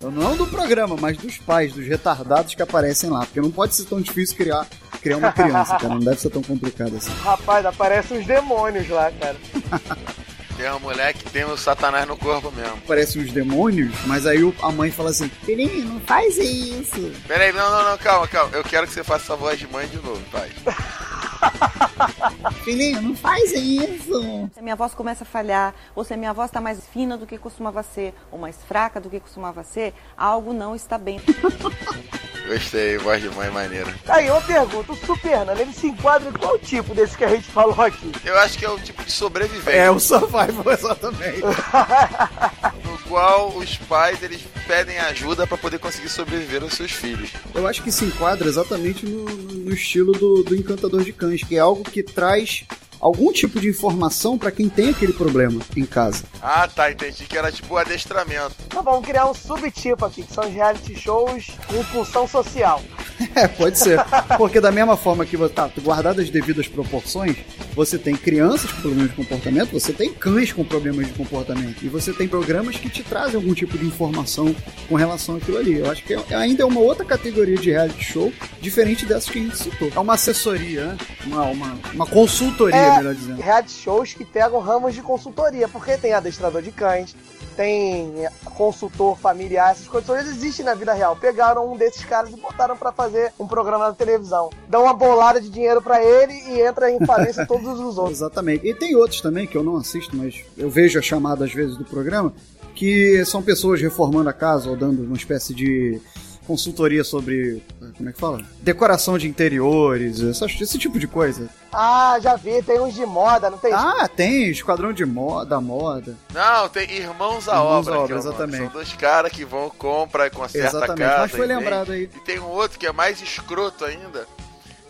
Não 0.09 0.35
do 0.35 0.47
programa, 0.47 0.95
mas 0.99 1.17
dos 1.17 1.37
pais, 1.37 1.73
dos 1.73 1.85
retardados 1.85 2.55
que 2.55 2.61
aparecem 2.61 3.09
lá. 3.09 3.19
Porque 3.19 3.41
não 3.41 3.51
pode 3.51 3.75
ser 3.75 3.85
tão 3.85 4.01
difícil 4.01 4.35
criar, 4.35 4.67
criar 5.01 5.17
uma 5.17 5.31
criança, 5.31 5.77
cara. 5.77 5.93
Não 5.93 5.99
deve 5.99 6.19
ser 6.19 6.29
tão 6.29 6.41
complicado 6.41 6.95
assim. 6.95 7.11
Rapaz, 7.21 7.65
aparecem 7.65 8.19
uns 8.19 8.25
demônios 8.25 8.87
lá, 8.89 9.11
cara. 9.11 9.35
Tem 10.57 10.69
uma 10.69 10.79
mulher 10.79 11.13
que 11.13 11.27
tem 11.31 11.43
o 11.43 11.57
satanás 11.57 12.07
no 12.07 12.15
corpo 12.15 12.51
mesmo. 12.51 12.77
Parecem 12.81 13.23
uns 13.23 13.31
demônios, 13.31 13.95
mas 14.05 14.27
aí 14.27 14.37
a 14.61 14.71
mãe 14.71 14.91
fala 14.91 15.09
assim: 15.09 15.27
Filhinho, 15.43 15.85
não 15.85 15.99
faz 16.01 16.37
isso. 16.37 17.11
Peraí, 17.27 17.51
não, 17.51 17.71
não, 17.71 17.89
não, 17.89 17.97
calma, 17.97 18.27
calma. 18.27 18.55
Eu 18.55 18.63
quero 18.63 18.85
que 18.85 18.93
você 18.93 19.03
faça 19.03 19.23
essa 19.23 19.35
voz 19.35 19.57
de 19.57 19.65
mãe 19.67 19.87
de 19.87 19.95
novo, 19.95 20.21
pai. 20.31 20.51
Filhinho, 22.63 23.01
não 23.01 23.15
faz 23.15 23.51
isso. 23.51 24.49
Se 24.53 24.59
a 24.59 24.61
minha 24.61 24.75
voz 24.75 24.93
começa 24.93 25.23
a 25.23 25.27
falhar, 25.27 25.73
ou 25.95 26.03
se 26.03 26.13
a 26.13 26.17
minha 26.17 26.33
voz 26.33 26.49
está 26.49 26.61
mais 26.61 26.85
fina 26.87 27.17
do 27.17 27.25
que 27.25 27.37
costumava 27.37 27.83
ser, 27.83 28.13
ou 28.31 28.39
mais 28.39 28.57
fraca 28.63 28.99
do 28.99 29.09
que 29.09 29.19
costumava 29.19 29.63
ser, 29.63 29.93
algo 30.17 30.53
não 30.53 30.75
está 30.75 30.97
bem. 30.97 31.19
Gostei, 32.47 32.97
voz 32.97 33.21
de 33.21 33.29
mãe 33.29 33.49
maneira. 33.49 33.93
Aí, 34.07 34.29
uma 34.29 34.41
pergunta: 34.41 34.91
o 34.91 34.95
Super 34.95 35.45
Nanny, 35.45 35.61
ele 35.61 35.73
se 35.73 35.87
enquadra 35.87 36.29
em 36.29 36.33
qual 36.33 36.57
tipo 36.59 36.93
desse 36.93 37.15
que 37.17 37.23
a 37.23 37.29
gente 37.29 37.47
falou 37.47 37.79
aqui? 37.81 38.11
Eu 38.25 38.37
acho 38.39 38.57
que 38.57 38.65
é 38.65 38.69
o 38.69 38.79
tipo 38.79 39.03
de 39.03 39.11
sobrevivência. 39.11 39.69
É 39.71 39.89
o 39.89 39.99
survival, 39.99 40.65
exatamente. 40.73 41.41
no 42.83 42.97
qual 43.07 43.55
os 43.55 43.77
pais 43.77 44.21
eles 44.23 44.41
pedem 44.67 44.97
ajuda 44.99 45.45
pra 45.47 45.57
poder 45.57 45.79
conseguir 45.79 46.09
sobreviver 46.09 46.63
aos 46.63 46.73
seus 46.73 46.91
filhos. 46.91 47.29
Eu 47.53 47.67
acho 47.67 47.83
que 47.83 47.91
se 47.91 48.05
enquadra 48.05 48.47
exatamente 48.47 49.05
no, 49.05 49.23
no- 49.25 49.51
no 49.61 49.73
estilo 49.73 50.11
do, 50.13 50.43
do 50.43 50.55
Encantador 50.55 51.03
de 51.03 51.13
Cães, 51.13 51.43
que 51.43 51.55
é 51.55 51.59
algo 51.59 51.83
que 51.83 52.01
traz 52.03 52.63
algum 53.01 53.31
tipo 53.33 53.59
de 53.59 53.67
informação 53.67 54.37
pra 54.37 54.51
quem 54.51 54.69
tem 54.69 54.89
aquele 54.89 55.13
problema 55.13 55.59
em 55.75 55.85
casa. 55.85 56.23
Ah, 56.41 56.67
tá, 56.67 56.91
entendi 56.91 57.25
que 57.25 57.37
era 57.37 57.51
tipo 57.51 57.75
adestramento. 57.75 58.55
Então 58.67 58.83
vamos 58.83 59.05
criar 59.05 59.29
um 59.29 59.33
subtipo 59.33 60.05
aqui, 60.05 60.23
que 60.23 60.33
são 60.33 60.45
os 60.47 60.53
reality 60.53 60.95
shows 60.95 61.47
com 61.67 61.83
função 61.83 62.27
social. 62.27 62.81
É, 63.35 63.47
pode 63.47 63.77
ser. 63.77 63.99
Porque 64.35 64.59
da 64.59 64.71
mesma 64.71 64.97
forma 64.97 65.23
que 65.27 65.37
você 65.37 65.53
tá 65.53 65.69
guardado 65.83 66.21
as 66.21 66.31
devidas 66.31 66.67
proporções, 66.67 67.37
você 67.75 67.95
tem 67.99 68.15
crianças 68.15 68.71
com 68.71 68.81
problemas 68.81 69.09
de 69.11 69.15
comportamento, 69.15 69.71
você 69.71 69.93
tem 69.93 70.11
cães 70.11 70.51
com 70.51 70.63
problemas 70.63 71.05
de 71.05 71.13
comportamento. 71.13 71.83
E 71.83 71.87
você 71.87 72.11
tem 72.13 72.27
programas 72.27 72.77
que 72.77 72.89
te 72.89 73.03
trazem 73.03 73.35
algum 73.35 73.53
tipo 73.53 73.77
de 73.77 73.85
informação 73.85 74.55
com 74.89 74.95
relação 74.95 75.35
àquilo 75.35 75.59
ali. 75.59 75.77
Eu 75.77 75.91
acho 75.91 76.03
que 76.03 76.15
é- 76.15 76.35
ainda 76.35 76.63
é 76.63 76.65
uma 76.65 76.79
outra 76.79 77.05
categoria 77.05 77.57
de 77.57 77.69
reality 77.69 78.03
show, 78.03 78.33
diferente 78.59 79.05
dessas 79.05 79.29
que 79.29 79.37
a 79.37 79.41
gente 79.43 79.55
citou. 79.55 79.91
É 79.95 79.99
uma 79.99 80.15
assessoria, 80.15 80.85
né? 80.87 80.97
Uma, 81.27 81.43
uma, 81.43 81.79
uma 81.93 82.05
consultoria, 82.07 82.75
É. 82.75 82.90
reality 83.37 83.71
shows 83.71 84.13
que 84.13 84.25
pegam 84.25 84.59
ramos 84.59 84.93
de 84.93 85.01
consultoria, 85.01 85.67
porque 85.67 85.97
tem 85.97 86.13
adestrador 86.13 86.61
de 86.61 86.71
cães, 86.71 87.15
tem 87.55 88.13
consultor 88.55 89.17
familiar, 89.17 89.71
essas 89.71 89.87
coisas 89.87 90.27
existem 90.27 90.65
na 90.65 90.73
vida 90.73 90.93
real. 90.93 91.15
Pegaram 91.15 91.71
um 91.71 91.77
desses 91.77 92.03
caras 92.05 92.31
e 92.31 92.35
botaram 92.35 92.75
pra 92.77 92.91
fazer 92.91 93.31
um 93.39 93.47
programa 93.47 93.87
na 93.87 93.93
televisão. 93.93 94.49
Dão 94.67 94.83
uma 94.83 94.93
bolada 94.93 95.39
de 95.39 95.49
dinheiro 95.49 95.81
pra 95.81 96.03
ele 96.03 96.33
e 96.33 96.61
entra 96.61 96.91
em 96.91 97.03
falência 97.05 97.45
todos 97.47 97.79
os 97.79 97.97
outros. 97.97 98.17
Exatamente. 98.17 98.67
E 98.67 98.73
tem 98.73 98.95
outros 98.95 99.21
também 99.21 99.45
que 99.45 99.57
eu 99.57 99.63
não 99.63 99.77
assisto, 99.77 100.15
mas 100.15 100.43
eu 100.57 100.69
vejo 100.69 100.97
a 100.97 101.01
chamada 101.01 101.45
às 101.45 101.53
vezes 101.53 101.77
do 101.77 101.85
programa, 101.85 102.33
que 102.73 103.23
são 103.25 103.41
pessoas 103.41 103.81
reformando 103.81 104.29
a 104.29 104.33
casa 104.33 104.69
ou 104.69 104.75
dando 104.75 105.03
uma 105.03 105.17
espécie 105.17 105.53
de 105.53 106.01
consultoria 106.47 107.03
sobre. 107.03 107.61
Como 107.97 108.09
é 108.09 108.11
que 108.11 108.19
fala? 108.19 108.41
Decoração 108.61 109.17
de 109.17 109.27
interiores, 109.27 110.19
esse 110.19 110.77
tipo 110.77 110.97
de 110.97 111.07
coisa. 111.07 111.49
Ah, 111.73 112.17
já 112.21 112.35
vi, 112.35 112.61
tem 112.61 112.79
uns 112.79 112.93
de 112.93 113.05
moda, 113.05 113.49
não 113.49 113.57
tem? 113.57 113.71
Ah, 113.73 114.07
tem 114.07 114.49
Esquadrão 114.49 114.91
de 114.91 115.05
moda, 115.05 115.59
moda. 115.61 116.17
Não, 116.33 116.67
tem 116.69 116.89
Irmãos 116.91 117.47
à 117.47 117.53
Irmãos 117.55 117.87
Obra. 117.87 117.93
à 117.93 117.95
que 117.95 118.11
é 118.13 118.15
Obra, 118.15 118.17
exatamente. 118.17 118.57
São 118.63 118.67
dois 118.67 118.93
caras 118.93 119.31
que 119.31 119.45
vão, 119.45 119.69
compra, 119.69 120.29
conserta 120.29 120.77
Exatamente, 120.77 121.03
a 121.03 121.07
casa. 121.09 121.21
mas 121.21 121.31
foi 121.31 121.45
e 121.45 121.47
vem. 121.47 121.57
lembrado 121.57 121.91
aí. 121.93 122.03
E 122.03 122.19
tem 122.19 122.39
um 122.39 122.47
outro 122.47 122.77
que 122.77 122.85
é 122.85 122.91
mais 122.91 123.21
escroto 123.21 123.85
ainda, 123.85 124.27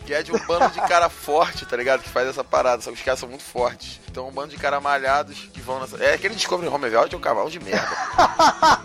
que 0.04 0.12
é 0.12 0.22
de 0.24 0.32
um 0.34 0.38
bando 0.46 0.70
de 0.70 0.80
cara 0.88 1.08
forte, 1.10 1.64
tá 1.64 1.76
ligado? 1.76 2.02
Que 2.02 2.08
faz 2.08 2.26
essa 2.28 2.42
parada, 2.42 2.82
só 2.82 2.90
que 2.90 2.96
os 2.98 3.02
caras 3.04 3.20
são 3.20 3.28
muito 3.28 3.44
fortes. 3.44 4.00
Então 4.10 4.26
um 4.28 4.32
bando 4.32 4.48
de 4.48 4.56
cara 4.56 4.80
malhados 4.80 5.48
que 5.52 5.60
vão 5.60 5.78
nessa... 5.78 5.96
É 6.02 6.14
aquele 6.14 6.34
Discovery 6.34 6.68
Home 6.68 6.88
Velvet 6.90 7.14
é 7.14 7.16
um 7.16 7.20
cavalo 7.20 7.48
de 7.50 7.60
merda. 7.60 7.96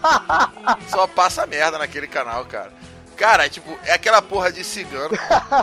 Só 0.87 1.07
passa 1.07 1.45
merda 1.47 1.77
naquele 1.79 2.07
canal, 2.07 2.45
cara. 2.45 2.71
Cara, 3.17 3.49
tipo, 3.49 3.77
é 3.83 3.93
aquela 3.93 4.21
porra 4.21 4.51
de 4.51 4.63
cigano. 4.63 5.09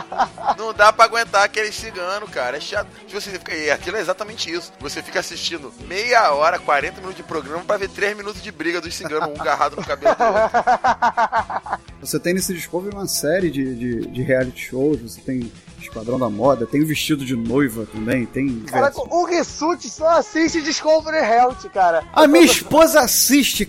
não 0.59 0.73
dá 0.73 0.91
pra 0.91 1.05
aguentar 1.05 1.43
aquele 1.43 1.71
cigano, 1.71 2.27
cara. 2.27 2.57
É 2.57 2.59
chato. 2.59 2.87
Tipo, 3.07 3.21
você 3.21 3.31
fica, 3.31 3.55
e 3.55 3.71
aquilo 3.71 3.95
é 3.95 4.01
exatamente 4.01 4.51
isso. 4.51 4.73
Você 4.79 5.01
fica 5.01 5.21
assistindo 5.21 5.73
meia 5.87 6.31
hora, 6.33 6.59
40 6.59 6.97
minutos 6.97 7.15
de 7.15 7.23
programa 7.23 7.63
pra 7.63 7.77
ver 7.77 7.89
3 7.89 8.17
minutos 8.17 8.43
de 8.43 8.51
briga 8.51 8.81
dos 8.81 8.93
ciganos, 8.93 9.29
um 9.29 9.41
agarrado 9.41 9.77
no 9.77 9.85
cabelo 9.85 10.15
do 10.15 10.23
outro. 10.23 11.85
Você 12.01 12.19
tem 12.19 12.35
nesse 12.35 12.53
Discovery 12.53 12.93
uma 12.93 13.07
série 13.07 13.49
de, 13.49 13.73
de, 13.73 14.07
de 14.07 14.21
reality 14.21 14.65
shows, 14.65 15.01
você 15.01 15.19
tem 15.21 15.51
Esquadrão 15.79 16.19
da 16.19 16.29
Moda, 16.29 16.67
tem 16.67 16.83
o 16.83 16.85
vestido 16.85 17.25
de 17.25 17.35
noiva 17.35 17.87
também, 17.91 18.27
tem. 18.27 18.59
Caraca, 18.61 18.99
o 18.99 19.25
Rissuti 19.25 19.89
só 19.89 20.19
assiste 20.19 20.61
Discovery 20.61 21.17
Health, 21.17 21.69
cara. 21.73 22.03
A 22.13 22.27
minha 22.27 22.45
esposa 22.45 22.99
assiste. 22.99 23.65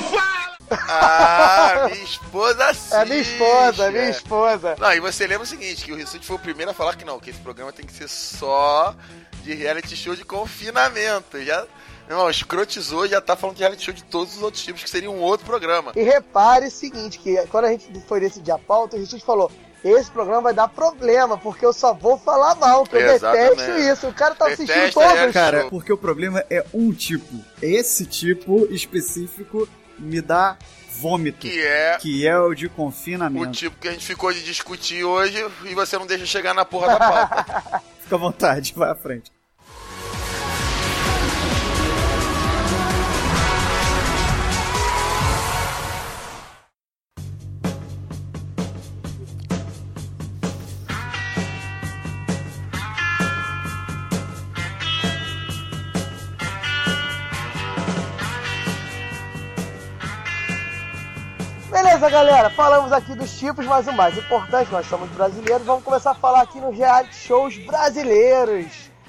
Fala! 0.00 0.54
Ah, 0.88 1.88
minha 1.90 2.04
esposa 2.04 2.64
assiste. 2.66 2.94
É 2.94 3.04
minha 3.04 3.20
esposa, 3.20 3.84
é 3.84 3.90
minha 3.90 4.10
esposa. 4.10 4.76
Não, 4.78 4.92
e 4.92 5.00
você 5.00 5.26
lembra 5.26 5.44
o 5.44 5.46
seguinte, 5.46 5.84
que 5.84 5.92
o 5.92 5.96
Rissuti 5.96 6.26
foi 6.26 6.36
o 6.36 6.38
primeiro 6.38 6.70
a 6.70 6.74
falar 6.74 6.96
que 6.96 7.04
não, 7.04 7.20
que 7.20 7.30
esse 7.30 7.40
programa 7.40 7.72
tem 7.72 7.86
que 7.86 7.92
ser 7.92 8.08
só 8.08 8.94
de 9.42 9.54
reality 9.54 9.94
show 9.94 10.16
de 10.16 10.24
confinamento. 10.24 11.42
Já, 11.44 11.66
meu 12.08 12.16
irmão, 12.16 12.30
escrotizou 12.30 13.06
já 13.06 13.20
tá 13.20 13.36
falando 13.36 13.56
de 13.56 13.62
reality 13.62 13.84
show 13.84 13.94
de 13.94 14.04
todos 14.04 14.36
os 14.36 14.42
outros 14.42 14.64
tipos, 14.64 14.82
que 14.82 14.90
seria 14.90 15.10
um 15.10 15.20
outro 15.20 15.46
programa. 15.46 15.92
E 15.94 16.02
repare 16.02 16.66
o 16.66 16.70
seguinte, 16.70 17.18
que 17.18 17.36
quando 17.48 17.66
a 17.66 17.68
gente 17.68 18.00
foi 18.08 18.20
decidir 18.20 18.52
a 18.52 18.58
pauta, 18.58 18.96
o 18.96 19.00
Rissuti 19.00 19.24
falou... 19.24 19.50
Esse 19.84 20.10
programa 20.10 20.40
vai 20.40 20.54
dar 20.54 20.66
problema, 20.66 21.36
porque 21.36 21.66
eu 21.66 21.72
só 21.74 21.92
vou 21.92 22.16
falar 22.16 22.54
mal, 22.54 22.84
que 22.84 22.96
eu 22.96 23.00
Exatamente. 23.02 23.56
detesto 23.56 23.80
isso. 23.80 24.08
O 24.08 24.14
cara 24.14 24.34
tá 24.34 24.46
assistindo 24.46 24.68
Detesta 24.68 24.98
todos. 24.98 25.32
Cara, 25.34 25.66
porque 25.68 25.92
o 25.92 25.98
problema 25.98 26.42
é 26.48 26.64
um 26.72 26.90
tipo. 26.90 27.44
Esse 27.60 28.06
tipo 28.06 28.66
específico 28.70 29.68
me 29.98 30.20
dá 30.20 30.56
vômito. 31.00 31.40
Que 31.40 31.60
é 31.64 31.98
Que 32.00 32.26
é 32.26 32.38
o 32.38 32.54
de 32.54 32.66
o 32.66 32.70
confinamento. 32.70 33.52
tipo 33.52 33.76
que 33.78 33.88
a 33.88 33.92
gente 33.92 34.04
ficou 34.06 34.32
de 34.32 34.42
discutir 34.42 35.04
hoje 35.04 35.36
e 35.64 35.74
você 35.74 35.98
não 35.98 36.06
deixa 36.06 36.26
chegar 36.26 36.54
na 36.54 36.64
porra 36.64 36.86
da 36.88 36.98
pauta. 36.98 37.82
Fica 38.00 38.14
à 38.16 38.18
vontade, 38.18 38.72
vai 38.76 38.90
à 38.90 38.94
frente. 38.94 39.32
Beleza, 61.74 62.08
galera, 62.08 62.50
falamos 62.50 62.92
aqui 62.92 63.16
dos 63.16 63.36
tipos, 63.36 63.66
mas 63.66 63.88
o 63.88 63.92
mais 63.92 64.16
importante, 64.16 64.70
nós 64.70 64.86
somos 64.86 65.10
brasileiros, 65.10 65.66
vamos 65.66 65.82
começar 65.82 66.12
a 66.12 66.14
falar 66.14 66.42
aqui 66.42 66.60
nos 66.60 66.72
reality 66.76 67.12
shows 67.16 67.58
brasileiros. 67.58 68.66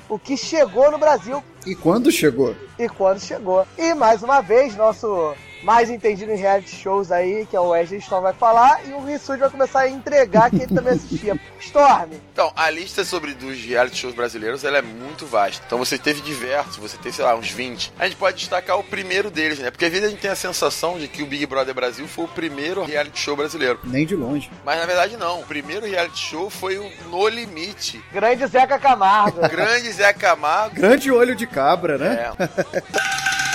O 0.10 0.18
que 0.18 0.36
chegou 0.36 0.90
no 0.90 0.98
Brasil 0.98 1.44
E 1.64 1.76
quando 1.76 2.12
chegou? 2.12 2.56
e 2.80 2.90
quando 2.90 3.20
chegou. 3.20 3.68
E 3.78 3.94
mais 3.94 4.24
uma 4.24 4.42
vez, 4.42 4.76
nosso 4.76 5.36
mais 5.66 5.90
entendido 5.90 6.32
em 6.32 6.36
reality 6.38 6.76
shows 6.76 7.12
aí, 7.12 7.48
que 7.50 7.56
é 7.56 7.60
o 7.60 7.70
Wesley 7.70 8.00
Storm, 8.00 8.22
vai 8.22 8.34
falar, 8.34 8.80
e 8.86 8.94
o 8.94 9.04
Rissuti 9.04 9.40
vai 9.40 9.50
começar 9.50 9.80
a 9.80 9.90
entregar 9.90 10.52
que 10.52 10.58
ele 10.58 10.68
também 10.68 10.94
assistia. 10.94 11.36
Storm, 11.60 12.12
Então, 12.32 12.54
a 12.56 12.70
lista 12.70 13.04
sobre 13.04 13.34
dos 13.34 13.60
reality 13.60 13.98
shows 13.98 14.14
brasileiros, 14.14 14.64
ela 14.64 14.78
é 14.78 14.82
muito 14.84 15.26
vasta. 15.26 15.64
Então 15.66 15.80
você 15.80 15.98
teve 15.98 16.22
diversos, 16.22 16.78
você 16.78 16.96
teve, 16.98 17.16
sei 17.16 17.26
lá, 17.26 17.36
uns 17.36 17.50
20. 17.50 17.92
A 17.98 18.06
gente 18.06 18.16
pode 18.16 18.38
destacar 18.38 18.78
o 18.78 18.84
primeiro 18.84 19.32
deles, 19.32 19.58
né? 19.58 19.72
Porque 19.72 19.86
às 19.86 19.92
vezes 19.92 20.06
a 20.06 20.10
gente 20.12 20.22
tem 20.22 20.30
a 20.30 20.36
sensação 20.36 21.00
de 21.00 21.08
que 21.08 21.24
o 21.24 21.26
Big 21.26 21.48
Brother 21.48 21.74
Brasil 21.74 22.08
foi 22.08 22.26
o 22.26 22.28
primeiro 22.28 22.84
reality 22.84 23.20
show 23.20 23.36
brasileiro. 23.36 23.80
Nem 23.84 24.06
de 24.06 24.16
longe. 24.16 24.52
Mas 24.64 24.80
na 24.80 24.86
verdade 24.86 25.18
não. 25.18 25.40
O 25.40 25.46
primeiro 25.46 25.88
reality 25.88 26.20
show 26.20 26.48
foi 26.52 26.78
o 26.78 26.88
No 27.10 27.28
Limite. 27.28 28.04
grande 28.14 28.46
Zeca 28.46 28.78
Camargo. 28.78 29.42
Grande 29.50 29.92
Zé 29.92 30.14
Camargo. 30.14 30.76
Grande 30.76 31.12
olho 31.12 31.36
de 31.36 31.48
cabra, 31.48 31.98
né? 31.98 32.32
É. 32.38 33.55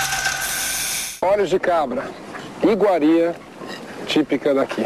Olhos 1.23 1.51
de 1.51 1.59
cabra, 1.59 2.03
iguaria 2.63 3.35
típica 4.07 4.55
daqui. 4.55 4.83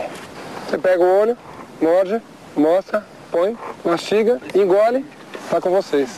Você 0.68 0.78
pega 0.78 1.02
o 1.02 1.22
olho, 1.22 1.38
morde, 1.82 2.22
mostra, 2.58 3.06
põe, 3.32 3.58
mastiga, 3.86 4.42
engole, 4.54 5.06
tá 5.50 5.62
com 5.62 5.70
vocês. 5.70 6.10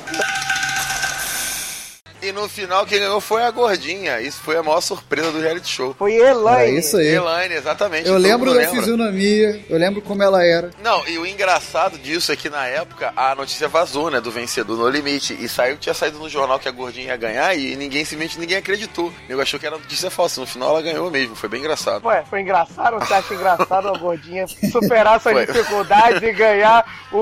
E 2.27 2.31
no 2.33 2.49
final 2.49 2.85
quem 2.85 2.99
ganhou 2.99 3.21
foi 3.21 3.41
a 3.41 3.49
gordinha. 3.49 4.19
Isso 4.19 4.41
foi 4.41 4.57
a 4.57 4.63
maior 4.63 4.81
surpresa 4.81 5.31
do 5.31 5.39
reality 5.39 5.69
show. 5.69 5.95
Foi 5.97 6.13
Elaine. 6.13 6.71
Era 6.71 6.79
isso 6.79 6.97
aí. 6.97 7.07
Elaine, 7.07 7.53
exatamente. 7.55 8.05
Eu 8.05 8.17
lembro 8.17 8.51
da 8.53 8.59
lembra. 8.59 8.75
fisionomia, 8.75 9.61
eu 9.69 9.77
lembro 9.77 10.01
como 10.01 10.21
ela 10.21 10.43
era. 10.43 10.71
Não, 10.83 11.07
e 11.07 11.17
o 11.17 11.25
engraçado 11.25 11.97
disso 11.97 12.29
é 12.29 12.35
que 12.35 12.49
na 12.49 12.65
época 12.65 13.13
a 13.15 13.33
notícia 13.33 13.69
vazou, 13.69 14.11
né, 14.11 14.19
do 14.19 14.29
vencedor 14.29 14.77
no 14.77 14.89
limite. 14.89 15.37
E 15.39 15.47
saiu, 15.47 15.77
tinha 15.77 15.93
saído 15.93 16.19
no 16.19 16.27
jornal 16.27 16.59
que 16.59 16.67
a 16.67 16.71
gordinha 16.71 17.07
ia 17.07 17.15
ganhar 17.15 17.57
e 17.57 17.77
ninguém 17.77 18.03
simplesmente 18.03 18.37
ninguém 18.37 18.57
acreditou. 18.57 19.09
Eu 19.29 19.39
achou 19.39 19.57
que 19.57 19.65
era 19.65 19.77
notícia 19.77 20.11
falsa. 20.11 20.41
No 20.41 20.47
final 20.47 20.71
ela 20.71 20.81
ganhou 20.81 21.09
mesmo, 21.09 21.33
foi 21.33 21.47
bem 21.47 21.61
engraçado. 21.61 22.05
Ué, 22.05 22.25
foi 22.29 22.41
engraçado? 22.41 22.99
Você 22.99 23.13
acha 23.13 23.33
engraçado 23.33 23.87
a 23.87 23.97
gordinha 23.97 24.45
superar 24.69 25.21
suas 25.21 25.47
dificuldades 25.47 26.21
e 26.21 26.33
ganhar 26.33 26.85
o, 27.09 27.17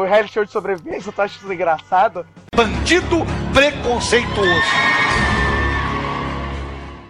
o 0.00 0.04
reality 0.04 0.34
show 0.34 0.44
de 0.44 0.50
sobrevivência? 0.50 1.12
Tu 1.12 1.22
acha 1.22 1.38
isso 1.38 1.52
engraçado? 1.52 2.26
Bandido 2.56 3.24
preconceituoso. 3.54 4.47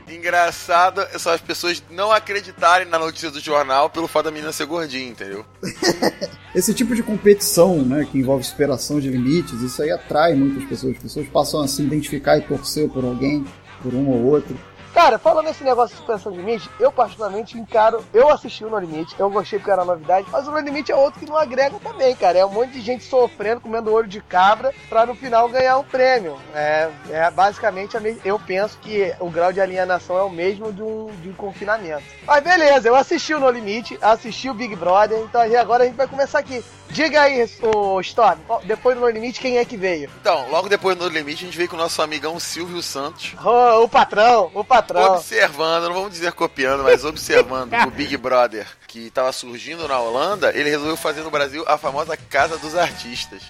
Engraçado 0.09 1.07
são 1.19 1.33
as 1.33 1.41
pessoas 1.41 1.83
não 1.91 2.11
acreditarem 2.11 2.87
na 2.87 2.99
notícia 2.99 3.31
do 3.31 3.41
jornal 3.41 3.89
pelo 3.89 4.09
fato 4.09 4.27
da 4.27 4.31
menina 4.31 4.53
ser 4.53 4.67
gordinha, 4.67 5.09
entendeu? 5.09 5.45
Esse 6.55 6.75
tipo 6.75 6.95
de 6.95 7.03
competição, 7.03 7.83
né, 7.83 8.07
que 8.11 8.19
envolve 8.19 8.45
superação 8.45 9.01
de 9.01 9.09
limites, 9.09 9.61
isso 9.61 9.83
aí 9.83 9.91
atrai 9.91 10.35
muitas 10.35 10.65
pessoas. 10.65 10.97
As 10.97 11.03
pessoas 11.03 11.29
passam 11.29 11.61
a 11.61 11.69
se 11.69 11.83
identificar 11.83 12.37
e 12.39 12.43
torcer 12.43 12.89
por 12.89 13.05
alguém, 13.05 13.45
por 13.83 13.95
um 13.95 14.09
ou 14.09 14.25
outro. 14.25 14.59
Cara, 14.95 15.19
falando 15.19 15.45
nesse 15.47 15.63
negócio 15.63 15.91
de 15.95 15.99
suspensão 15.99 16.33
de 16.33 16.39
limite, 16.39 16.69
eu 16.81 16.91
particularmente 16.91 17.57
encaro. 17.57 18.05
Eu 18.13 18.29
assisti 18.31 18.65
o 18.65 18.71
No 18.71 18.79
Limite, 18.79 19.15
eu 19.19 19.31
gostei 19.31 19.59
porque 19.59 19.71
era 19.71 19.85
novidade, 19.85 20.27
mas 20.31 20.49
o 20.49 20.51
No 20.51 20.59
Limite 20.59 20.91
é 20.91 20.97
outro 20.97 21.21
que 21.21 21.27
não 21.27 21.37
agrega 21.37 21.79
também, 21.79 22.17
cara. 22.17 22.39
É 22.39 22.45
um 22.45 22.51
monte 22.51 22.73
de 22.73 22.81
gente 22.81 23.05
sofrendo, 23.05 23.61
comendo 23.61 23.93
olho 23.93 24.09
de 24.09 24.21
cabra, 24.21 24.75
pra 24.89 25.07
no 25.07 25.15
final 25.15 25.49
ganhar 25.49 25.79
um 25.79 25.85
prêmio. 25.85 26.37
É, 26.55 26.91
é 27.11 27.31
basicamente, 27.31 27.97
a 27.97 28.01
me- 28.01 28.19
eu 28.25 28.39
penso 28.41 28.77
que 28.79 29.15
o 29.21 29.31
grau 29.31 29.53
de 29.53 29.61
alienação 29.61 30.19
é 30.19 30.23
o 30.23 30.31
mesmo 30.31 30.73
de 30.73 30.83
um, 30.83 31.07
de 31.23 31.29
um 31.31 31.35
confinamento. 31.35 32.03
Mas 32.27 32.43
beleza, 32.43 32.89
eu 32.89 32.97
assisti 32.97 33.35
o 33.35 33.41
No 33.41 33.51
Limite, 33.51 33.97
assisti 34.03 34.51
o 34.51 34.55
Big 34.55 34.75
Brother, 34.75 35.19
então 35.21 35.41
agora 35.61 35.85
a 35.85 35.87
gente 35.87 35.97
vai 35.97 36.09
começar 36.09 36.39
aqui. 36.41 36.65
Diga 36.91 37.23
aí, 37.23 37.49
o 37.63 38.01
Storm, 38.01 38.39
depois 38.65 38.97
do 38.97 39.03
No 39.03 39.09
Limite, 39.09 39.41
quem 39.41 39.59
é 39.59 39.65
que 39.65 39.77
veio? 39.77 40.11
Então, 40.21 40.49
logo 40.51 40.69
depois 40.69 40.97
do 40.97 41.05
No 41.05 41.11
Limite, 41.11 41.45
a 41.45 41.47
gente 41.47 41.57
veio 41.57 41.69
com 41.69 41.77
o 41.77 41.79
nosso 41.79 42.01
amigão 42.03 42.39
Silvio 42.41 42.83
Santos. 42.83 43.35
Ô, 43.45 43.85
o 43.85 43.89
patrão, 43.89 44.51
o 44.55 44.65
patrão. 44.65 45.15
Observando, 45.15 45.85
não 45.85 45.95
vamos 45.95 46.11
dizer 46.11 46.33
copiando, 46.33 46.83
mas 46.83 47.05
observando 47.05 47.73
o 47.87 47.91
Big 47.91 48.17
Brother 48.17 48.67
que 48.87 49.07
estava 49.07 49.31
surgindo 49.33 49.87
na 49.87 49.99
Holanda, 50.01 50.51
ele 50.55 50.71
resolveu 50.71 50.97
fazer 50.97 51.21
no 51.21 51.31
Brasil 51.31 51.63
a 51.69 51.77
famosa 51.77 52.17
Casa 52.17 52.57
dos 52.57 52.75
Artistas. 52.75 53.43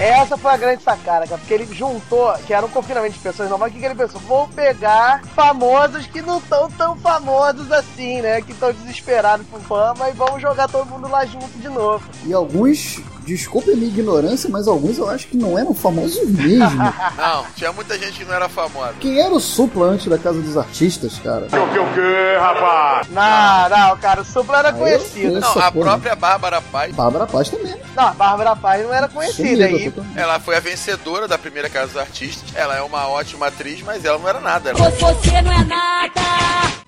Essa 0.00 0.36
foi 0.36 0.52
a 0.52 0.56
grande 0.56 0.80
sacada, 0.80 1.26
cara, 1.26 1.38
porque 1.38 1.52
ele 1.52 1.66
juntou, 1.74 2.32
que 2.46 2.54
era 2.54 2.64
um 2.64 2.68
confinamento 2.68 3.14
de 3.14 3.18
pessoas 3.18 3.50
normais, 3.50 3.72
o 3.72 3.74
que, 3.74 3.80
que 3.80 3.86
ele 3.86 3.96
pensou? 3.96 4.20
Vou 4.20 4.46
pegar 4.46 5.24
famosos 5.34 6.06
que 6.06 6.22
não 6.22 6.38
estão 6.38 6.70
tão 6.70 6.96
famosos 6.96 7.72
assim, 7.72 8.20
né? 8.20 8.40
Que 8.40 8.52
estão 8.52 8.72
desesperados 8.72 9.44
por 9.48 9.60
fama 9.60 10.08
e 10.08 10.12
vamos 10.12 10.40
jogar 10.40 10.68
todo 10.68 10.86
mundo 10.86 11.08
lá 11.08 11.26
junto 11.26 11.50
de 11.58 11.68
novo. 11.68 12.08
E 12.24 12.32
alguns, 12.32 13.00
desculpe 13.28 13.70
a 13.70 13.76
minha 13.76 13.88
ignorância, 13.88 14.48
mas 14.50 14.66
alguns 14.66 14.98
eu 14.98 15.08
acho 15.08 15.26
que 15.28 15.36
não 15.36 15.58
eram 15.58 15.74
famosos 15.74 16.28
mesmo. 16.28 16.68
Não, 17.16 17.44
tinha 17.56 17.72
muita 17.72 17.98
gente 17.98 18.18
que 18.18 18.24
não 18.24 18.34
era 18.34 18.48
famosa. 18.48 18.94
Quem 19.00 19.20
era 19.20 19.32
o 19.32 19.40
supla 19.40 19.86
antes 19.86 20.06
da 20.06 20.16
Casa 20.18 20.40
dos 20.40 20.56
Artistas, 20.56 21.18
cara? 21.22 21.46
O 21.46 21.48
que 21.72 21.78
o 21.78 21.92
que, 21.94 22.38
rapaz? 22.38 23.08
Não, 23.10 23.68
não, 23.68 23.96
cara, 23.98 24.20
o 24.20 24.24
Supla 24.24 24.58
era 24.58 24.68
Ah, 24.70 24.72
conhecido. 24.72 25.40
Não, 25.40 25.50
a 25.50 25.70
porra. 25.72 25.72
própria 25.72 26.14
Bárbara 26.16 26.60
Paz, 26.62 26.94
Bárbara 26.94 27.26
Paz 27.26 27.48
também. 27.48 27.74
Não, 27.96 28.04
a 28.08 28.12
Bárbara 28.12 28.56
Paz 28.56 28.82
não 28.84 28.92
era 28.94 29.08
conhecida. 29.08 29.64
Aí 29.66 29.92
ela 30.16 30.38
foi 30.40 30.56
a 30.56 30.60
vencedora 30.60 31.26
da 31.28 31.36
primeira 31.38 31.68
Casa 31.68 31.88
dos 31.88 31.96
Artistas. 31.96 32.48
Ela 32.54 32.76
é 32.76 32.82
uma 32.82 33.08
ótima 33.08 33.48
atriz, 33.48 33.82
mas 33.82 34.04
ela 34.04 34.18
não 34.18 34.28
era 34.28 34.40
nada. 34.40 34.70
Ela... 34.70 34.90
Você 34.90 35.42
não 35.42 35.52
é 35.52 35.64
nada. 35.64 36.20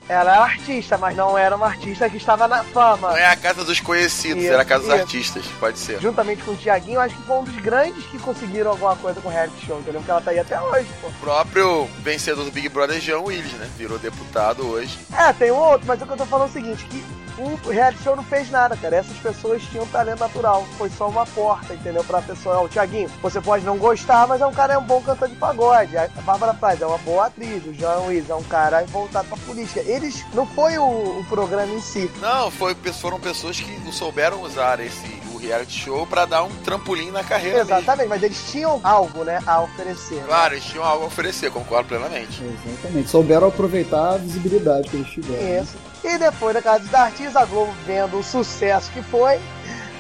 ela 0.09 0.32
era 0.34 0.43
artista, 0.45 0.97
mas 0.99 1.16
não 1.16 1.36
era 1.36 1.55
uma 1.57 1.66
artista 1.66 2.09
que 2.09 2.16
estava 2.16 2.47
na 2.49 2.62
fama. 2.64 3.11
Não 3.11 3.16
é 3.16 3.26
a 3.26 3.36
Casa 3.36 3.64
dos 3.64 3.80
Conhecidos, 3.80 4.43
Isso, 4.45 4.53
era 4.53 4.62
a 4.62 4.64
Casa 4.64 4.84
dos 4.84 4.93
isso. 4.93 5.03
Artistas, 5.03 5.45
pode 5.59 5.78
ser. 5.78 6.01
Juntamente 6.01 6.30
juntamente 6.31 6.43
com 6.43 6.53
o 6.53 6.57
Tiaguinho, 6.57 7.01
acho 7.01 7.16
que 7.16 7.22
foi 7.22 7.39
um 7.39 7.45
dos 7.45 7.57
grandes 7.57 8.05
que 8.07 8.18
conseguiram 8.18 8.70
alguma 8.70 8.97
coisa 8.97 9.20
com 9.20 9.28
o 9.28 9.33
reality 9.33 9.66
show, 9.66 9.78
entendeu? 9.78 10.01
Porque 10.01 10.11
ela 10.11 10.20
tá 10.20 10.31
aí 10.31 10.39
até 10.39 10.61
hoje, 10.61 10.89
pô. 11.01 11.09
O 11.09 11.12
próprio 11.14 11.85
vencedor 12.01 12.45
do 12.45 12.51
Big 12.51 12.68
Brother, 12.68 13.01
Jean 13.01 13.20
Willis, 13.20 13.53
né? 13.53 13.68
Virou 13.76 13.99
deputado 13.99 14.66
hoje. 14.66 14.99
É, 15.16 15.33
tem 15.33 15.51
um 15.51 15.57
outro, 15.57 15.87
mas 15.87 16.01
o 16.01 16.07
que 16.07 16.12
eu 16.12 16.16
tô 16.16 16.26
falando 16.26 16.49
é 16.49 16.51
o 16.51 16.53
seguinte, 16.53 16.85
que 16.87 17.05
o 17.39 17.70
reality 17.70 18.03
show 18.03 18.14
não 18.14 18.22
fez 18.22 18.51
nada, 18.51 18.76
cara. 18.76 18.97
Essas 18.97 19.16
pessoas 19.16 19.62
tinham 19.62 19.87
talento 19.87 20.20
natural. 20.20 20.66
Foi 20.76 20.91
só 20.91 21.09
uma 21.09 21.24
porta, 21.26 21.72
entendeu? 21.72 22.05
Pra 22.05 22.20
pessoa. 22.20 22.59
Ó, 22.59 22.64
o 22.64 22.68
Thiaguinho, 22.68 23.09
você 23.22 23.41
pode 23.41 23.64
não 23.64 23.78
gostar, 23.78 24.26
mas 24.26 24.41
é 24.41 24.47
um 24.47 24.53
cara, 24.53 24.74
é 24.74 24.78
um 24.78 24.83
bom 24.83 25.01
cantor 25.01 25.28
de 25.28 25.37
pagode. 25.37 25.97
A 25.97 26.09
Bárbara 26.22 26.55
Paz 26.55 26.83
é 26.83 26.87
uma 26.87 26.99
boa 26.99 27.26
atriz. 27.26 27.64
O 27.66 27.72
João 27.72 28.07
Luiz 28.07 28.28
é 28.28 28.35
um 28.35 28.43
cara 28.43 28.85
voltado 28.87 29.28
pra 29.28 29.39
política. 29.39 29.81
Eles. 29.81 30.24
Não 30.35 30.47
foi 30.47 30.76
o, 30.78 30.85
o 30.85 31.24
programa 31.28 31.72
em 31.72 31.81
si. 31.81 32.11
Não, 32.20 32.51
foi, 32.51 32.74
foram 32.74 33.18
pessoas 33.18 33.59
que 33.59 33.93
souberam 33.93 34.43
usar 34.43 34.81
esse 34.81 35.20
reality 35.41 35.72
show 35.72 36.07
para 36.07 36.24
dar 36.24 36.45
um 36.45 36.51
trampolim 36.64 37.11
na 37.11 37.24
carreira. 37.24 37.61
Exatamente, 37.61 37.99
mesmo. 37.99 38.09
mas 38.09 38.22
eles 38.22 38.51
tinham 38.51 38.80
algo, 38.82 39.24
né, 39.24 39.41
a 39.47 39.62
oferecer. 39.62 40.22
Claro, 40.24 40.51
né? 40.51 40.57
eles 40.57 40.64
tinham 40.64 40.84
algo 40.84 41.05
a 41.05 41.07
oferecer, 41.07 41.51
concordo 41.51 41.88
plenamente. 41.88 42.43
Exatamente, 42.66 43.09
souberam 43.11 43.49
aproveitar 43.49 44.14
a 44.14 44.16
visibilidade 44.16 44.88
que 44.88 44.97
eles 44.97 45.09
tiveram. 45.09 45.62
Isso. 45.62 45.76
E 46.05 46.18
depois 46.18 46.55
da 46.55 46.62
Casa 46.62 46.84
dos 46.84 46.95
Artistas, 46.95 47.36
a 47.36 47.45
Globo 47.45 47.72
vendo 47.86 48.18
o 48.18 48.22
sucesso 48.22 48.91
que 48.93 49.03
foi, 49.03 49.38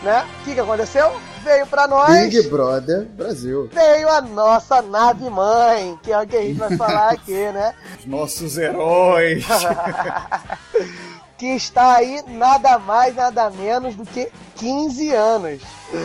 né? 0.02 0.26
O 0.40 0.44
que, 0.44 0.54
que 0.54 0.60
aconteceu? 0.60 1.12
Veio 1.44 1.66
pra 1.66 1.86
nós. 1.86 2.28
Big 2.28 2.48
Brother 2.48 3.06
Brasil. 3.16 3.70
Veio 3.72 4.08
a 4.08 4.20
nossa 4.20 4.82
nave 4.82 5.28
mãe, 5.30 5.98
que 6.02 6.12
é 6.12 6.18
o 6.18 6.26
que 6.26 6.36
a 6.36 6.42
gente 6.42 6.58
vai 6.58 6.76
falar 6.76 7.10
aqui, 7.12 7.32
né? 7.32 7.74
Os 7.98 8.06
nossos 8.06 8.58
heróis. 8.58 9.46
que 11.40 11.46
está 11.46 11.96
aí 11.96 12.22
nada 12.28 12.78
mais, 12.78 13.14
nada 13.14 13.48
menos 13.48 13.96
do 13.96 14.04
que 14.04 14.30
15 14.56 15.10
anos. 15.14 15.62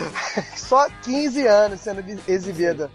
Só 0.56 0.88
15 1.02 1.46
anos 1.46 1.80
sendo 1.80 2.02
exibida. 2.26 2.90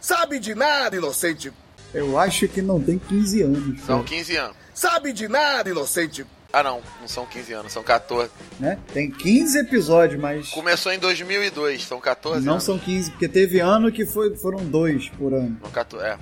Sabe 0.00 0.40
de 0.40 0.56
nada, 0.56 0.96
inocente. 0.96 1.52
Eu 1.94 2.18
acho 2.18 2.48
que 2.48 2.60
não 2.60 2.82
tem 2.82 2.98
15 2.98 3.42
anos. 3.42 3.80
São 3.82 4.02
15 4.02 4.36
anos. 4.36 4.56
Sabe 4.74 5.12
de 5.12 5.28
nada, 5.28 5.70
inocente. 5.70 6.26
Ah, 6.52 6.64
não, 6.64 6.80
não 7.00 7.06
são 7.06 7.24
15 7.24 7.52
anos, 7.52 7.72
são 7.72 7.84
14. 7.84 8.28
Né? 8.58 8.76
Tem 8.92 9.08
15 9.08 9.58
episódios, 9.60 10.20
mas. 10.20 10.48
Começou 10.48 10.90
em 10.92 10.98
2002, 10.98 11.84
são 11.84 12.00
14 12.00 12.44
Não 12.44 12.54
anos. 12.54 12.64
são 12.64 12.76
15, 12.76 13.12
porque 13.12 13.28
teve 13.28 13.60
ano 13.60 13.92
que 13.92 14.04
foi, 14.04 14.34
foram 14.34 14.64
dois 14.64 15.08
por 15.10 15.32
ano. 15.32 15.56
Não, 15.62 15.70
14, 15.70 16.04
é. 16.04 16.18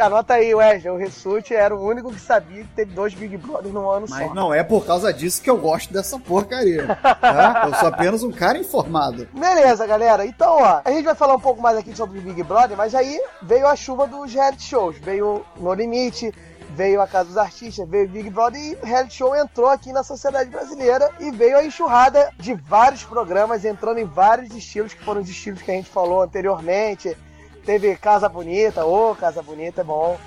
Anota 0.00 0.34
aí, 0.34 0.54
Wesley, 0.54 0.90
o 0.90 0.96
Ressute 0.96 1.54
era 1.54 1.74
o 1.74 1.84
único 1.86 2.12
que 2.12 2.20
sabia 2.20 2.62
que 2.62 2.68
teve 2.74 2.92
dois 2.92 3.14
Big 3.14 3.36
Brothers 3.36 3.72
num 3.72 3.88
ano 3.90 4.06
Mas 4.08 4.28
só. 4.28 4.34
não 4.34 4.52
é 4.52 4.62
por 4.62 4.84
causa 4.86 5.12
disso 5.12 5.42
que 5.42 5.50
eu 5.50 5.56
gosto 5.56 5.92
dessa 5.92 6.18
porcaria. 6.18 6.86
tá? 6.96 7.64
Eu 7.70 7.74
sou 7.74 7.88
apenas 7.88 8.22
um 8.22 8.32
cara 8.32 8.58
informado. 8.58 9.28
Beleza, 9.32 9.86
galera. 9.86 10.24
Então, 10.24 10.58
ó, 10.62 10.80
a 10.84 10.90
gente 10.90 11.04
vai 11.04 11.14
falar 11.14 11.34
um 11.34 11.40
pouco 11.40 11.60
mais 11.60 11.76
aqui 11.76 11.94
sobre 11.94 12.18
o 12.18 12.22
Big 12.22 12.42
Brother, 12.42 12.76
mas 12.76 12.94
aí 12.94 13.20
veio 13.42 13.66
a 13.66 13.76
chuva 13.76 14.06
dos 14.06 14.32
reality 14.32 14.62
shows. 14.62 14.96
Veio 14.98 15.44
No 15.56 15.72
Limite, 15.74 16.32
veio 16.70 17.00
a 17.00 17.06
Casa 17.06 17.28
dos 17.28 17.36
Artistas, 17.36 17.88
veio 17.88 18.06
o 18.06 18.08
Big 18.08 18.30
Brother 18.30 18.60
e 18.60 18.74
o 18.76 18.84
reality 18.86 19.14
show 19.14 19.34
entrou 19.36 19.68
aqui 19.68 19.92
na 19.92 20.02
sociedade 20.02 20.48
brasileira 20.50 21.10
e 21.20 21.30
veio 21.30 21.58
a 21.58 21.64
enxurrada 21.64 22.30
de 22.38 22.54
vários 22.54 23.02
programas, 23.04 23.64
entrando 23.64 23.98
em 23.98 24.04
vários 24.04 24.54
estilos, 24.54 24.94
que 24.94 25.04
foram 25.04 25.20
os 25.20 25.28
estilos 25.28 25.60
que 25.62 25.70
a 25.70 25.74
gente 25.74 25.90
falou 25.90 26.22
anteriormente. 26.22 27.16
Teve 27.64 27.96
Casa 27.96 28.28
Bonita, 28.28 28.84
ô, 28.84 29.14
Casa 29.14 29.42
Bonita 29.42 29.82
é 29.82 29.84
bom. 29.84 30.18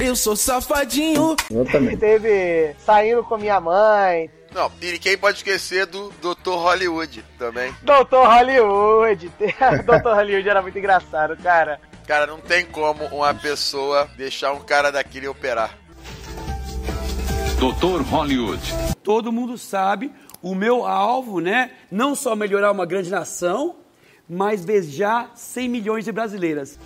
Eu 0.00 0.16
sou 0.16 0.36
safadinho. 0.36 1.36
Exatamente. 1.50 1.96
Teve 1.98 2.74
Saindo 2.78 3.22
com 3.24 3.36
Minha 3.36 3.60
Mãe. 3.60 4.30
Não, 4.54 4.70
e 4.80 4.98
quem 4.98 5.18
pode 5.18 5.38
esquecer 5.38 5.84
do 5.86 6.10
Dr. 6.12 6.52
Hollywood 6.52 7.22
também. 7.38 7.74
Doutor 7.82 8.26
Hollywood. 8.26 9.30
Doutor 9.84 10.14
Hollywood 10.14 10.48
era 10.48 10.62
muito 10.62 10.78
engraçado, 10.78 11.36
cara. 11.36 11.78
Cara, 12.06 12.26
não 12.26 12.38
tem 12.40 12.64
como 12.64 13.04
uma 13.06 13.34
pessoa 13.34 14.08
deixar 14.16 14.52
um 14.52 14.60
cara 14.60 14.90
daquele 14.90 15.28
operar. 15.28 15.76
Doutor 17.58 18.00
Hollywood. 18.02 18.62
Todo 19.02 19.32
mundo 19.32 19.58
sabe 19.58 20.12
o 20.40 20.54
meu 20.54 20.86
alvo, 20.86 21.40
né? 21.40 21.72
Não 21.90 22.14
só 22.14 22.36
melhorar 22.36 22.70
uma 22.70 22.86
grande 22.86 23.10
nação, 23.10 23.76
mas 24.28 24.64
beijar 24.64 25.30
100 25.34 25.68
milhões 25.68 26.04
de 26.04 26.12
brasileiras. 26.12 26.78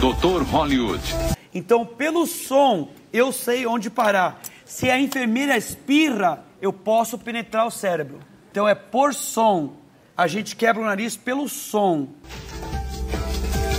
Doutor 0.00 0.42
Hollywood. 0.42 1.02
Então, 1.52 1.86
pelo 1.86 2.26
som, 2.26 2.88
eu 3.12 3.32
sei 3.32 3.66
onde 3.66 3.90
parar. 3.90 4.40
Se 4.64 4.90
a 4.90 4.98
enfermeira 4.98 5.56
espirra, 5.56 6.44
eu 6.60 6.72
posso 6.72 7.18
penetrar 7.18 7.66
o 7.66 7.70
cérebro. 7.70 8.18
Então 8.50 8.68
é 8.68 8.74
por 8.74 9.14
som. 9.14 9.74
A 10.16 10.26
gente 10.26 10.56
quebra 10.56 10.82
o 10.82 10.84
nariz 10.84 11.16
pelo 11.16 11.48
som. 11.48 12.08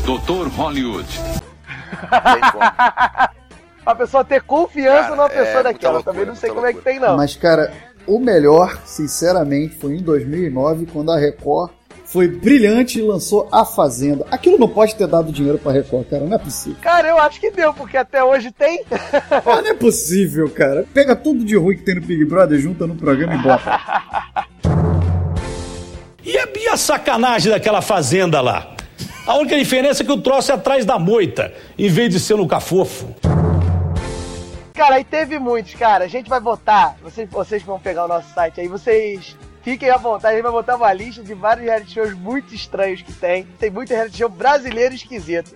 Doutor 0.06 0.48
Hollywood. 0.50 1.08
a 3.86 3.96
pessoa 3.96 4.24
ter 4.24 4.42
confiança 4.44 5.04
Cara, 5.04 5.16
numa 5.16 5.30
pessoa 5.30 5.60
é 5.60 5.64
daquela. 5.64 5.94
muita 5.94 6.12
Também 6.12 6.26
loucura, 6.26 6.26
não 6.26 6.36
sei 6.36 6.50
como 6.50 6.66
é 6.66 6.74
que 6.74 6.82
tem, 6.82 7.00
não. 7.00 7.18
Mas, 7.18 7.36
cara, 7.36 7.74
o 8.06 8.20
melhor, 8.20 8.80
sinceramente, 8.86 9.76
foi 9.76 9.96
em 9.96 10.04
2009, 10.04 10.88
quando 10.88 11.12
a 11.12 11.18
Record 11.18 11.72
foi 12.16 12.30
brilhante 12.30 12.98
e 12.98 13.02
lançou 13.02 13.46
A 13.52 13.66
Fazenda. 13.66 14.26
Aquilo 14.32 14.58
não 14.58 14.70
pode 14.70 14.96
ter 14.96 15.06
dado 15.06 15.34
dinheiro 15.34 15.58
pra 15.58 15.74
Record, 15.74 16.08
cara, 16.08 16.24
não 16.24 16.34
é 16.34 16.40
possível. 16.40 16.78
Cara, 16.82 17.10
eu 17.10 17.18
acho 17.20 17.42
que 17.42 17.52
deu, 17.52 17.74
porque 17.74 17.98
até 17.98 18.24
hoje 18.24 18.54
tem. 18.54 18.86
Pô, 19.44 19.62
não 19.62 19.68
é 19.68 19.74
possível, 19.74 20.50
cara. 20.50 20.86
Pega 20.94 21.14
tudo 21.14 21.44
de 21.44 21.58
ruim 21.58 21.76
que 21.76 21.84
tem 21.84 21.96
no 21.96 22.00
Big 22.00 22.24
Brother, 22.24 22.58
junta 22.58 22.88
no 22.88 22.96
programa 22.96 23.36
e 23.36 23.38
bota. 23.40 23.82
E 26.24 26.38
a, 26.38 26.48
e 26.58 26.68
a 26.70 26.78
sacanagem 26.78 27.52
daquela 27.52 27.82
fazenda 27.82 28.40
lá? 28.40 28.74
A 29.28 29.36
única 29.36 29.58
diferença 29.58 30.02
é 30.02 30.06
que 30.06 30.12
o 30.12 30.22
troço 30.22 30.54
é 30.54 30.56
atrás 30.56 30.86
da 30.86 30.98
moita, 30.98 31.54
em 31.78 31.90
vez 31.90 32.10
de 32.10 32.20
ser 32.22 32.38
no 32.38 32.48
cafofo. 32.48 33.14
Cara, 34.74 34.96
aí 34.96 35.04
teve 35.04 35.38
muitos, 35.38 35.74
cara. 35.74 36.06
A 36.06 36.08
gente 36.08 36.30
vai 36.30 36.40
votar. 36.40 36.96
Vocês, 37.04 37.30
vocês 37.30 37.62
vão 37.62 37.78
pegar 37.78 38.06
o 38.06 38.08
nosso 38.08 38.34
site 38.34 38.62
aí, 38.62 38.70
vocês 38.70 39.36
fiquem 39.66 39.90
à 39.90 39.98
vontade. 39.98 40.28
A 40.28 40.38
gente 40.38 40.44
vai 40.44 40.52
botar 40.52 40.76
uma 40.76 40.94
lista 40.94 41.24
de 41.24 41.34
vários 41.34 41.66
reality 41.66 41.96
shows 41.96 42.14
muito 42.14 42.54
estranhos 42.54 43.02
que 43.02 43.12
tem. 43.12 43.46
Tem 43.60 43.72
muito 43.72 43.90
reality 43.90 44.20
show 44.20 44.30
brasileiro 44.30 44.94
esquisito. 44.94 45.56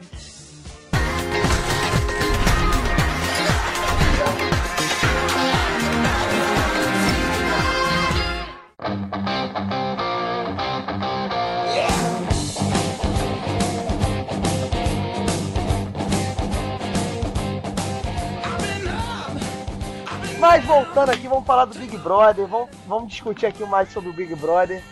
Voltando 21.00 21.16
aqui, 21.16 21.28
vamos 21.30 21.46
falar 21.46 21.64
do 21.64 21.80
Big 21.80 21.98
Brother, 21.98 22.46
vamos, 22.46 22.70
vamos 22.86 23.10
discutir 23.10 23.46
aqui 23.46 23.64
mais 23.64 23.90
sobre 23.94 24.10
o 24.10 24.14
Big 24.14 24.36
Brother. 24.36 24.84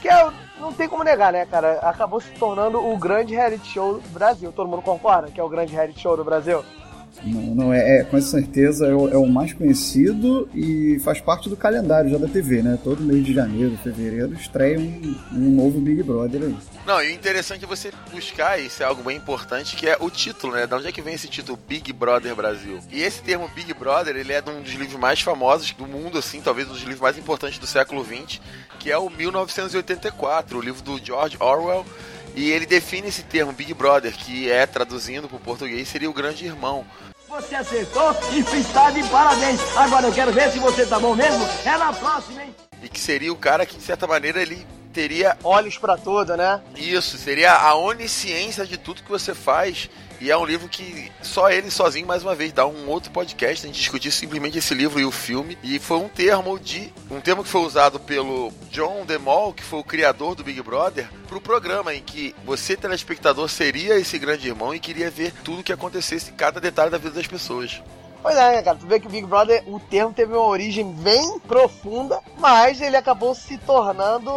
Que 0.00 0.08
é, 0.08 0.30
não 0.60 0.72
tem 0.72 0.88
como 0.88 1.02
negar, 1.02 1.32
né, 1.32 1.44
cara? 1.44 1.80
Acabou 1.80 2.20
se 2.20 2.30
tornando 2.34 2.78
o 2.78 2.96
grande 2.96 3.34
reality 3.34 3.66
show 3.66 3.98
do 3.98 4.08
Brasil. 4.10 4.52
Todo 4.52 4.68
mundo 4.68 4.82
concorda 4.82 5.28
que 5.28 5.40
é 5.40 5.42
o 5.42 5.48
grande 5.48 5.72
reality 5.72 5.98
show 5.98 6.16
do 6.16 6.22
Brasil? 6.22 6.64
Não, 7.24 7.54
não 7.54 7.72
é, 7.72 8.00
é, 8.00 8.04
com 8.04 8.20
certeza 8.20 8.86
é 8.86 8.94
o, 8.94 9.08
é 9.08 9.16
o, 9.16 9.26
mais 9.26 9.52
conhecido 9.52 10.48
e 10.54 10.98
faz 11.00 11.20
parte 11.20 11.48
do 11.48 11.56
calendário 11.56 12.10
já 12.10 12.18
da 12.18 12.28
TV, 12.28 12.62
né? 12.62 12.78
Todo 12.82 13.02
mês 13.02 13.24
de 13.24 13.34
janeiro, 13.34 13.76
fevereiro, 13.82 14.34
estreia 14.34 14.78
um, 14.78 15.16
um 15.32 15.50
novo 15.50 15.80
Big 15.80 16.02
Brother 16.02 16.42
aí. 16.42 16.56
Não, 16.86 17.02
e 17.02 17.08
o 17.08 17.10
interessante 17.12 17.64
é 17.64 17.66
você 17.66 17.90
buscar, 18.12 18.60
isso 18.60 18.82
é 18.82 18.86
algo 18.86 19.02
bem 19.02 19.16
importante, 19.16 19.76
que 19.76 19.88
é 19.88 19.96
o 19.98 20.10
título, 20.10 20.54
né? 20.54 20.66
Da 20.66 20.76
onde 20.76 20.86
é 20.86 20.92
que 20.92 21.02
vem 21.02 21.14
esse 21.14 21.28
título 21.28 21.58
Big 21.68 21.92
Brother 21.92 22.34
Brasil? 22.34 22.78
E 22.92 23.02
esse 23.02 23.22
termo 23.22 23.48
Big 23.54 23.72
Brother, 23.74 24.16
ele 24.16 24.32
é 24.32 24.42
um 24.46 24.62
dos 24.62 24.72
livros 24.74 24.98
mais 24.98 25.20
famosos 25.20 25.72
do 25.72 25.86
mundo, 25.86 26.18
assim, 26.18 26.40
talvez 26.40 26.68
um 26.68 26.72
dos 26.72 26.82
livros 26.82 27.00
mais 27.00 27.18
importantes 27.18 27.58
do 27.58 27.66
século 27.66 28.04
XX, 28.04 28.40
que 28.78 28.90
é 28.90 28.98
o 28.98 29.10
1984, 29.10 30.58
o 30.58 30.60
livro 30.60 30.82
do 30.82 31.04
George 31.04 31.36
Orwell. 31.40 31.84
E 32.36 32.50
ele 32.50 32.66
define 32.66 33.08
esse 33.08 33.22
termo 33.22 33.50
Big 33.50 33.72
Brother, 33.72 34.12
que 34.12 34.50
é, 34.50 34.66
traduzindo 34.66 35.26
para 35.26 35.38
o 35.38 35.40
português, 35.40 35.88
seria 35.88 36.10
o 36.10 36.12
grande 36.12 36.44
irmão. 36.44 36.86
Você 37.26 37.54
acertou 37.54 38.14
e 38.30 38.40
está 38.60 38.90
de 38.90 39.02
parabéns. 39.08 39.58
Agora 39.74 40.06
eu 40.06 40.12
quero 40.12 40.32
ver 40.32 40.52
se 40.52 40.58
você 40.58 40.84
tá 40.84 41.00
bom 41.00 41.14
mesmo. 41.14 41.42
É 41.64 41.78
na 41.78 41.94
próxima, 41.94 42.44
hein? 42.44 42.54
E 42.82 42.88
que 42.90 43.00
seria 43.00 43.32
o 43.32 43.36
cara 43.36 43.64
que, 43.64 43.76
de 43.76 43.82
certa 43.82 44.06
maneira, 44.06 44.40
ele 44.40 44.66
teria. 44.92 45.36
Olhos 45.42 45.78
para 45.78 45.96
tudo, 45.96 46.36
né? 46.36 46.60
Isso, 46.76 47.16
seria 47.16 47.54
a 47.54 47.74
onisciência 47.74 48.66
de 48.66 48.76
tudo 48.76 49.02
que 49.02 49.10
você 49.10 49.34
faz. 49.34 49.88
E 50.20 50.30
é 50.30 50.36
um 50.36 50.44
livro 50.44 50.68
que 50.68 51.10
só 51.22 51.50
ele 51.50 51.70
sozinho, 51.70 52.06
mais 52.06 52.22
uma 52.22 52.34
vez, 52.34 52.52
dá 52.52 52.66
um 52.66 52.88
outro 52.88 53.10
podcast. 53.10 53.64
A 53.64 53.68
gente 53.68 53.78
discutir 53.78 54.10
simplesmente 54.10 54.58
esse 54.58 54.74
livro 54.74 54.98
e 54.98 55.04
o 55.04 55.10
filme. 55.10 55.58
E 55.62 55.78
foi 55.78 55.98
um 55.98 56.08
termo 56.08 56.58
de. 56.58 56.92
Um 57.10 57.20
termo 57.20 57.44
que 57.44 57.50
foi 57.50 57.60
usado 57.60 58.00
pelo 58.00 58.52
John 58.70 59.04
DeMol, 59.04 59.52
que 59.52 59.62
foi 59.62 59.80
o 59.80 59.84
criador 59.84 60.34
do 60.34 60.44
Big 60.44 60.60
Brother, 60.62 61.08
pro 61.28 61.40
programa 61.40 61.94
em 61.94 62.02
que 62.02 62.34
você, 62.44 62.76
telespectador, 62.76 63.48
seria 63.48 63.98
esse 63.98 64.18
grande 64.18 64.48
irmão 64.48 64.74
e 64.74 64.80
queria 64.80 65.10
ver 65.10 65.32
tudo 65.44 65.62
que 65.62 65.72
acontecesse, 65.72 66.32
cada 66.32 66.60
detalhe 66.60 66.90
da 66.90 66.98
vida 66.98 67.14
das 67.14 67.26
pessoas. 67.26 67.82
Pois 68.26 68.36
é, 68.38 68.60
cara? 68.60 68.76
Tu 68.76 68.86
vê 68.88 68.98
que 68.98 69.06
o 69.06 69.10
Big 69.10 69.24
Brother, 69.24 69.62
o 69.68 69.78
termo 69.78 70.12
teve 70.12 70.32
uma 70.32 70.48
origem 70.48 70.90
bem 70.90 71.38
profunda, 71.38 72.20
mas 72.40 72.80
ele 72.80 72.96
acabou 72.96 73.36
se 73.36 73.56
tornando. 73.58 74.28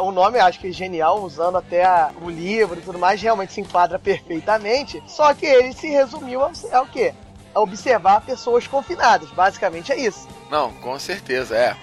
O 0.00 0.12
nome 0.12 0.38
acho 0.38 0.60
que 0.60 0.68
é 0.68 0.70
genial, 0.70 1.20
usando 1.20 1.58
até 1.58 1.84
o 2.22 2.30
livro 2.30 2.78
e 2.78 2.82
tudo 2.82 2.96
mais, 2.96 3.20
realmente 3.20 3.52
se 3.52 3.60
enquadra 3.60 3.98
perfeitamente. 3.98 5.02
Só 5.08 5.34
que 5.34 5.44
ele 5.44 5.72
se 5.72 5.88
resumiu 5.88 6.40
ao, 6.40 6.52
ao 6.72 6.86
quê? 6.86 7.12
A 7.52 7.58
observar 7.58 8.20
pessoas 8.20 8.68
confinadas. 8.68 9.28
Basicamente 9.30 9.90
é 9.90 9.98
isso. 9.98 10.28
Não, 10.48 10.72
com 10.74 10.96
certeza, 10.96 11.56
é. 11.56 11.76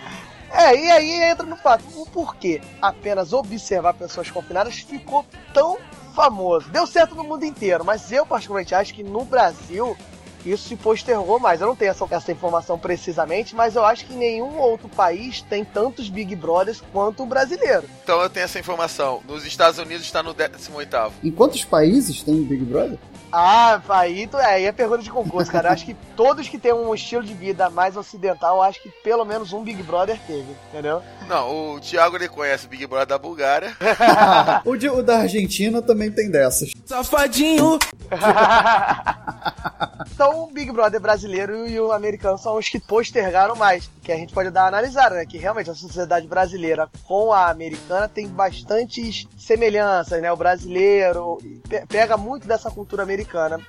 É, 0.50 0.74
e 0.74 0.92
aí 0.92 1.24
entra 1.24 1.46
no 1.46 1.58
fato, 1.58 1.84
o 1.94 2.06
porquê 2.06 2.62
apenas 2.82 3.34
observar 3.34 3.96
pessoas 3.96 4.32
confinadas 4.32 4.80
ficou 4.80 5.26
tão 5.54 5.78
famoso. 6.16 6.70
Deu 6.70 6.88
certo 6.88 7.16
no 7.16 7.26
mundo 7.26 7.44
inteiro, 7.44 7.84
mas 7.84 8.14
eu 8.14 8.26
particularmente 8.26 8.74
acho 8.74 8.94
que 8.94 9.04
no 9.04 9.26
Brasil 9.26 9.98
isso 10.46 10.68
se 10.68 10.76
postergou 10.76 11.40
mais. 11.40 11.62
Eu 11.62 11.68
não 11.68 11.76
tenho 11.76 11.92
essa, 11.92 12.06
essa 12.10 12.32
informação 12.32 12.78
precisamente, 12.78 13.56
mas 13.56 13.76
eu 13.76 13.84
acho 13.86 14.06
que 14.06 14.14
nenhum 14.14 14.58
outro 14.58 14.90
país 14.90 15.42
tem 15.42 15.64
tantos 15.64 16.10
Big 16.10 16.36
Brothers 16.36 16.82
quanto 16.92 17.24
o 17.24 17.26
brasileiro. 17.26 17.84
Então 18.04 18.22
eu 18.22 18.30
tenho 18.30 18.44
essa 18.44 18.60
informação. 18.60 19.22
Nos 19.28 19.46
Estados 19.46 19.80
Unidos 19.80 20.06
está 20.06 20.24
no 20.24 20.34
18º. 20.34 21.12
Em 21.24 21.32
quantos 21.32 21.64
países 21.64 22.24
tem 22.24 22.44
Big 22.44 22.64
Brother? 22.66 22.98
Ah, 23.32 23.82
aí, 23.90 24.30
é, 24.34 24.46
aí 24.46 24.66
é 24.66 24.72
pergunta 24.72 25.04
de 25.04 25.10
concurso, 25.10 25.52
cara. 25.52 25.70
Eu 25.70 25.74
acho 25.74 25.86
que 25.86 25.94
todos 26.16 26.48
que 26.50 26.58
têm 26.58 26.74
um 26.74 26.94
estilo 26.94 27.24
de 27.24 27.34
vida 27.34 27.70
mais 27.70 27.96
ocidental, 27.96 28.58
eu 28.58 28.64
acho 28.64 28.82
que 28.82 28.90
pelo 29.04 29.24
menos 29.26 29.54
um 29.54 29.64
Big 29.64 29.82
Brother 29.84 30.20
teve, 30.28 30.56
entendeu? 30.70 31.02
Não, 31.28 31.76
o 31.76 31.80
Thiago 31.80 32.16
ele 32.18 32.28
conhece 32.28 32.66
o 32.66 32.70
Big 32.70 32.86
Brother 32.88 33.08
da 33.08 33.18
Bulgária. 33.18 33.76
o, 34.66 34.76
de- 34.76 34.90
o 34.90 35.02
da 35.02 35.20
Argentina 35.20 35.82
também 35.82 36.12
tem 36.12 36.30
dessas. 36.30 36.72
Safadinho! 36.86 37.80
então, 40.14 40.44
o 40.44 40.48
Big 40.48 40.72
Brother 40.72 41.00
brasileiro 41.00 41.68
e 41.68 41.80
o 41.80 41.92
americano 41.92 42.38
são 42.38 42.58
os 42.58 42.68
que 42.68 42.80
postergaram 42.80 43.56
mais. 43.56 43.90
Que 44.04 44.12
a 44.12 44.16
gente 44.16 44.34
pode 44.34 44.50
dar 44.50 44.62
uma 44.64 44.68
analisada, 44.68 45.16
né? 45.16 45.26
Que 45.26 45.38
realmente 45.38 45.70
a 45.70 45.76
sociedade 45.76 46.28
brasileira 46.28 46.90
com 47.06 47.32
a 47.32 47.50
americana 47.50 48.08
tem 48.10 48.28
bastantes 48.28 49.28
semelhanças, 49.38 50.22
né? 50.22 50.32
O 50.32 50.36
brasileiro 50.36 51.38
pe- 51.70 51.86
pega 51.88 52.18
muito 52.18 52.48
dessa 52.48 52.70
cultura 52.70 53.04
americana 53.04 53.21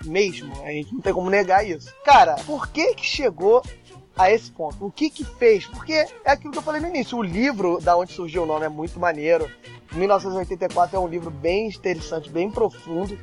mesmo. 0.05 0.53
A 0.65 0.71
gente 0.71 0.95
não 0.95 1.01
tem 1.01 1.13
como 1.13 1.31
negar 1.31 1.67
isso. 1.67 1.93
Cara, 2.05 2.37
por 2.47 2.69
que 2.69 2.95
que 2.95 3.05
chegou 3.05 3.63
a 4.17 4.31
esse 4.31 4.51
ponto. 4.51 4.85
O 4.85 4.91
que 4.91 5.11
que 5.11 5.25
fez? 5.25 5.67
Porque 5.67 5.93
é 5.93 6.31
aquilo 6.31 6.53
que 6.53 6.59
eu 6.59 6.63
falei 6.63 6.81
no 6.81 6.89
início. 6.89 7.17
O 7.19 7.23
livro 7.23 7.79
da 7.81 7.97
onde 7.97 8.13
surgiu 8.13 8.43
o 8.43 8.47
nome 8.47 8.67
é 8.67 8.69
muito 8.69 8.99
maneiro. 8.99 9.51
1984 9.93 10.97
é 10.97 11.01
um 11.01 11.09
livro 11.09 11.31
bem 11.31 11.69
interessante, 11.69 12.31
bem 12.31 12.51
profundo. 12.51 13.19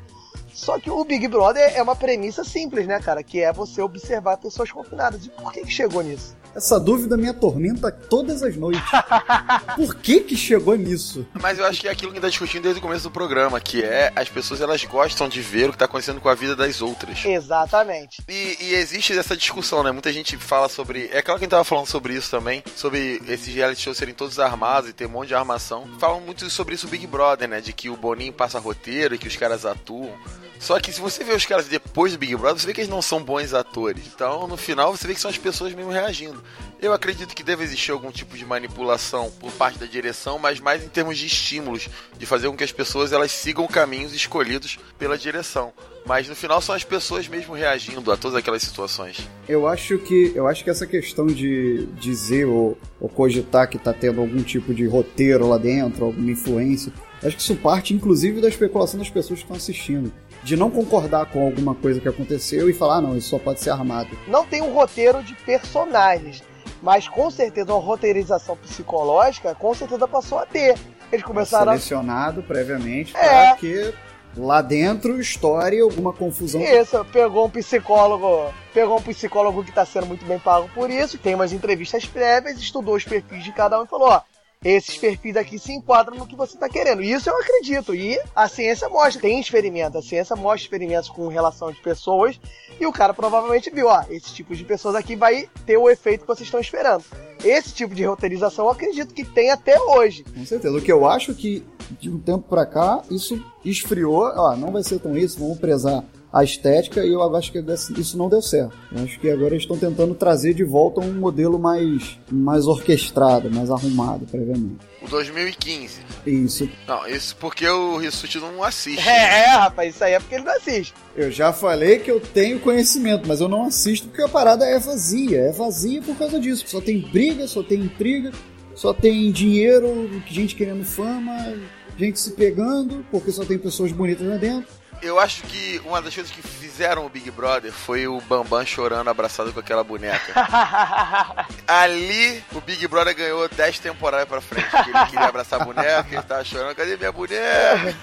Só 0.53 0.79
que 0.79 0.89
o 0.89 1.03
Big 1.03 1.27
Brother 1.27 1.73
é 1.75 1.81
uma 1.81 1.95
premissa 1.95 2.43
simples, 2.43 2.87
né, 2.87 2.99
cara? 2.99 3.23
Que 3.23 3.41
é 3.41 3.51
você 3.51 3.81
observar 3.81 4.37
pessoas 4.37 4.71
confinadas. 4.71 5.25
E 5.25 5.29
por 5.29 5.51
que, 5.51 5.61
que 5.61 5.71
chegou 5.71 6.01
nisso? 6.01 6.39
Essa 6.55 6.79
dúvida 6.79 7.15
me 7.15 7.29
atormenta 7.29 7.91
todas 7.91 8.41
as 8.41 8.55
noites. 8.55 8.81
Por 9.75 9.95
que 9.95 10.21
que 10.21 10.35
chegou 10.35 10.75
nisso? 10.75 11.25
Mas 11.33 11.59
eu 11.59 11.65
acho 11.65 11.79
que 11.79 11.87
é 11.87 11.91
aquilo 11.91 12.11
que 12.11 12.17
a 12.17 12.21
gente 12.21 12.23
tá 12.23 12.29
discutindo 12.29 12.63
desde 12.63 12.79
o 12.79 12.81
começo 12.81 13.03
do 13.03 13.11
programa, 13.11 13.59
que 13.59 13.83
é 13.83 14.11
as 14.15 14.29
pessoas 14.29 14.59
elas 14.59 14.83
gostam 14.83 15.29
de 15.29 15.41
ver 15.41 15.69
o 15.69 15.71
que 15.71 15.77
tá 15.77 15.85
acontecendo 15.85 16.19
com 16.19 16.27
a 16.27 16.33
vida 16.33 16.55
das 16.55 16.81
outras. 16.81 17.23
Exatamente. 17.23 18.21
E, 18.27 18.57
e 18.59 18.73
existe 18.73 19.17
essa 19.17 19.37
discussão, 19.37 19.83
né? 19.83 19.91
Muita 19.91 20.11
gente 20.11 20.37
fala 20.37 20.67
sobre. 20.67 21.09
É 21.13 21.21
claro 21.21 21.39
que 21.39 21.45
a 21.45 21.45
gente 21.45 21.51
tava 21.51 21.63
falando 21.63 21.87
sobre 21.87 22.15
isso 22.15 22.31
também, 22.31 22.63
sobre 22.75 23.21
esses 23.27 23.53
reality 23.53 23.81
shows 23.81 23.97
serem 23.97 24.13
todos 24.13 24.39
armados 24.39 24.89
e 24.89 24.93
ter 24.93 25.05
um 25.05 25.09
monte 25.09 25.29
de 25.29 25.35
armação. 25.35 25.87
Falam 25.99 26.19
muito 26.19 26.49
sobre 26.49 26.75
isso 26.75 26.87
o 26.87 26.89
Big 26.89 27.05
Brother, 27.05 27.47
né? 27.47 27.61
De 27.61 27.73
que 27.73 27.89
o 27.89 27.95
Boninho 27.95 28.33
passa 28.33 28.59
roteiro 28.59 29.13
e 29.13 29.17
que 29.17 29.27
os 29.27 29.35
caras 29.35 29.65
atuam. 29.65 30.13
Só 30.59 30.77
que 30.77 30.91
se 30.91 30.99
você 30.99 31.23
vê 31.23 31.33
os 31.33 31.45
caras 31.45 31.67
depois 31.67 32.11
do 32.11 32.19
Big 32.19 32.35
Brother, 32.35 32.59
você 32.59 32.67
vê 32.67 32.73
que 32.73 32.81
eles 32.81 32.89
não 32.89 33.01
são 33.01 33.23
bons 33.23 33.53
atores. 33.53 34.03
Então, 34.13 34.45
no 34.45 34.57
final, 34.57 34.95
você 34.95 35.07
vê 35.07 35.13
que 35.13 35.21
são 35.21 35.31
as 35.31 35.37
pessoas 35.37 35.73
mesmo 35.73 35.89
reagindo. 35.89 36.43
Eu 36.81 36.93
acredito 36.93 37.33
que 37.33 37.43
deve 37.43 37.63
existir 37.63 37.91
algum 37.91 38.11
tipo 38.11 38.37
de 38.37 38.45
manipulação 38.45 39.31
por 39.39 39.51
parte 39.53 39.79
da 39.79 39.85
direção, 39.85 40.37
mas 40.37 40.59
mais 40.59 40.83
em 40.83 40.89
termos 40.89 41.17
de 41.17 41.25
estímulos, 41.27 41.87
de 42.17 42.25
fazer 42.25 42.49
com 42.49 42.57
que 42.57 42.63
as 42.63 42.73
pessoas 42.73 43.13
elas 43.13 43.31
sigam 43.31 43.65
caminhos 43.67 44.13
escolhidos 44.13 44.77
pela 44.97 45.17
direção. 45.17 45.71
Mas 46.05 46.27
no 46.27 46.35
final 46.35 46.61
são 46.61 46.75
as 46.75 46.83
pessoas 46.83 47.27
mesmo 47.27 47.53
reagindo 47.53 48.11
a 48.11 48.17
todas 48.17 48.37
aquelas 48.37 48.61
situações. 48.61 49.17
Eu 49.47 49.65
acho 49.67 49.97
que 49.97 50.33
eu 50.35 50.47
acho 50.47 50.63
que 50.63 50.69
essa 50.69 50.85
questão 50.85 51.27
de 51.27 51.87
dizer 51.99 52.45
ou, 52.45 52.77
ou 52.99 53.07
cogitar 53.07 53.69
que 53.69 53.77
tá 53.77 53.93
tendo 53.93 54.19
algum 54.19 54.41
tipo 54.41 54.73
de 54.73 54.85
roteiro 54.85 55.47
lá 55.47 55.57
dentro, 55.57 56.05
alguma 56.05 56.31
influência, 56.31 56.91
acho 57.23 57.35
que 57.35 57.41
isso 57.41 57.55
parte 57.55 57.93
inclusive 57.93 58.41
da 58.41 58.49
especulação 58.49 58.99
das 58.99 59.09
pessoas 59.09 59.39
que 59.39 59.45
estão 59.45 59.57
assistindo. 59.57 60.11
De 60.43 60.55
não 60.55 60.69
concordar 60.71 61.25
com 61.27 61.45
alguma 61.45 61.75
coisa 61.75 61.99
que 61.99 62.07
aconteceu 62.07 62.69
e 62.69 62.73
falar, 62.73 62.97
ah, 62.97 63.01
não, 63.01 63.17
isso 63.17 63.29
só 63.29 63.39
pode 63.39 63.59
ser 63.59 63.71
armado. 63.71 64.09
Não 64.27 64.45
tem 64.45 64.61
um 64.61 64.73
roteiro 64.73 65.21
de 65.21 65.33
personagens, 65.35 66.41
mas 66.81 67.07
com 67.07 67.29
certeza 67.29 67.73
uma 67.73 67.83
roteirização 67.83 68.55
psicológica, 68.57 69.53
com 69.55 69.73
certeza 69.73 70.07
passou 70.07 70.39
a 70.39 70.45
ter. 70.45 70.77
Eles 71.11 71.25
começaram 71.25 71.71
a 71.71 71.75
Selecionado 71.75 72.41
previamente 72.43 73.15
É. 73.17 73.47
para 73.47 73.55
que 73.57 73.93
lá 74.37 74.61
dentro 74.61 75.19
estoure 75.19 75.79
alguma 75.81 76.13
confusão. 76.13 76.61
Isso, 76.61 77.03
pegou 77.11 77.47
um 77.47 77.49
psicólogo, 77.49 78.53
pegou 78.73 78.97
um 78.97 79.01
psicólogo 79.01 79.63
que 79.63 79.71
tá 79.71 79.85
sendo 79.85 80.05
muito 80.05 80.23
bem 80.25 80.39
pago 80.39 80.69
por 80.73 80.89
isso, 80.89 81.17
tem 81.17 81.35
umas 81.35 81.51
entrevistas 81.51 82.05
prévias, 82.05 82.57
estudou 82.59 82.95
os 82.95 83.03
perfis 83.03 83.43
de 83.43 83.51
cada 83.51 83.79
um 83.79 83.83
e 83.83 83.87
falou, 83.87 84.09
ó, 84.09 84.21
esses 84.63 84.97
perfis 84.97 85.37
aqui 85.37 85.57
se 85.57 85.71
enquadram 85.71 86.17
no 86.17 86.27
que 86.27 86.35
você 86.35 86.57
tá 86.57 86.67
querendo. 86.67 87.01
Isso 87.01 87.29
eu 87.29 87.37
acredito. 87.39 87.95
E 87.95 88.19
a 88.35 88.47
ciência 88.49 88.89
mostra, 88.89 89.21
tem 89.21 89.39
experimentos, 89.39 89.95
a 89.95 90.07
ciência 90.07 90.35
mostra 90.35 90.63
experimentos 90.63 91.09
com 91.09 91.27
relação 91.29 91.71
de 91.71 91.81
pessoas, 91.81 92.39
e 92.79 92.85
o 92.85 92.91
cara 92.91 93.13
provavelmente 93.13 93.69
viu, 93.69 93.87
ó, 93.87 94.03
esse 94.09 94.33
tipo 94.33 94.53
de 94.53 94.65
pessoas 94.65 94.95
aqui 94.95 95.15
vai 95.15 95.49
ter 95.65 95.77
o 95.77 95.89
efeito 95.89 96.21
que 96.21 96.27
vocês 96.27 96.47
estão 96.47 96.59
esperando. 96.59 97.05
Esse 97.43 97.73
tipo 97.73 97.95
de 97.95 98.03
roteirização 98.03 98.65
eu 98.65 98.71
acredito 98.71 99.13
que 99.13 99.23
tem 99.23 99.49
até 99.49 99.79
hoje. 99.79 100.25
Com 100.25 100.45
certeza. 100.45 100.77
O 100.77 100.81
que 100.81 100.91
eu 100.91 101.07
acho 101.07 101.33
que 101.33 101.65
de 101.97 102.09
um 102.09 102.19
tempo 102.19 102.47
pra 102.47 102.65
cá 102.65 103.01
isso 103.09 103.41
esfriou. 103.63 104.31
Ó, 104.35 104.55
não 104.57 104.71
vai 104.71 104.83
ser 104.83 104.99
tão 104.99 105.17
isso, 105.17 105.39
vamos 105.39 105.57
prezar 105.57 106.03
a 106.31 106.43
estética 106.43 107.03
e 107.03 107.11
eu 107.11 107.35
acho 107.35 107.51
que 107.51 107.59
isso 107.97 108.17
não 108.17 108.29
deu 108.29 108.41
certo. 108.41 108.75
Eu 108.91 109.03
acho 109.03 109.19
que 109.19 109.29
agora 109.29 109.53
eles 109.53 109.63
estão 109.63 109.77
tentando 109.77 110.13
trazer 110.13 110.53
de 110.53 110.63
volta 110.63 111.01
um 111.01 111.13
modelo 111.13 111.57
mais, 111.57 112.19
mais 112.31 112.67
orquestrado, 112.67 113.49
mais 113.51 113.71
arrumado 113.71 114.25
previamente. 114.27 114.77
O 115.01 115.07
2015. 115.07 116.01
Isso. 116.25 116.69
Não, 116.87 117.07
isso 117.07 117.35
porque 117.37 117.67
o 117.67 117.97
Rissuti 117.97 118.37
não 118.37 118.63
assiste. 118.63 119.07
É, 119.07 119.43
é, 119.43 119.45
rapaz, 119.47 119.95
isso 119.95 120.03
aí 120.03 120.13
é 120.13 120.19
porque 120.19 120.35
ele 120.35 120.43
não 120.43 120.55
assiste. 120.55 120.93
Eu 121.15 121.31
já 121.31 121.51
falei 121.51 121.99
que 121.99 122.11
eu 122.11 122.19
tenho 122.19 122.59
conhecimento, 122.59 123.27
mas 123.27 123.41
eu 123.41 123.49
não 123.49 123.65
assisto 123.65 124.07
porque 124.07 124.21
a 124.21 124.29
parada 124.29 124.65
é 124.65 124.77
vazia. 124.77 125.39
É 125.39 125.51
vazia 125.51 126.01
por 126.01 126.15
causa 126.15 126.39
disso. 126.39 126.65
Só 126.67 126.79
tem 126.79 126.99
briga, 126.99 127.47
só 127.47 127.63
tem 127.63 127.79
intriga, 127.79 128.31
só 128.75 128.93
tem 128.93 129.31
dinheiro, 129.31 130.09
gente 130.27 130.55
querendo 130.55 130.85
fama, 130.85 131.55
gente 131.97 132.19
se 132.19 132.31
pegando, 132.31 133.05
porque 133.09 133.31
só 133.31 133.43
tem 133.43 133.57
pessoas 133.57 133.91
bonitas 133.91 134.27
lá 134.27 134.37
dentro. 134.37 134.78
Eu 135.01 135.19
acho 135.19 135.43
que 135.43 135.81
uma 135.85 136.01
das 136.01 136.13
coisas 136.13 136.31
que 136.31 136.41
fizeram 136.41 137.05
o 137.05 137.09
Big 137.09 137.31
Brother 137.31 137.71
foi 137.71 138.07
o 138.07 138.19
Bambam 138.21 138.65
chorando 138.65 139.09
abraçado 139.09 139.53
com 139.53 139.59
aquela 139.59 139.83
boneca. 139.83 140.33
Ali, 141.67 142.43
o 142.51 142.61
Big 142.61 142.85
Brother 142.87 143.15
ganhou 143.15 143.47
10 143.47 143.79
temporadas 143.79 144.27
pra 144.27 144.41
frente. 144.41 144.67
ele 144.75 145.05
queria 145.05 145.27
abraçar 145.27 145.61
a 145.61 145.65
boneca, 145.65 146.07
ele 146.11 146.21
tava 146.23 146.43
chorando. 146.43 146.75
Cadê 146.75 146.97
minha 146.97 147.11
boneca? 147.11 147.95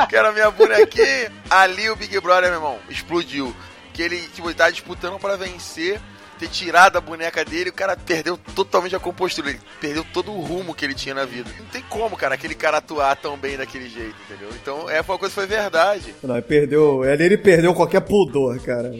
Eu 0.00 0.06
quero 0.08 0.28
a 0.28 0.32
minha 0.32 0.50
bonequinha. 0.50 1.32
Ali, 1.50 1.90
o 1.90 1.96
Big 1.96 2.18
Brother, 2.20 2.50
meu 2.50 2.58
irmão, 2.58 2.78
explodiu. 2.88 3.54
Que 3.92 4.02
ele, 4.02 4.20
tipo, 4.28 4.48
ele 4.48 4.54
tava 4.54 4.72
disputando 4.72 5.18
pra 5.18 5.36
vencer. 5.36 6.00
Ter 6.40 6.48
tirado 6.48 6.96
a 6.96 7.02
boneca 7.02 7.44
dele, 7.44 7.68
o 7.68 7.72
cara 7.74 7.94
perdeu 7.94 8.38
totalmente 8.54 8.96
a 8.96 8.98
compostura. 8.98 9.50
Ele 9.50 9.60
perdeu 9.78 10.02
todo 10.10 10.32
o 10.32 10.40
rumo 10.40 10.74
que 10.74 10.86
ele 10.86 10.94
tinha 10.94 11.14
na 11.14 11.26
vida. 11.26 11.50
Não 11.58 11.66
tem 11.66 11.82
como, 11.82 12.16
cara, 12.16 12.34
aquele 12.34 12.54
cara 12.54 12.78
atuar 12.78 13.14
tão 13.14 13.36
bem 13.36 13.58
daquele 13.58 13.90
jeito, 13.90 14.16
entendeu? 14.24 14.48
Então, 14.54 14.88
é, 14.88 15.02
foi 15.02 15.16
uma 15.16 15.18
coisa 15.18 15.34
que 15.34 15.38
foi 15.38 15.46
verdade. 15.46 16.14
Não, 16.22 16.34
ele 16.34 16.42
perdeu. 16.42 17.02
Ali 17.02 17.24
ele 17.24 17.36
perdeu 17.36 17.74
qualquer 17.74 18.00
pudor, 18.00 18.58
cara. 18.60 18.90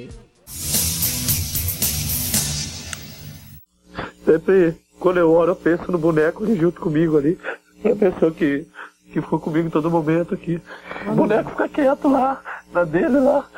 Sempre, 4.22 4.76
quando 4.98 5.16
eu 5.16 5.32
oro, 5.32 5.52
eu 5.52 5.56
penso 5.56 5.90
no 5.90 5.96
boneco 5.96 6.44
ali 6.44 6.56
junto 6.56 6.78
comigo 6.78 7.16
ali. 7.16 7.38
É 7.82 7.92
a 7.92 7.96
pessoa 7.96 8.30
que, 8.32 8.66
que 9.06 9.22
ficou 9.22 9.40
comigo 9.40 9.66
em 9.66 9.70
todo 9.70 9.90
momento 9.90 10.34
aqui. 10.34 10.60
O 11.06 11.12
boneco 11.12 11.52
fica 11.52 11.70
quieto 11.70 12.06
lá, 12.06 12.42
na 12.70 12.84
dele 12.84 13.18
lá. 13.18 13.48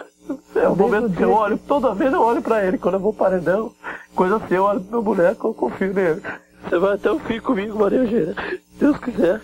É 0.55 0.69
o 0.69 0.77
momento 0.77 1.17
que 1.17 1.23
eu 1.23 1.33
olho, 1.33 1.59
toda 1.59 1.95
vez 1.95 2.13
eu 2.13 2.23
olho 2.23 2.43
pra 2.43 2.65
ele. 2.65 2.79
Quando 2.79 2.95
eu 2.95 3.01
vou 3.01 3.13
paredão, 3.13 3.73
coisa 4.15 4.37
assim, 4.37 4.55
eu 4.55 4.65
olho 4.65 4.81
pro 4.81 4.91
meu 4.91 5.03
boneco, 5.03 5.49
eu 5.49 5.55
confio 5.55 5.93
nele. 5.93 6.23
Você 6.63 6.79
vai 6.79 6.95
até 6.95 7.11
o 7.11 7.19
fim 7.19 7.41
comigo, 7.41 7.79
Maria 7.79 7.99
Eugênia. 7.99 8.37
Deus 8.79 8.99
quiser. 8.99 9.41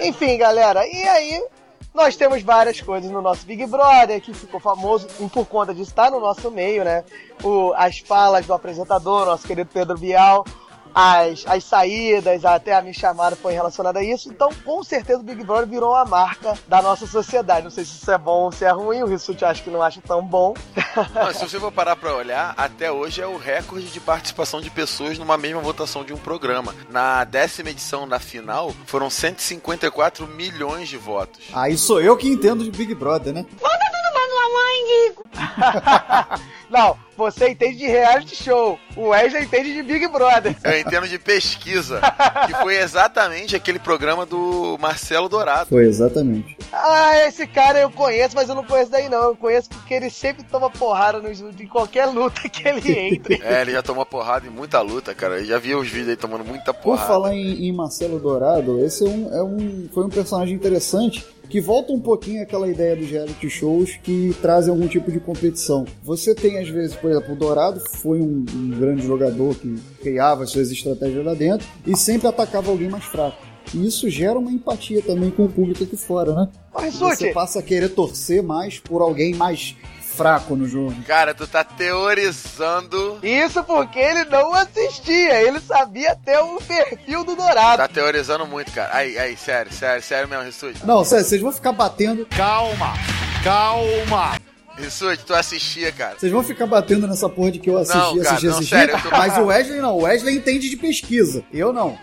Enfim, 0.00 0.38
galera, 0.38 0.86
e 0.86 1.02
aí 1.08 1.44
nós 1.94 2.16
temos 2.16 2.42
várias 2.42 2.80
coisas 2.80 3.10
no 3.10 3.20
nosso 3.20 3.44
Big 3.44 3.66
Brother 3.66 4.20
que 4.20 4.32
ficou 4.32 4.60
famoso 4.60 5.08
e 5.18 5.28
por 5.28 5.44
conta 5.46 5.74
disso 5.74 5.90
está 5.90 6.10
no 6.10 6.20
nosso 6.20 6.50
meio, 6.50 6.84
né? 6.84 7.04
O, 7.42 7.72
as 7.74 7.98
falas 7.98 8.46
do 8.46 8.54
apresentador, 8.54 9.26
nosso 9.26 9.46
querido 9.46 9.68
Pedro 9.72 9.98
Bial. 9.98 10.44
As, 11.00 11.44
as 11.46 11.62
saídas, 11.62 12.44
até 12.44 12.74
a 12.74 12.82
minha 12.82 12.92
chamada 12.92 13.36
foi 13.36 13.52
relacionada 13.52 14.00
a 14.00 14.02
isso. 14.02 14.28
Então, 14.28 14.50
com 14.64 14.82
certeza, 14.82 15.20
o 15.20 15.22
Big 15.22 15.44
Brother 15.44 15.68
virou 15.68 15.90
uma 15.90 16.04
marca 16.04 16.58
da 16.66 16.82
nossa 16.82 17.06
sociedade. 17.06 17.62
Não 17.62 17.70
sei 17.70 17.84
se 17.84 17.92
isso 17.92 18.10
é 18.10 18.18
bom 18.18 18.46
ou 18.46 18.52
se 18.52 18.64
é 18.64 18.70
ruim, 18.72 19.02
o 19.02 19.06
Rissuti 19.06 19.44
acha 19.44 19.62
que 19.62 19.70
não 19.70 19.80
acha 19.80 20.00
tão 20.04 20.20
bom. 20.26 20.54
Não, 21.14 21.32
se 21.32 21.48
você 21.48 21.60
for 21.60 21.70
parar 21.70 21.94
pra 21.94 22.16
olhar, 22.16 22.52
até 22.56 22.90
hoje 22.90 23.22
é 23.22 23.26
o 23.28 23.36
recorde 23.36 23.86
de 23.86 24.00
participação 24.00 24.60
de 24.60 24.70
pessoas 24.70 25.16
numa 25.18 25.38
mesma 25.38 25.60
votação 25.60 26.04
de 26.04 26.12
um 26.12 26.18
programa. 26.18 26.74
Na 26.90 27.22
décima 27.22 27.70
edição 27.70 28.08
da 28.08 28.18
final, 28.18 28.74
foram 28.84 29.08
154 29.08 30.26
milhões 30.26 30.88
de 30.88 30.96
votos. 30.96 31.44
Aí 31.52 31.78
sou 31.78 32.00
eu 32.00 32.16
que 32.16 32.28
entendo 32.28 32.64
de 32.64 32.72
Big 32.72 32.92
Brother, 32.96 33.32
né? 33.32 33.46
Manda 33.62 33.97
tudo 34.28 34.34
pra 34.34 34.38
sua 34.38 34.48
mãe, 34.52 34.84
Nico! 35.08 36.38
Não, 36.70 36.96
você 37.16 37.48
entende 37.48 37.78
de 37.78 37.86
reality 37.86 38.36
show. 38.36 38.78
O 38.94 39.08
Wesley 39.08 39.44
entende 39.44 39.72
de 39.72 39.82
Big 39.82 40.06
Brother. 40.08 40.54
Eu 40.62 40.78
entendo 40.78 41.08
de 41.08 41.18
pesquisa, 41.18 42.00
que 42.46 42.52
foi 42.54 42.76
exatamente 42.76 43.56
aquele 43.56 43.78
programa 43.78 44.26
do 44.26 44.76
Marcelo 44.78 45.28
Dourado. 45.28 45.70
Foi 45.70 45.84
exatamente. 45.84 46.56
Ah, 46.72 47.26
esse 47.26 47.46
cara 47.46 47.80
eu 47.80 47.90
conheço, 47.90 48.36
mas 48.36 48.48
eu 48.48 48.54
não 48.54 48.64
conheço 48.64 48.90
daí 48.90 49.08
não. 49.08 49.22
Eu 49.24 49.36
conheço 49.36 49.70
porque 49.70 49.94
ele 49.94 50.10
sempre 50.10 50.44
toma 50.44 50.68
porrada 50.68 51.20
nos, 51.20 51.40
em 51.40 51.66
qualquer 51.66 52.06
luta 52.06 52.48
que 52.48 52.68
ele 52.68 52.92
entre. 53.14 53.40
É, 53.42 53.62
ele 53.62 53.72
já 53.72 53.82
tomou 53.82 54.04
porrada 54.04 54.46
em 54.46 54.50
muita 54.50 54.80
luta, 54.80 55.14
cara. 55.14 55.38
Eu 55.38 55.46
já 55.46 55.58
vi 55.58 55.74
os 55.74 55.88
vídeos 55.88 56.10
aí 56.10 56.16
tomando 56.16 56.44
muita 56.44 56.74
Por 56.74 56.82
porrada. 56.82 57.06
falar 57.08 57.34
em, 57.34 57.66
em 57.66 57.72
Marcelo 57.72 58.18
Dourado, 58.18 58.84
esse 58.84 59.04
é 59.04 59.08
um, 59.08 59.34
é 59.34 59.42
um, 59.42 59.88
foi 59.92 60.04
um 60.04 60.10
personagem 60.10 60.54
interessante 60.54 61.26
que 61.48 61.60
volta 61.60 61.92
um 61.92 62.00
pouquinho 62.00 62.42
àquela 62.42 62.68
ideia 62.68 62.94
dos 62.94 63.08
reality 63.08 63.48
shows 63.48 63.98
que 64.02 64.34
trazem 64.40 64.70
algum 64.70 64.86
tipo 64.86 65.10
de 65.10 65.20
competição. 65.20 65.86
Você 66.02 66.34
tem, 66.34 66.58
às 66.58 66.68
vezes, 66.68 66.94
por 66.96 67.10
exemplo, 67.10 67.32
o 67.32 67.36
Dourado 67.36 67.80
foi 67.96 68.20
um, 68.20 68.44
um 68.54 68.70
grande 68.78 69.06
jogador 69.06 69.54
que 69.54 69.76
criava 70.00 70.46
suas 70.46 70.70
estratégias 70.70 71.24
lá 71.24 71.34
dentro 71.34 71.66
e 71.86 71.96
sempre 71.96 72.28
atacava 72.28 72.70
alguém 72.70 72.88
mais 72.88 73.04
fraco. 73.04 73.48
E 73.74 73.86
isso 73.86 74.08
gera 74.08 74.38
uma 74.38 74.50
empatia 74.50 75.02
também 75.02 75.30
com 75.30 75.44
o 75.44 75.48
público 75.48 75.84
aqui 75.84 75.96
fora, 75.96 76.32
né? 76.32 76.48
Mas, 76.74 76.94
Você 76.96 77.32
passa 77.32 77.58
a 77.58 77.62
querer 77.62 77.90
torcer 77.90 78.42
mais 78.42 78.78
por 78.78 79.02
alguém 79.02 79.34
mais 79.34 79.76
fraco 80.18 80.56
no 80.56 80.68
jogo. 80.68 80.94
Cara, 81.06 81.32
tu 81.32 81.46
tá 81.46 81.62
teorizando. 81.62 83.20
Isso 83.22 83.62
porque 83.62 83.98
ele 84.00 84.24
não 84.24 84.52
assistia. 84.52 85.40
Ele 85.42 85.60
sabia 85.60 86.10
até 86.12 86.40
o 86.42 86.56
perfil 86.60 87.22
do 87.24 87.36
Dourado. 87.36 87.76
Tá 87.78 87.86
teorizando 87.88 88.44
muito, 88.46 88.72
cara. 88.72 88.90
Aí, 88.94 89.16
aí, 89.16 89.36
sério, 89.36 89.72
sério, 89.72 90.02
sério 90.02 90.28
mesmo, 90.28 90.44
Rissuti. 90.44 90.84
Não, 90.84 91.04
sério, 91.04 91.24
vocês 91.24 91.40
vão 91.40 91.52
ficar 91.52 91.70
batendo. 91.72 92.26
Calma, 92.36 92.94
calma. 93.44 94.36
Rissuti, 94.76 95.22
tu 95.24 95.34
assistia, 95.34 95.92
cara. 95.92 96.16
Vocês 96.18 96.32
vão 96.32 96.42
ficar 96.42 96.66
batendo 96.66 97.06
nessa 97.06 97.28
porra 97.28 97.52
de 97.52 97.58
que 97.60 97.70
eu 97.70 97.78
assisti, 97.78 97.96
Não, 97.98 98.16
cara, 98.18 98.28
assisti, 98.30 98.46
não, 98.46 98.54
assisti. 98.56 98.74
sério, 98.74 99.00
tô- 99.02 99.10
Mas 99.10 99.38
o 99.38 99.42
Wesley 99.46 99.80
não. 99.80 99.96
O 99.96 100.02
Wesley 100.02 100.36
entende 100.36 100.68
de 100.68 100.76
pesquisa. 100.76 101.44
Eu 101.52 101.72
não. 101.72 101.96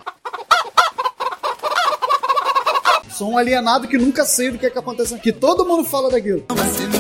Sou 3.11 3.31
um 3.31 3.37
alienado 3.37 3.87
que 3.87 3.97
nunca 3.97 4.25
sei 4.25 4.51
do 4.51 4.57
que, 4.57 4.65
é 4.65 4.69
que 4.69 4.77
acontece 4.77 5.15
aqui. 5.15 5.31
Todo 5.31 5.65
mundo 5.65 5.85
fala 5.85 6.09
daquilo. 6.11 6.43
Se 6.75 6.81
me 6.85 6.99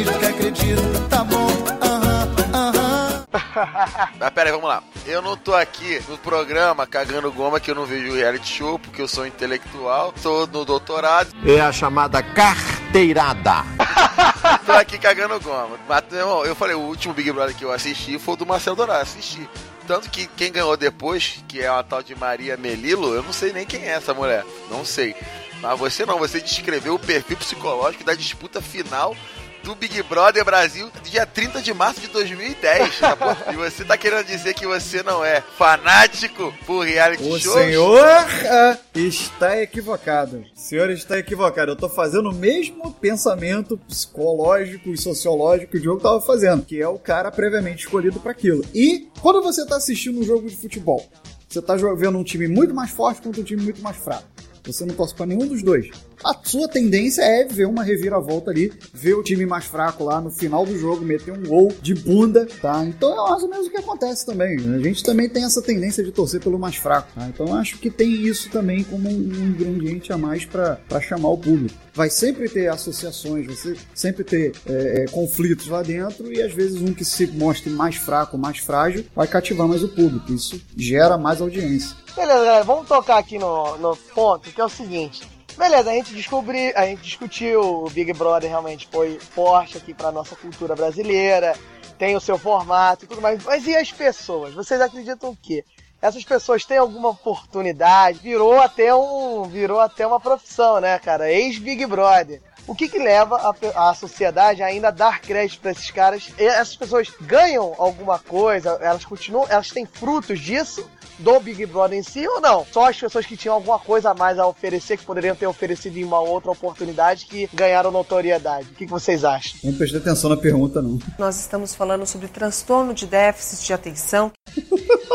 finjo 0.00 0.18
que 0.18 0.24
acredito, 0.24 1.08
tá 1.08 1.24
bom, 1.24 1.46
aham, 1.82 2.28
aham. 2.54 3.24
Mas 4.18 4.30
pera 4.30 4.48
aí, 4.48 4.52
vamos 4.52 4.68
lá. 4.68 4.82
Eu 5.06 5.20
não 5.20 5.36
tô 5.36 5.54
aqui 5.54 6.00
no 6.08 6.16
programa 6.18 6.86
cagando 6.86 7.32
goma 7.32 7.60
que 7.60 7.70
eu 7.70 7.74
não 7.74 7.84
vejo 7.84 8.14
reality 8.14 8.48
show, 8.48 8.78
porque 8.78 9.02
eu 9.02 9.08
sou 9.08 9.26
intelectual, 9.26 10.12
tô 10.22 10.46
no 10.46 10.64
doutorado, 10.64 11.30
É 11.46 11.60
a 11.60 11.72
chamada 11.72 12.22
carteirada. 12.22 13.64
tô 14.64 14.72
aqui 14.72 14.98
cagando 14.98 15.40
goma. 15.40 15.78
Mas, 15.88 16.04
meu 16.10 16.20
irmão, 16.20 16.44
eu 16.44 16.54
falei, 16.54 16.74
o 16.74 16.80
último 16.80 17.12
Big 17.12 17.30
Brother 17.32 17.54
que 17.54 17.64
eu 17.64 17.72
assisti 17.72 18.18
foi 18.18 18.34
o 18.34 18.36
do 18.38 18.46
Marcelo 18.46 18.76
Dourado, 18.76 19.02
assisti. 19.02 19.48
Tanto 19.86 20.08
que 20.08 20.26
quem 20.28 20.52
ganhou 20.52 20.76
depois, 20.76 21.42
que 21.48 21.60
é 21.60 21.70
uma 21.70 21.82
tal 21.82 22.02
de 22.02 22.14
Maria 22.14 22.56
Melilo, 22.56 23.12
eu 23.14 23.22
não 23.22 23.32
sei 23.32 23.52
nem 23.52 23.66
quem 23.66 23.82
é 23.82 23.92
essa 23.92 24.14
mulher. 24.14 24.44
Não 24.70 24.84
sei. 24.84 25.16
Mas 25.60 25.78
você 25.78 26.06
não, 26.06 26.18
você 26.18 26.40
descreveu 26.40 26.94
o 26.94 26.98
perfil 26.98 27.36
psicológico 27.36 28.04
da 28.04 28.14
disputa 28.14 28.62
final 28.62 29.14
do 29.62 29.74
Big 29.74 30.02
Brother 30.04 30.44
Brasil, 30.44 30.90
dia 31.04 31.26
30 31.26 31.60
de 31.62 31.72
março 31.72 32.00
de 32.00 32.08
2010. 32.08 32.98
tá 33.00 33.16
e 33.52 33.56
você 33.56 33.84
tá 33.84 33.96
querendo 33.96 34.26
dizer 34.26 34.54
que 34.54 34.66
você 34.66 35.02
não 35.02 35.24
é 35.24 35.40
fanático 35.40 36.52
por 36.66 36.84
reality 36.84 37.22
O 37.22 37.38
shows? 37.38 37.60
senhor 37.60 38.00
ah, 38.00 38.78
está 38.94 39.60
equivocado. 39.60 40.44
O 40.54 40.58
senhor 40.58 40.90
está 40.90 41.18
equivocado. 41.18 41.72
Eu 41.72 41.76
tô 41.76 41.88
fazendo 41.88 42.30
o 42.30 42.34
mesmo 42.34 42.92
pensamento 42.94 43.76
psicológico 43.88 44.90
e 44.90 44.98
sociológico 44.98 45.72
que 45.72 45.78
o 45.78 45.80
Diogo 45.80 46.00
tava 46.00 46.20
fazendo, 46.20 46.64
que 46.64 46.80
é 46.80 46.88
o 46.88 46.98
cara 46.98 47.30
previamente 47.30 47.84
escolhido 47.84 48.20
para 48.20 48.32
aquilo. 48.32 48.64
E 48.74 49.08
quando 49.20 49.42
você 49.42 49.66
tá 49.66 49.76
assistindo 49.76 50.20
um 50.20 50.24
jogo 50.24 50.48
de 50.48 50.56
futebol, 50.56 51.06
você 51.48 51.60
tá 51.60 51.74
vendo 51.74 52.16
um 52.16 52.24
time 52.24 52.46
muito 52.46 52.74
mais 52.74 52.90
forte 52.90 53.22
contra 53.22 53.40
um 53.40 53.44
time 53.44 53.62
muito 53.62 53.82
mais 53.82 53.96
fraco. 53.96 54.24
Você 54.64 54.84
não 54.84 54.94
torce 54.94 55.14
pra 55.14 55.26
nenhum 55.26 55.46
dos 55.46 55.62
dois. 55.62 55.90
A 56.24 56.34
sua 56.44 56.68
tendência 56.68 57.22
é 57.22 57.44
ver 57.44 57.66
uma 57.66 57.82
reviravolta 57.82 58.50
ali, 58.50 58.72
ver 58.92 59.14
o 59.14 59.22
time 59.22 59.46
mais 59.46 59.64
fraco 59.64 60.04
lá 60.04 60.20
no 60.20 60.30
final 60.30 60.66
do 60.66 60.78
jogo, 60.78 61.04
meter 61.04 61.32
um 61.32 61.42
gol 61.42 61.72
de 61.80 61.94
bunda, 61.94 62.46
tá? 62.60 62.84
Então 62.84 63.12
é 63.26 63.30
mais 63.30 63.42
ou 63.42 63.48
menos 63.48 63.66
o 63.66 63.70
que 63.70 63.78
acontece 63.78 64.26
também. 64.26 64.56
A 64.74 64.78
gente 64.78 65.02
também 65.02 65.28
tem 65.28 65.44
essa 65.44 65.62
tendência 65.62 66.04
de 66.04 66.12
torcer 66.12 66.40
pelo 66.40 66.58
mais 66.58 66.76
fraco, 66.76 67.08
tá? 67.14 67.26
Então 67.26 67.54
acho 67.54 67.78
que 67.78 67.90
tem 67.90 68.10
isso 68.12 68.50
também 68.50 68.84
como 68.84 69.08
um 69.08 69.12
ingrediente 69.48 70.12
a 70.12 70.18
mais 70.18 70.44
pra 70.44 70.78
chamar 71.00 71.30
o 71.30 71.38
público. 71.38 71.74
Vai 71.94 72.10
sempre 72.10 72.48
ter 72.48 72.68
associações, 72.68 73.58
ser- 73.58 73.78
sempre 73.94 74.22
ter 74.24 74.52
é, 74.66 75.02
é, 75.02 75.06
conflitos 75.10 75.66
lá 75.68 75.82
dentro 75.82 76.32
e 76.32 76.42
às 76.42 76.52
vezes 76.52 76.80
um 76.80 76.92
que 76.92 77.04
se 77.04 77.26
mostre 77.28 77.70
mais 77.70 77.96
fraco, 77.96 78.36
mais 78.38 78.58
frágil, 78.58 79.04
vai 79.14 79.26
cativar 79.26 79.66
mais 79.66 79.82
o 79.82 79.88
público. 79.88 80.32
Isso 80.32 80.60
gera 80.76 81.16
mais 81.18 81.40
audiência. 81.40 81.96
Beleza, 82.14 82.38
galera, 82.44 82.64
vamos 82.64 82.86
tocar 82.88 83.18
aqui 83.18 83.38
no, 83.38 83.76
no 83.78 83.96
ponto, 84.14 84.50
que 84.50 84.60
é 84.60 84.64
o 84.64 84.68
seguinte. 84.68 85.22
Beleza, 85.60 85.90
a 85.90 85.92
gente 85.92 86.14
descobriu, 86.14 86.72
a 86.74 86.86
gente 86.86 87.02
discutiu, 87.02 87.84
o 87.84 87.90
Big 87.90 88.14
Brother 88.14 88.48
realmente 88.48 88.88
foi 88.90 89.20
forte 89.20 89.76
aqui 89.76 89.92
pra 89.92 90.10
nossa 90.10 90.34
cultura 90.34 90.74
brasileira, 90.74 91.54
tem 91.98 92.16
o 92.16 92.20
seu 92.20 92.38
formato 92.38 93.04
e 93.04 93.06
tudo 93.06 93.20
mais. 93.20 93.44
Mas 93.44 93.66
e 93.66 93.76
as 93.76 93.92
pessoas? 93.92 94.54
Vocês 94.54 94.80
acreditam 94.80 95.36
que 95.36 95.62
essas 96.00 96.24
pessoas 96.24 96.64
têm 96.64 96.78
alguma 96.78 97.10
oportunidade? 97.10 98.20
Virou 98.20 98.58
até 98.58 98.94
um, 98.94 99.42
virou 99.42 99.80
até 99.80 100.06
uma 100.06 100.18
profissão, 100.18 100.80
né, 100.80 100.98
cara? 100.98 101.30
Ex-Big 101.30 101.84
Brother. 101.84 102.40
O 102.66 102.74
que 102.74 102.88
que 102.88 102.98
leva 102.98 103.36
a, 103.36 103.90
a 103.90 103.94
sociedade 103.94 104.62
a 104.62 104.66
ainda 104.66 104.90
dar 104.90 105.20
crédito 105.20 105.60
pra 105.60 105.72
esses 105.72 105.90
caras? 105.90 106.32
E 106.38 106.42
essas 106.42 106.74
pessoas 106.74 107.12
ganham 107.20 107.74
alguma 107.76 108.18
coisa? 108.18 108.78
Elas 108.80 109.04
continuam, 109.04 109.46
elas 109.50 109.68
têm 109.68 109.84
frutos 109.84 110.40
disso? 110.40 110.88
Do 111.20 111.38
Big 111.40 111.64
Brother 111.66 111.98
em 111.98 112.02
si 112.02 112.26
ou 112.26 112.40
não? 112.40 112.66
Só 112.72 112.88
as 112.88 112.98
pessoas 112.98 113.26
que 113.26 113.36
tinham 113.36 113.54
alguma 113.54 113.78
coisa 113.78 114.10
a 114.10 114.14
mais 114.14 114.38
a 114.38 114.46
oferecer, 114.46 114.96
que 114.96 115.04
poderiam 115.04 115.34
ter 115.36 115.46
oferecido 115.46 115.96
em 115.98 116.04
uma 116.04 116.20
outra 116.20 116.50
oportunidade, 116.50 117.26
que 117.26 117.48
ganharam 117.52 117.90
notoriedade. 117.90 118.68
O 118.70 118.74
que, 118.74 118.84
que 118.86 118.90
vocês 118.90 119.24
acham? 119.24 119.58
Não 119.62 119.72
prestei 119.74 120.00
atenção 120.00 120.30
na 120.30 120.36
pergunta, 120.36 120.80
não. 120.82 120.98
Nós 121.18 121.38
estamos 121.38 121.74
falando 121.74 122.06
sobre 122.06 122.28
transtorno 122.28 122.92
de 122.94 123.06
déficit 123.06 123.66
de 123.66 123.72
atenção. 123.72 124.32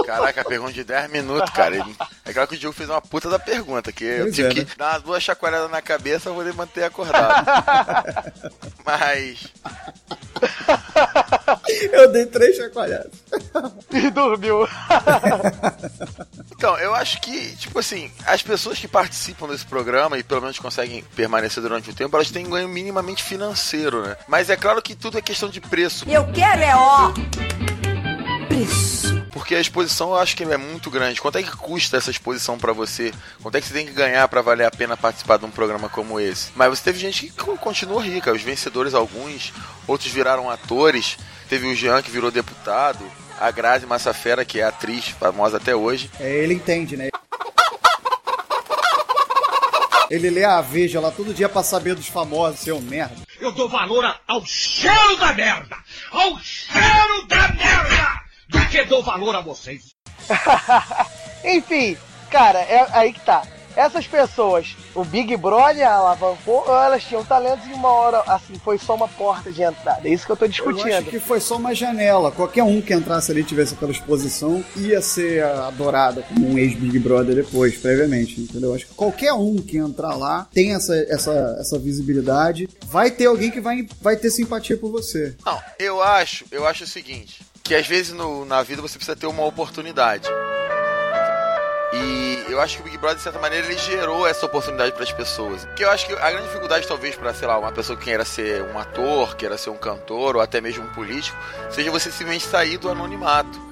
Caraca, 0.06 0.41
a 0.41 0.45
pergunta 0.45 0.74
de 0.74 0.84
10 0.84 1.12
minutos, 1.12 1.49
cara. 1.51 1.76
É 2.28 2.34
claro 2.34 2.47
que 2.49 2.56
o 2.56 2.58
Diogo 2.58 2.76
fez 2.76 2.89
uma 2.89 2.99
puta 2.99 3.30
da 3.30 3.38
pergunta, 3.38 3.91
que 3.91 4.03
eu 4.03 4.24
Pois 4.24 4.36
tive 4.36 4.47
é, 4.47 4.53
que 4.56 4.60
né? 4.62 4.68
dar 4.76 4.93
umas 4.93 5.03
duas 5.03 5.22
chacoalhadas 5.22 5.70
na 5.70 5.80
cabeça 5.80 6.24
pra 6.24 6.34
poder 6.34 6.53
manter 6.56 6.84
acordado. 6.84 7.45
Mas. 8.84 9.45
Eu 11.91 12.12
dei 12.12 12.26
três 12.26 12.56
chacoalhadas. 12.58 13.12
E 13.93 14.10
dormiu. 14.10 14.68
Então, 16.52 16.78
eu 16.80 16.93
acho 16.96 17.20
que, 17.22 17.56
tipo 17.56 17.78
assim, 17.80 18.12
as 18.26 18.41
pessoas 18.41 18.78
que 18.80 18.88
participam 18.88 19.48
desse 19.48 19.66
programa 19.66 20.18
e 20.18 20.24
pelo 20.24 20.41
menos 20.41 20.60
conseguem 20.60 21.04
permanecer 21.16 21.62
durante 21.62 21.89
o 21.89 21.93
tempo, 21.93 22.16
elas 22.16 22.32
têm 22.32 22.50
ganho 22.50 22.68
minimamente 22.70 23.24
financeiro, 23.24 24.02
né? 24.04 24.16
Mas 24.28 24.50
é 24.50 24.56
claro 24.56 24.82
que 24.82 24.96
tudo 24.96 25.18
é 25.18 25.22
questão 25.22 25.50
de 25.50 25.62
preço. 25.62 26.06
Eu 26.10 26.26
quero 26.32 26.62
é 26.62 26.76
ó. 26.76 27.12
Porque 29.32 29.54
a 29.54 29.60
exposição 29.60 30.10
eu 30.10 30.16
acho 30.18 30.36
que 30.36 30.43
é 30.43 30.58
muito 30.58 30.89
grande. 30.89 31.20
Quanto 31.22 31.38
é 31.38 31.43
que 31.43 31.52
custa 31.56 31.98
essa 31.98 32.10
exposição 32.10 32.58
pra 32.58 32.72
você? 32.74 33.14
Quanto 33.41 33.56
é 33.56 33.62
que 33.62 33.68
você 33.68 33.74
tem 33.74 33.86
que 33.86 33.91
ganhar 33.91 34.28
pra 34.28 34.41
valer 34.41 34.66
a 34.66 34.72
pena 34.72 34.96
participar 34.98 35.38
de 35.38 35.46
um 35.46 35.52
programa 35.52 35.89
como 35.89 36.20
esse? 36.20 36.50
Mas 36.56 36.70
você 36.70 36.84
teve 36.86 36.98
gente 37.00 37.28
que 37.28 37.32
co- 37.34 37.58
continuou 37.58 38.00
rica, 38.00 38.32
os 38.32 38.41
vencedores 38.41 38.93
alguns, 38.93 39.54
outros 39.86 40.10
viraram 40.12 40.50
atores. 40.50 41.18
Teve 41.50 41.68
o 41.68 41.76
Jean 41.76 42.02
que 42.02 42.10
virou 42.10 42.32
deputado, 42.32 43.00
a 43.40 43.52
Grazi 43.52 43.86
Massafera, 43.86 44.46
que 44.46 44.60
é 44.60 44.64
atriz 44.64 45.10
famosa 45.10 45.58
até 45.58 45.76
hoje. 45.76 46.10
É, 46.20 46.30
ele 46.30 46.54
entende, 46.54 46.96
né? 46.96 47.10
Ele 50.10 50.30
lê 50.30 50.44
a 50.44 50.62
Veja 50.62 51.00
lá 51.00 51.12
todo 51.12 51.34
dia 51.34 51.50
pra 51.50 51.64
saber 51.64 51.96
dos 51.96 52.08
famosos, 52.08 52.60
seu 52.60 52.80
merda. 52.80 53.16
Eu 53.40 53.52
dou 53.52 53.68
valor 53.68 54.06
ao 54.28 54.46
cheiro 54.46 55.18
da 55.18 55.34
merda! 55.34 55.76
Ao 56.12 56.40
cheiro 56.40 57.26
da 57.28 57.48
merda! 57.50 58.22
Do 58.48 58.70
que 58.70 58.84
dou 58.86 59.02
valor 59.02 59.36
a 59.36 59.42
vocês. 59.42 59.96
Enfim, 61.44 61.98
cara, 62.30 62.60
é 62.60 62.88
aí 62.92 63.14
que 63.14 63.20
tá. 63.20 63.44
Essas 63.76 64.08
pessoas, 64.08 64.76
o 64.94 65.04
Big 65.04 65.36
Brother 65.38 65.88
alavancou 65.88 66.64
ou 66.68 66.76
elas 66.76 67.04
tinham 67.04 67.24
talentos 67.24 67.68
e 67.68 67.74
uma 67.74 67.90
hora, 67.90 68.24
assim, 68.28 68.56
foi 68.56 68.78
só 68.78 68.96
uma 68.96 69.08
porta 69.08 69.52
de 69.52 69.62
entrada? 69.62 70.08
É 70.08 70.12
isso 70.12 70.26
que 70.26 70.32
eu 70.32 70.38
tô 70.38 70.48
discutindo. 70.48 70.88
Eu 70.88 70.98
acho 70.98 71.10
que 71.10 71.20
foi 71.20 71.40
só 71.40 71.58
uma 71.58 71.76
janela. 71.76 72.32
Qualquer 72.32 72.64
um 72.64 72.82
que 72.82 72.94
entrasse 72.94 73.32
ali 73.32 73.42
e 73.42 73.44
tivesse 73.44 73.74
aquela 73.74 73.92
exposição 73.92 74.64
ia 74.76 75.02
ser 75.02 75.44
adorado 75.44 76.24
como 76.24 76.52
um 76.52 76.58
ex-Big 76.58 77.00
Brother 77.00 77.36
depois, 77.36 77.78
previamente, 77.78 78.42
entendeu? 78.42 78.74
Acho 78.74 78.88
que 78.88 78.94
qualquer 78.94 79.34
um 79.34 79.58
que 79.58 79.78
entrar 79.78 80.16
lá 80.16 80.48
tem 80.54 80.74
essa, 80.74 80.96
essa, 81.10 81.58
essa 81.60 81.78
visibilidade, 81.78 82.70
vai 82.88 83.12
ter 83.12 83.26
alguém 83.26 83.52
que 83.52 83.60
vai, 83.60 83.88
vai 84.02 84.16
ter 84.16 84.30
simpatia 84.30 84.78
por 84.78 84.92
você. 84.92 85.36
Não, 85.46 85.62
eu 85.80 86.02
acho, 86.02 86.46
eu 86.52 86.66
acho 86.66 86.84
o 86.84 86.88
seguinte, 86.88 87.42
que 87.64 87.76
às 87.76 87.88
vezes 87.88 88.14
no, 88.14 88.46
na 88.46 88.64
vida 88.64 88.82
você 88.82 88.98
precisa 88.98 89.16
ter 89.16 89.28
uma 89.28 89.46
oportunidade. 89.46 90.28
E 91.94 92.46
eu 92.50 92.60
acho 92.60 92.78
que 92.78 92.82
o 92.82 92.86
Big 92.86 92.98
Brother, 92.98 93.18
de 93.18 93.24
certa 93.24 93.40
maneira, 93.40 93.66
ele 93.66 93.78
gerou 93.78 94.28
essa 94.28 94.46
oportunidade 94.46 94.92
para 94.94 95.04
as 95.04 95.12
pessoas. 95.12 95.66
Porque 95.66 95.84
eu 95.84 95.92
acho 95.92 96.06
que 96.06 96.14
a 96.14 96.32
grande 96.32 96.48
dificuldade, 96.48 96.88
talvez, 96.88 97.16
para, 97.16 97.34
sei 97.34 97.48
lá, 97.48 97.58
uma 97.58 97.72
pessoa 97.72 97.98
que 97.98 98.06
queira 98.06 98.26
ser 98.26 98.64
um 98.64 98.78
ator, 98.78 99.36
queira 99.36 99.58
ser 99.58 99.70
um 99.70 99.78
cantor, 99.78 100.36
ou 100.36 100.42
até 100.42 100.60
mesmo 100.60 100.84
um 100.84 100.94
político, 100.94 101.38
seja 101.70 101.92
você 101.92 102.12
simplesmente 102.12 102.46
sair 102.46 102.78
do 102.78 102.90
anonimato. 102.90 103.64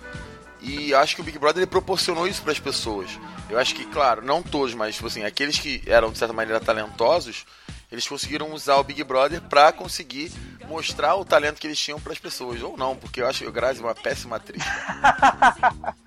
E 0.62 0.94
acho 0.94 1.16
que 1.16 1.22
o 1.22 1.24
Big 1.24 1.38
Brother 1.38 1.62
ele 1.62 1.70
proporcionou 1.70 2.26
isso 2.26 2.42
para 2.42 2.54
as 2.54 2.60
pessoas. 2.60 3.10
Eu 3.50 3.60
acho 3.60 3.76
que, 3.76 3.86
claro, 3.86 4.22
não 4.22 4.42
todos, 4.42 4.74
mas 4.74 4.96
tipo 4.96 5.08
assim, 5.08 5.24
aqueles 5.24 5.60
que 5.60 5.84
eram 5.86 6.12
de 6.12 6.18
certa 6.18 6.34
maneira 6.34 6.60
talentosos, 6.60 7.46
eles 7.92 8.08
conseguiram 8.08 8.52
usar 8.54 8.78
o 8.78 8.84
Big 8.84 9.04
Brother 9.04 9.42
para 9.42 9.72
conseguir 9.74 10.32
mostrar 10.68 11.16
o 11.16 11.26
talento 11.26 11.60
que 11.60 11.68
eles 11.68 11.78
tinham 11.78 12.00
para 12.00 12.14
as 12.14 12.20
pessoas. 12.20 12.62
Ou 12.62 12.78
não, 12.78 12.96
porque 12.96 13.22
eu 13.22 13.28
acho 13.28 13.40
que 13.44 13.48
o 13.48 13.52
Grazi 13.52 13.82
é 13.82 13.84
uma 13.84 13.94
péssima 13.94 14.38
atriz. 14.38 14.64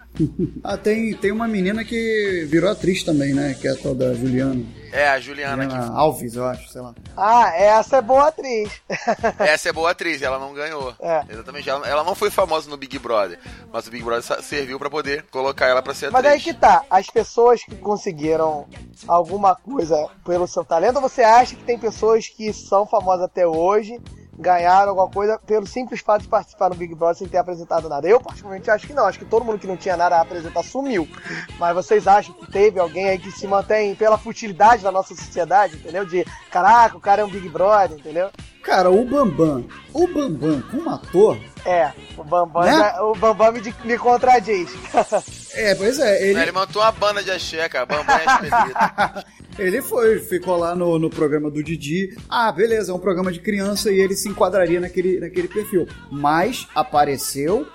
ah, 0.65 0.77
tem, 0.77 1.15
tem 1.15 1.33
uma 1.33 1.47
menina 1.47 1.85
que 1.85 2.47
virou 2.49 2.71
atriz 2.71 3.03
também, 3.03 3.35
né? 3.35 3.55
Que 3.61 3.69
é 3.69 3.73
a 3.73 3.77
tal 3.77 3.95
da 3.95 4.13
Juliana. 4.15 4.65
É, 4.93 5.09
a 5.09 5.21
Juliana, 5.21 5.65
Juliana 5.65 5.91
que... 5.91 5.97
Alves, 5.99 6.37
eu 6.37 6.45
acho, 6.47 6.69
sei 6.71 6.81
lá. 6.81 6.95
Ah, 7.17 7.53
essa 7.55 7.99
é 7.99 8.03
boa 8.03 8.29
atriz. 8.29 8.71
essa 9.39 9.69
é 9.69 9.73
boa 9.73 9.91
atriz, 9.91 10.23
ela 10.23 10.39
não 10.39 10.55
ganhou. 10.55 10.95
É. 11.01 11.25
Exatamente. 11.29 11.69
Ela, 11.69 11.87
ela, 11.87 12.05
não 12.05 12.15
foi 12.15 12.31
famosa 12.31 12.71
no 12.71 12.77
Big 12.77 12.99
Brother, 12.99 13.39
mas 13.73 13.87
o 13.87 13.91
Big 13.91 14.03
Brother 14.03 14.43
serviu 14.43 14.79
para 14.79 14.89
poder 14.89 15.25
colocar 15.31 15.67
ela 15.67 15.83
para 15.83 15.93
ser 15.93 16.11
mas 16.11 16.25
atriz. 16.25 16.33
Mas 16.33 16.47
aí 16.47 16.53
que 16.53 16.59
tá, 16.59 16.85
as 16.89 17.09
pessoas 17.09 17.63
que 17.63 17.75
conseguiram 17.77 18.67
alguma 19.07 19.55
coisa 19.55 20.09
pelo 20.25 20.47
seu 20.47 20.65
talento, 20.65 21.01
você 21.01 21.23
acha 21.23 21.55
que 21.55 21.65
tem 21.65 21.79
pessoas 21.79 22.29
que 22.29 22.53
são 22.53 22.87
famosas 22.87 23.25
até 23.27 23.47
hoje 23.47 24.01
ganharam 24.39 24.91
alguma 24.91 25.09
coisa 25.09 25.39
pelo 25.39 25.67
simples 25.67 26.01
fato 26.01 26.23
de 26.23 26.29
participar 26.29 26.69
no 26.69 26.77
Big 26.77 26.95
Brother 26.95 27.17
sem 27.17 27.29
ter 27.29 27.39
apresentado 27.39 27.89
nada. 27.89 28.07
Eu, 28.07 28.21
particularmente, 28.21 28.71
acho 28.71 28.87
que 28.87 28.93
não. 28.93 29.07
Acho 29.07 29.19
que 29.19 29.25
todo 29.25 29.45
mundo 29.45 29.59
que 29.59 29.67
não 29.67 29.77
tinha 29.77 29.97
nada 29.97 30.17
a 30.17 30.21
apresentar 30.21 30.63
sumiu. 30.63 31.09
Mas 31.59 31.75
vocês 31.75 32.07
acham 32.07 32.35
que 32.35 32.51
teve 32.51 32.79
alguém 32.79 33.09
aí 33.09 33.19
que 33.19 33.31
se 33.31 33.47
mantém 33.47 33.95
pela 33.95 34.19
futilidade 34.19 34.83
da 34.83 34.93
nossa 34.93 35.15
sociedade, 35.15 35.77
entendeu? 35.77 36.05
De, 36.05 36.25
caraca, 36.51 36.97
o 36.97 37.01
cara 37.01 37.23
é 37.23 37.25
um 37.25 37.31
Big 37.31 37.49
Brother, 37.49 37.99
entendeu? 37.99 38.31
Cara, 38.67 38.91
o 38.91 39.05
Bambam, 39.05 39.65
o 39.95 40.09
Bambam 40.09 40.61
como 40.63 40.91
ator... 40.91 41.39
É, 41.65 41.93
o 42.19 42.25
Bambam, 42.25 42.65
né? 42.65 42.73
já, 42.73 43.03
o 43.05 43.15
Bambam 43.15 43.53
me, 43.53 43.63
me 43.85 43.97
contradiz. 43.97 44.69
é, 45.55 45.73
pois 45.77 46.01
é. 46.01 46.31
Ele, 46.31 46.41
ele 46.41 46.51
montou 46.51 46.83
uma 46.83 46.91
banda 46.91 47.23
de 47.23 47.31
axé, 47.31 47.69
cara. 47.69 47.87
Bambam 47.87 48.17
é 48.17 48.25
expedito. 48.25 49.27
Ele 49.59 49.81
foi, 49.81 50.19
ficou 50.19 50.59
lá 50.59 50.75
no, 50.75 50.99
no 50.99 51.09
programa 51.09 51.51
do 51.51 51.63
Didi. 51.63 52.15
Ah, 52.29 52.53
beleza, 52.53 52.93
é 52.93 52.95
um 52.95 52.99
programa 52.99 53.33
de 53.33 53.41
criança 53.41 53.91
e 53.91 53.99
ele 53.99 54.15
se 54.15 54.29
enquadraria 54.29 54.79
naquele, 54.79 55.19
naquele 55.19 55.49
perfil. 55.49 55.89
Mas 56.11 56.69
apareceu, 56.75 57.67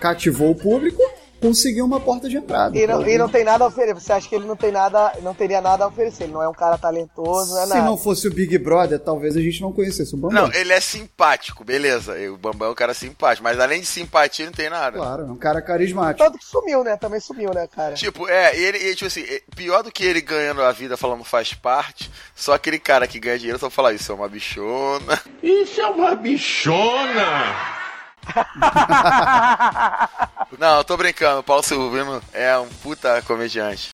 cativou 0.00 0.50
o 0.50 0.56
público 0.56 1.00
conseguiu 1.40 1.84
uma 1.84 2.00
porta 2.00 2.28
de 2.28 2.36
entrada. 2.36 2.76
E 2.76 2.86
não, 2.86 3.06
e 3.06 3.18
não, 3.18 3.28
tem 3.28 3.44
nada 3.44 3.64
a 3.64 3.68
oferecer. 3.68 3.94
Você 3.94 4.12
acha 4.12 4.28
que 4.28 4.34
ele 4.34 4.46
não 4.46 4.56
tem 4.56 4.72
nada, 4.72 5.12
não 5.22 5.34
teria 5.34 5.60
nada 5.60 5.84
a 5.84 5.88
oferecer? 5.88 6.24
Ele 6.24 6.32
não 6.32 6.42
é 6.42 6.48
um 6.48 6.52
cara 6.52 6.76
talentoso, 6.76 7.54
não 7.54 7.62
é 7.62 7.66
Se 7.66 7.74
nada. 7.74 7.84
não 7.84 7.96
fosse 7.96 8.28
o 8.28 8.32
Big 8.32 8.56
Brother, 8.58 8.98
talvez 8.98 9.36
a 9.36 9.40
gente 9.40 9.60
não 9.60 9.72
conhecesse 9.72 10.14
o 10.14 10.16
Bambam. 10.16 10.42
Não, 10.42 10.52
ele 10.52 10.72
é 10.72 10.80
simpático, 10.80 11.64
beleza. 11.64 12.14
O 12.30 12.36
Bambam 12.36 12.68
é 12.68 12.72
um 12.72 12.74
cara 12.74 12.94
simpático, 12.94 13.44
mas 13.44 13.58
além 13.58 13.80
de 13.80 13.86
simpatia, 13.86 14.46
não 14.46 14.52
tem 14.52 14.68
nada. 14.70 14.98
Claro, 14.98 15.22
é 15.22 15.30
um 15.30 15.36
cara 15.36 15.62
carismático. 15.62 16.24
Tanto 16.24 16.38
que 16.38 16.44
sumiu, 16.44 16.82
né? 16.82 16.96
Também 16.96 17.20
sumiu, 17.20 17.52
né, 17.54 17.66
cara? 17.66 17.94
Tipo, 17.94 18.28
é, 18.28 18.56
ele, 18.56 18.78
ele 18.78 18.94
tipo 18.94 19.06
assim, 19.06 19.24
pior 19.54 19.82
do 19.82 19.92
que 19.92 20.04
ele 20.04 20.20
ganhando 20.20 20.62
a 20.62 20.72
vida 20.72 20.96
falando 20.96 21.24
faz 21.24 21.54
parte, 21.54 22.10
só 22.34 22.54
aquele 22.54 22.78
cara 22.78 23.06
que 23.06 23.20
ganha 23.20 23.38
dinheiro 23.38 23.58
só 23.58 23.70
falar 23.70 23.92
isso 23.92 24.10
é 24.12 24.14
uma 24.14 24.28
bichona. 24.28 25.20
Isso 25.42 25.80
é 25.80 25.86
uma 25.86 26.14
bichona! 26.14 27.87
Não, 30.58 30.84
tô 30.84 30.96
brincando. 30.96 31.40
O 31.40 31.42
Paulo 31.42 31.62
Silvino 31.62 32.22
é 32.32 32.56
um 32.58 32.68
puta 32.68 33.20
comediante. 33.22 33.90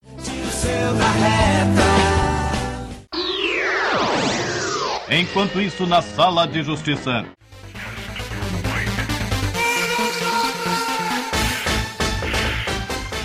Enquanto 5.11 5.61
isso, 5.61 5.87
na 5.87 6.03
sala 6.03 6.47
de 6.47 6.63
justiça. 6.63 7.25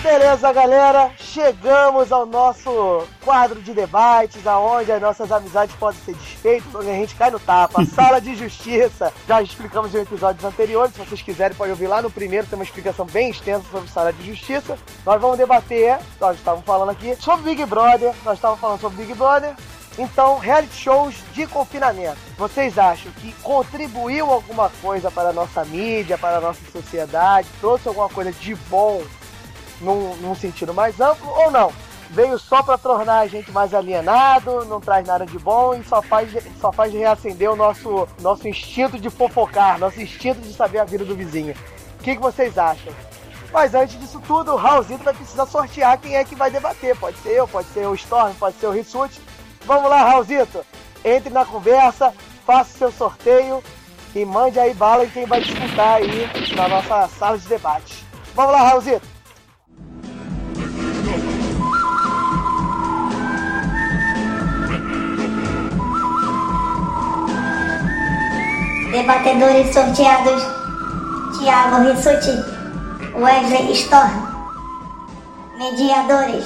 Beleza, 0.01 0.53
galera? 0.53 1.11
Chegamos 1.17 2.09
ao 2.09 2.25
nosso 2.25 3.05
quadro 3.19 3.61
de 3.61 3.73
debates, 3.73 4.47
aonde 4.47 4.89
as 4.93 5.01
nossas 5.01 5.29
amizades 5.29 5.75
podem 5.75 5.99
ser 6.05 6.15
desfeitas, 6.15 6.73
onde 6.73 6.89
a 6.89 6.93
gente 6.93 7.15
cai 7.15 7.29
no 7.29 7.39
tapa. 7.39 7.83
Sala 7.93 8.21
de 8.21 8.33
Justiça. 8.33 9.11
Já 9.27 9.41
explicamos 9.41 9.93
em 9.93 9.99
episódios 9.99 10.45
anteriores. 10.45 10.93
Se 10.93 10.99
vocês 10.99 11.21
quiserem, 11.21 11.55
podem 11.55 11.73
ouvir 11.73 11.87
lá 11.87 12.01
no 12.01 12.09
primeiro. 12.09 12.47
Tem 12.47 12.57
uma 12.57 12.63
explicação 12.63 13.05
bem 13.07 13.29
extensa 13.29 13.65
sobre 13.69 13.89
Sala 13.89 14.13
de 14.13 14.25
Justiça. 14.25 14.77
Nós 15.05 15.19
vamos 15.19 15.37
debater, 15.37 15.99
nós 16.19 16.37
estávamos 16.37 16.65
falando 16.65 16.91
aqui, 16.91 17.17
sobre 17.19 17.53
Big 17.53 17.65
Brother. 17.65 18.13
Nós 18.23 18.35
estávamos 18.35 18.61
falando 18.61 18.79
sobre 18.79 19.03
Big 19.03 19.13
Brother. 19.15 19.53
Então, 19.97 20.37
reality 20.37 20.75
shows 20.75 21.15
de 21.33 21.45
confinamento. 21.45 22.17
Vocês 22.37 22.77
acham 22.77 23.11
que 23.19 23.33
contribuiu 23.43 24.31
alguma 24.31 24.69
coisa 24.81 25.11
para 25.11 25.29
a 25.29 25.33
nossa 25.33 25.65
mídia, 25.65 26.17
para 26.17 26.37
a 26.37 26.41
nossa 26.41 26.61
sociedade? 26.71 27.49
Trouxe 27.59 27.89
alguma 27.89 28.07
coisa 28.07 28.31
de 28.31 28.55
bom 28.69 29.03
num, 29.81 30.15
num 30.17 30.35
sentido 30.35 30.73
mais 30.73 30.99
amplo 30.99 31.29
ou 31.29 31.51
não? 31.51 31.71
Veio 32.11 32.39
só 32.39 32.63
para 32.63 32.77
tornar 32.77 33.19
a 33.19 33.27
gente 33.27 33.51
mais 33.51 33.73
alienado, 33.73 34.65
não 34.65 34.81
traz 34.81 35.05
nada 35.05 35.25
de 35.25 35.37
bom 35.37 35.75
e 35.75 35.83
só 35.83 36.01
faz, 36.01 36.31
só 36.59 36.71
faz 36.71 36.91
reacender 36.91 37.51
o 37.51 37.55
nosso, 37.55 38.07
nosso 38.19 38.47
instinto 38.47 38.97
de 38.97 39.11
fofocar, 39.11 39.77
nosso 39.77 40.01
instinto 40.01 40.41
de 40.41 40.51
saber 40.51 40.79
a 40.79 40.85
vida 40.85 41.05
do 41.05 41.15
vizinho. 41.15 41.53
O 41.99 42.03
que, 42.03 42.15
que 42.15 42.21
vocês 42.21 42.57
acham? 42.57 42.91
Mas 43.51 43.73
antes 43.75 43.99
disso 43.99 44.21
tudo, 44.25 44.53
o 44.53 44.55
Raulzito 44.55 45.03
vai 45.03 45.13
precisar 45.13 45.45
sortear 45.45 45.97
quem 45.99 46.15
é 46.15 46.23
que 46.23 46.35
vai 46.35 46.49
debater. 46.49 46.95
Pode 46.97 47.17
ser 47.17 47.31
eu, 47.31 47.47
pode 47.47 47.67
ser 47.69 47.87
o 47.87 47.93
Storm, 47.93 48.33
pode 48.35 48.57
ser 48.57 48.67
o 48.67 48.71
Rissuti. 48.71 49.21
Vamos 49.65 49.89
lá, 49.89 50.03
Raulzito. 50.03 50.65
Entre 51.03 51.29
na 51.29 51.45
conversa, 51.45 52.13
faça 52.45 52.73
o 52.73 52.77
seu 52.77 52.91
sorteio 52.91 53.63
e 54.15 54.25
mande 54.25 54.59
aí 54.59 54.73
bala 54.73 55.05
em 55.05 55.09
quem 55.09 55.25
vai 55.25 55.41
disputar 55.41 55.97
aí 55.97 56.29
na 56.55 56.67
nossa 56.67 57.07
sala 57.07 57.37
de 57.37 57.47
debate. 57.47 58.03
Vamos 58.35 58.51
lá, 58.51 58.69
Raulzito. 58.69 59.18
Debatedores 68.91 69.71
sorteados: 69.71 70.41
Thiago 71.37 71.83
Rissuti, 71.83 72.33
Wesley 73.13 73.71
Storm. 73.73 74.27
Mediadores: 75.59 76.45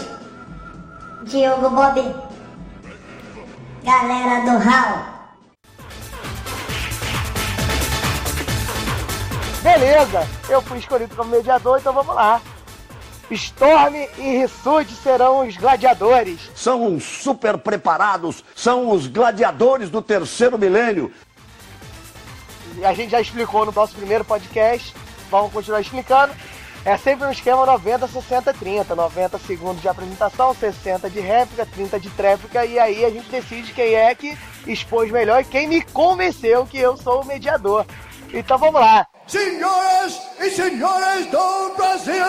Diogo 1.24 1.70
Bob. 1.70 2.16
Galera 3.86 4.42
do 4.42 4.58
Hall. 4.58 5.14
Beleza, 9.62 10.28
eu 10.50 10.62
fui 10.62 10.80
escolhido 10.80 11.16
como 11.16 11.32
mediador, 11.32 11.80
então 11.80 11.94
vamos 11.94 12.14
lá. 12.14 12.42
Storm 13.32 13.96
e 14.18 14.38
Rissuti 14.40 14.94
serão 14.96 15.48
os 15.48 15.56
gladiadores. 15.56 16.52
São 16.54 16.94
os 16.94 17.04
super 17.04 17.58
preparados, 17.58 18.44
são 18.54 18.92
os 18.92 19.08
gladiadores 19.08 19.90
do 19.90 20.02
terceiro 20.02 20.58
milênio 20.58 21.10
a 22.84 22.94
gente 22.94 23.12
já 23.12 23.22
explicou 23.22 23.66
no 23.66 23.72
nosso 23.72 23.96
primeiro 23.96 24.24
podcast, 24.26 24.94
vamos 25.30 25.52
continuar 25.52 25.82
explicando. 25.82 26.34
É 26.86 26.98
sempre 26.98 27.26
um 27.26 27.32
esquema 27.32 27.66
90, 27.66 28.08
60, 28.08 28.54
30. 28.54 28.94
90 28.94 29.40
segundos 29.40 29.82
de 29.82 29.88
apresentação, 29.88 30.54
60 30.54 31.10
de 31.10 31.22
réplica, 31.22 31.66
30 31.66 32.00
de 32.00 32.10
tréplica, 32.10 32.66
e 32.66 32.78
aí 32.78 33.06
a 33.06 33.10
gente 33.10 33.30
decide 33.30 33.72
quem 33.72 33.94
é 33.94 34.14
que 34.14 34.38
expôs 34.68 35.10
melhor 35.10 35.42
e 35.42 35.46
quem 35.46 35.68
me 35.68 35.82
convenceu 35.82 36.66
que 36.66 36.78
eu 36.78 36.98
sou 36.98 37.22
o 37.22 37.26
mediador. 37.26 37.86
Então 38.34 38.58
vamos 38.58 38.82
lá. 38.82 39.08
Senhoras 39.28 40.20
e 40.40 40.50
senhores 40.50 41.28
do 41.28 41.74
Brasil! 41.78 42.24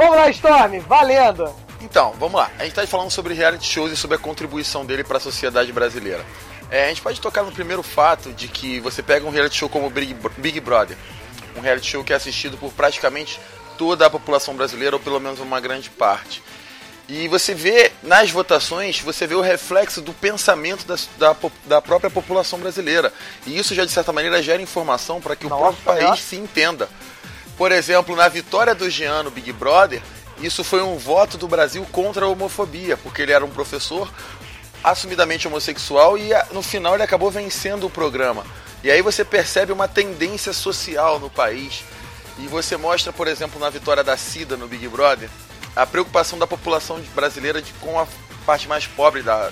Vamos 0.00 0.16
lá, 0.16 0.30
Storm, 0.30 0.80
valendo! 0.88 1.54
Então, 1.78 2.14
vamos 2.18 2.40
lá. 2.40 2.50
A 2.58 2.62
gente 2.62 2.70
está 2.70 2.86
falando 2.86 3.10
sobre 3.10 3.34
reality 3.34 3.66
shows 3.66 3.92
e 3.92 3.96
sobre 3.96 4.16
a 4.16 4.18
contribuição 4.18 4.86
dele 4.86 5.04
para 5.04 5.18
a 5.18 5.20
sociedade 5.20 5.70
brasileira. 5.74 6.24
É, 6.70 6.86
a 6.86 6.88
gente 6.88 7.02
pode 7.02 7.20
tocar 7.20 7.42
no 7.42 7.52
primeiro 7.52 7.82
fato 7.82 8.32
de 8.32 8.48
que 8.48 8.80
você 8.80 9.02
pega 9.02 9.26
um 9.26 9.30
reality 9.30 9.58
show 9.58 9.68
como 9.68 9.90
Big, 9.90 10.16
Big 10.38 10.58
Brother, 10.58 10.96
um 11.54 11.60
reality 11.60 11.86
show 11.86 12.02
que 12.02 12.14
é 12.14 12.16
assistido 12.16 12.56
por 12.56 12.72
praticamente 12.72 13.38
toda 13.76 14.06
a 14.06 14.10
população 14.10 14.54
brasileira, 14.54 14.96
ou 14.96 15.00
pelo 15.00 15.20
menos 15.20 15.38
uma 15.38 15.60
grande 15.60 15.90
parte. 15.90 16.42
E 17.06 17.28
você 17.28 17.52
vê 17.52 17.92
nas 18.02 18.30
votações, 18.30 19.00
você 19.00 19.26
vê 19.26 19.34
o 19.34 19.42
reflexo 19.42 20.00
do 20.00 20.14
pensamento 20.14 20.86
da, 20.86 20.96
da, 21.18 21.36
da 21.66 21.82
própria 21.82 22.08
população 22.08 22.58
brasileira. 22.58 23.12
E 23.46 23.58
isso 23.58 23.74
já, 23.74 23.84
de 23.84 23.90
certa 23.90 24.14
maneira, 24.14 24.42
gera 24.42 24.62
informação 24.62 25.20
para 25.20 25.36
que 25.36 25.44
o 25.44 25.50
próprio 25.50 25.82
país 25.84 26.20
se 26.20 26.36
entenda. 26.36 26.88
Por 27.60 27.72
exemplo, 27.72 28.16
na 28.16 28.26
vitória 28.26 28.74
do 28.74 28.88
Jean 28.88 29.24
no 29.24 29.30
Big 29.30 29.52
Brother, 29.52 30.00
isso 30.38 30.64
foi 30.64 30.80
um 30.80 30.96
voto 30.96 31.36
do 31.36 31.46
Brasil 31.46 31.86
contra 31.92 32.24
a 32.24 32.28
homofobia, 32.30 32.96
porque 32.96 33.20
ele 33.20 33.32
era 33.32 33.44
um 33.44 33.50
professor 33.50 34.10
assumidamente 34.82 35.46
homossexual 35.46 36.16
e 36.16 36.30
no 36.52 36.62
final 36.62 36.94
ele 36.94 37.02
acabou 37.02 37.30
vencendo 37.30 37.86
o 37.86 37.90
programa. 37.90 38.46
E 38.82 38.90
aí 38.90 39.02
você 39.02 39.26
percebe 39.26 39.72
uma 39.72 39.86
tendência 39.86 40.54
social 40.54 41.20
no 41.20 41.28
país. 41.28 41.84
E 42.38 42.48
você 42.48 42.78
mostra, 42.78 43.12
por 43.12 43.28
exemplo, 43.28 43.60
na 43.60 43.68
vitória 43.68 44.02
da 44.02 44.16
Cida 44.16 44.56
no 44.56 44.66
Big 44.66 44.88
Brother, 44.88 45.28
a 45.76 45.84
preocupação 45.84 46.38
da 46.38 46.46
população 46.46 46.98
brasileira 47.14 47.60
de, 47.60 47.74
com 47.74 48.00
a 48.00 48.06
parte 48.46 48.66
mais 48.68 48.86
pobre 48.86 49.20
da, 49.20 49.50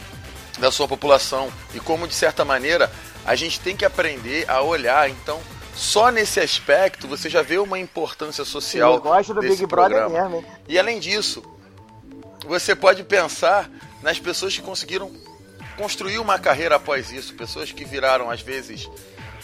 da 0.58 0.72
sua 0.72 0.88
população. 0.88 1.52
E 1.74 1.78
como, 1.78 2.08
de 2.08 2.14
certa 2.14 2.42
maneira, 2.42 2.90
a 3.26 3.34
gente 3.34 3.60
tem 3.60 3.76
que 3.76 3.84
aprender 3.84 4.46
a 4.48 4.62
olhar. 4.62 5.10
Então, 5.10 5.42
só 5.78 6.10
nesse 6.10 6.40
aspecto 6.40 7.06
você 7.06 7.30
já 7.30 7.40
vê 7.40 7.56
uma 7.58 7.78
importância 7.78 8.44
social 8.44 8.94
Eu 8.94 9.00
gosto 9.00 9.32
do 9.32 9.40
desse 9.40 9.58
Big 9.58 9.66
Brother 9.66 9.98
programa. 9.98 10.28
mesmo, 10.30 10.36
hein? 10.38 10.52
E 10.68 10.78
além 10.78 10.98
disso, 10.98 11.42
você 12.46 12.74
pode 12.74 13.04
pensar 13.04 13.70
nas 14.02 14.18
pessoas 14.18 14.54
que 14.56 14.62
conseguiram 14.62 15.10
construir 15.76 16.18
uma 16.18 16.38
carreira 16.38 16.74
após 16.76 17.12
isso, 17.12 17.34
pessoas 17.34 17.70
que 17.70 17.84
viraram 17.84 18.28
às 18.30 18.40
vezes 18.40 18.88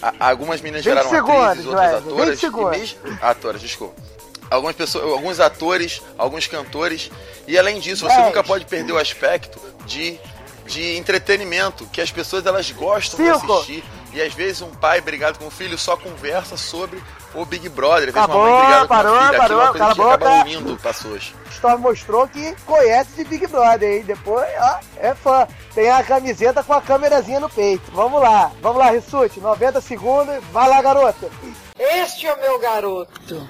a- 0.03 0.29
algumas 0.31 0.61
meninas 0.61 0.85
20 0.85 0.93
viraram 0.93 1.11
segundos, 1.11 1.41
atrizes, 1.45 1.67
outras 1.67 1.85
Wesley, 1.93 2.03
20 2.03 2.17
atoras, 2.25 2.41
segundos. 2.41 2.79
mesmo 2.79 3.19
atoras, 3.23 3.61
desculpa. 3.61 4.03
Algumas 4.51 4.77
pessoas, 4.77 5.05
alguns 5.13 5.41
atores, 5.41 6.03
alguns 6.19 6.47
cantores, 6.47 7.11
e 7.47 7.57
além 7.57 7.81
disso, 7.81 8.07
você 8.09 8.19
nunca 8.19 8.43
pode 8.45 8.65
perder 8.67 8.93
o 8.93 8.99
aspecto 8.99 9.59
de 9.87 10.19
de 10.67 10.97
entretenimento, 10.97 11.85
que 11.93 12.01
as 12.01 12.11
pessoas 12.11 12.47
elas 12.47 12.71
gostam 12.71 13.23
de 13.23 13.39
Cinco. 13.39 13.53
assistir. 13.53 13.85
E 14.15 14.23
às 14.23 14.33
vezes 14.33 14.63
um 14.63 14.71
pai 14.71 15.01
brigado 15.01 15.41
com 15.41 15.49
o 15.49 15.51
filho 15.51 15.77
só 15.77 15.97
conversa 15.97 16.57
sobre 16.57 17.03
o 17.35 17.45
Big 17.45 17.69
Brother. 17.69 18.11
Às 18.11 18.15
vezes 18.15 18.17
Acabou, 18.17 18.43
uma 18.43 18.51
mãe 18.51 18.61
brigada 18.61 18.83
com 18.83 18.89
parou, 18.89 19.17
a 19.17 19.27
filha. 19.27 19.43
Aquilo 19.43 19.61
é 19.61 19.65
uma 19.65 19.73
parou, 19.73 19.73
coisa 19.73 19.95
que 19.95 20.25
acaba 20.25 20.43
unindo 20.43 20.77
pessoas. 20.77 21.35
História 21.51 21.79
mostrou 21.79 22.29
que 22.29 22.55
conhece 22.65 23.11
de 23.17 23.25
Big 23.25 23.47
Brother, 23.49 23.93
hein? 23.93 24.05
Depois, 24.07 24.47
ó, 24.61 24.79
é 24.99 25.15
fã. 25.17 25.49
Tem 25.75 25.91
a 25.91 26.03
camiseta 26.05 26.63
com 26.63 26.73
a 26.73 26.81
câmerazinha 26.81 27.41
no 27.41 27.51
peito. 27.51 27.91
Vamos 27.93 28.23
lá, 28.23 28.53
vamos 28.63 28.79
lá, 28.79 28.93
Rissuti, 28.93 29.41
90 29.41 29.81
segundos. 29.81 30.37
Vai 30.53 30.69
lá, 30.69 30.81
garota. 30.81 31.29
Este 31.77 32.29
é 32.29 32.35
o 32.35 32.41
meu 32.41 32.61
garoto. 32.61 33.49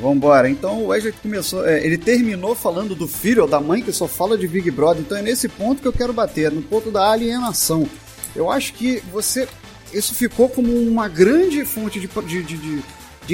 Vambora. 0.00 0.48
Então 0.48 0.82
o 0.82 0.86
Wesley 0.88 1.12
começou. 1.12 1.64
é, 1.68 1.84
ele 1.84 1.98
terminou 1.98 2.54
falando 2.56 2.94
do 2.96 3.06
filho 3.06 3.42
ou 3.42 3.48
da 3.48 3.60
mãe 3.60 3.82
que 3.82 3.92
só 3.92 4.08
fala 4.08 4.36
de 4.36 4.48
Big 4.48 4.70
Brother. 4.72 5.02
Então 5.02 5.18
é 5.18 5.22
nesse 5.22 5.48
ponto 5.48 5.80
que 5.80 5.86
eu 5.86 5.92
quero 5.92 6.12
bater, 6.12 6.50
no 6.50 6.62
ponto 6.62 6.90
da 6.90 7.10
alienação. 7.10 7.88
Eu 8.34 8.50
acho 8.50 8.72
que 8.74 9.00
você. 9.12 9.48
Isso 9.92 10.14
ficou 10.14 10.48
como 10.48 10.72
uma 10.74 11.06
grande 11.08 11.64
fonte 11.66 12.00
de, 12.00 12.06
de, 12.08 12.42
de, 12.42 12.56
de- 12.56 12.82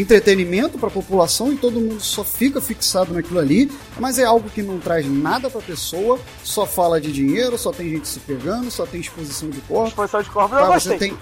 entretenimento 0.00 0.76
para 0.76 0.88
a 0.88 0.90
população 0.90 1.52
e 1.52 1.56
todo 1.56 1.80
mundo 1.80 2.00
só 2.00 2.22
fica 2.24 2.60
fixado 2.60 3.14
naquilo 3.14 3.38
ali, 3.38 3.70
mas 3.98 4.18
é 4.18 4.24
algo 4.24 4.50
que 4.50 4.60
não 4.62 4.78
traz 4.78 5.06
nada 5.06 5.48
para 5.48 5.60
a 5.60 5.62
pessoa, 5.62 6.18
só 6.44 6.66
fala 6.66 7.00
de 7.00 7.10
dinheiro, 7.12 7.56
só 7.56 7.70
tem 7.72 7.88
gente 7.90 8.06
se 8.08 8.18
pegando, 8.20 8.70
só 8.70 8.84
tem 8.84 9.00
exposição 9.00 9.48
de 9.48 9.60
corpo. 9.62 9.88
Exposição 9.88 10.20
de 10.22 10.30
corpo 10.30 10.54
eu 10.54 10.58
Tá, 10.60 10.66
gostei. 10.66 10.92
você 10.92 10.98
tem. 10.98 11.18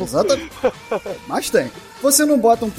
Exatamente. 0.00 0.50
Mas 1.28 1.50
tem. 1.50 1.70
Você 2.02 2.24
não 2.24 2.38
bota 2.38 2.64
um 2.64 2.70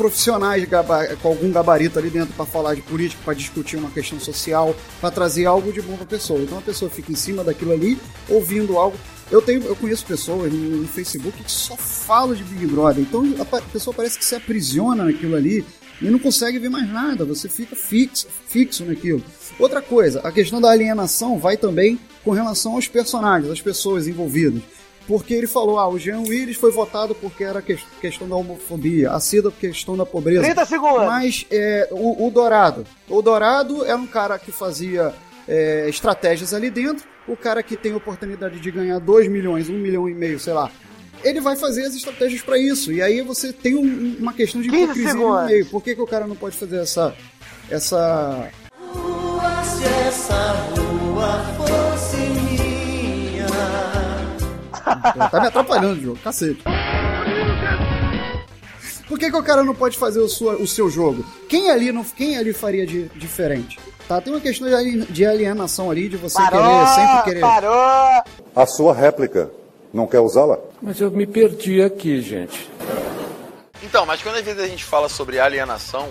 gaba- 0.65 1.07
com 1.21 1.27
algum 1.29 1.51
gabarito 1.51 1.99
ali 1.99 2.09
dentro 2.09 2.33
para 2.33 2.45
falar 2.45 2.73
de 2.75 2.81
política, 2.81 3.21
para 3.23 3.33
discutir 3.33 3.77
uma 3.77 3.89
questão 3.91 4.19
social, 4.19 4.75
para 4.99 5.11
trazer 5.11 5.45
algo 5.45 5.71
de 5.71 5.81
bom 5.81 5.95
para 5.95 6.05
pessoa. 6.05 6.39
Então 6.41 6.57
a 6.57 6.61
pessoa 6.61 6.89
fica 6.89 7.11
em 7.11 7.15
cima 7.15 7.43
daquilo 7.43 7.71
ali, 7.71 7.97
ouvindo 8.27 8.77
algo. 8.77 8.97
Eu 9.31 9.41
tenho, 9.41 9.63
eu 9.63 9.75
conheço 9.75 10.05
pessoas 10.05 10.51
no, 10.51 10.77
no 10.77 10.87
Facebook 10.87 11.43
que 11.43 11.51
só 11.51 11.75
falam 11.77 12.33
de 12.35 12.43
Big 12.43 12.65
Brother. 12.67 13.01
Então 13.03 13.23
a 13.39 13.61
pessoa 13.61 13.93
parece 13.93 14.17
que 14.17 14.25
se 14.25 14.35
aprisiona 14.35 15.05
naquilo 15.05 15.35
ali 15.35 15.63
e 16.01 16.09
não 16.09 16.17
consegue 16.17 16.57
ver 16.57 16.69
mais 16.69 16.89
nada. 16.91 17.25
Você 17.25 17.47
fica 17.47 17.75
fixo, 17.75 18.27
fixo 18.47 18.83
naquilo. 18.85 19.23
Outra 19.59 19.81
coisa, 19.81 20.21
a 20.21 20.31
questão 20.31 20.59
da 20.59 20.71
alienação 20.71 21.37
vai 21.37 21.57
também 21.57 21.99
com 22.23 22.31
relação 22.31 22.73
aos 22.73 22.87
personagens, 22.87 23.51
às 23.51 23.61
pessoas 23.61 24.07
envolvidas. 24.07 24.61
Porque 25.07 25.33
ele 25.33 25.47
falou, 25.47 25.79
ah, 25.79 25.87
o 25.89 25.97
Jean 25.97 26.19
Willis 26.19 26.55
foi 26.55 26.71
votado 26.71 27.15
porque 27.15 27.43
era 27.43 27.61
que- 27.63 27.79
questão 27.99 28.29
da 28.29 28.35
homofobia, 28.35 29.11
a 29.11 29.19
Cida 29.19 29.49
por 29.49 29.59
questão 29.59 29.97
da 29.97 30.05
pobreza. 30.05 30.41
30 30.43 30.65
segundos. 30.65 31.05
Mas 31.07 31.45
é, 31.49 31.87
o, 31.91 32.27
o 32.27 32.31
Dourado. 32.31 32.85
O 33.07 33.19
Dourado 33.21 33.83
era 33.83 33.97
um 33.97 34.05
cara 34.05 34.37
que 34.37 34.51
fazia 34.51 35.11
é, 35.49 35.89
estratégias 35.89 36.53
ali 36.53 36.69
dentro. 36.69 37.03
O 37.27 37.35
cara 37.35 37.61
que 37.63 37.75
tem 37.75 37.93
oportunidade 37.93 38.59
de 38.59 38.71
ganhar 38.71 38.99
2 38.99 39.27
milhões, 39.27 39.67
1 39.69 39.73
milhão 39.73 40.07
e 40.07 40.13
meio, 40.13 40.39
sei 40.39 40.53
lá. 40.53 40.71
Ele 41.23 41.41
vai 41.41 41.55
fazer 41.57 41.83
as 41.85 41.93
estratégias 41.95 42.41
para 42.41 42.57
isso. 42.57 42.91
E 42.93 43.01
aí 43.01 43.21
você 43.21 43.51
tem 43.51 43.75
um- 43.75 44.15
uma 44.19 44.31
questão 44.31 44.61
de 44.61 44.69
15 44.69 44.83
hipocrisia 44.83 45.13
no 45.15 45.45
meio. 45.45 45.65
Por 45.65 45.83
que, 45.83 45.93
que 45.95 46.01
o 46.01 46.07
cara 46.07 46.25
não 46.25 46.35
pode 46.35 46.55
fazer 46.55 46.77
essa. 46.77 47.13
essa 47.69 48.49
Se 49.65 49.83
essa 50.07 50.53
rua 50.71 51.43
fosse 51.57 52.17
minha. 52.17 53.45
tá 55.29 55.39
me 55.41 55.47
atrapalhando, 55.47 56.01
jogo, 56.01 56.19
cacete. 56.23 56.63
Por 59.09 59.17
que, 59.19 59.29
que 59.29 59.35
o 59.35 59.43
cara 59.43 59.63
não 59.63 59.73
pode 59.75 59.97
fazer 59.97 60.19
o, 60.19 60.29
sua- 60.29 60.55
o 60.55 60.67
seu 60.67 60.89
jogo? 60.89 61.25
Quem 61.49 61.69
ali, 61.71 61.91
não, 61.91 62.03
quem 62.03 62.37
ali 62.37 62.53
faria 62.53 62.85
de, 62.85 63.05
diferente? 63.15 63.77
Tá? 64.07 64.21
Tem 64.21 64.31
uma 64.31 64.39
questão 64.39 64.67
de 64.67 64.73
ali- 64.75 65.01
de 65.05 65.25
alienação 65.25 65.89
ali, 65.91 66.07
de 66.07 66.15
você 66.15 66.35
Parou, 66.37 66.61
querer, 66.61 66.87
sempre 66.87 67.23
querer. 67.23 67.39
parou. 67.41 68.23
A 68.55 68.65
sua 68.67 68.93
réplica, 68.93 69.49
não 69.91 70.05
quer 70.07 70.19
usá-la? 70.19 70.59
Mas 70.81 71.01
eu 71.01 71.09
me 71.11 71.25
perdi 71.25 71.81
aqui, 71.81 72.21
gente. 72.21 72.69
Então, 73.83 74.05
mas 74.05 74.21
quando 74.21 74.35
às 74.35 74.45
vezes 74.45 74.61
a 74.61 74.67
gente 74.67 74.83
fala 74.83 75.09
sobre 75.09 75.39
alienação, 75.39 76.09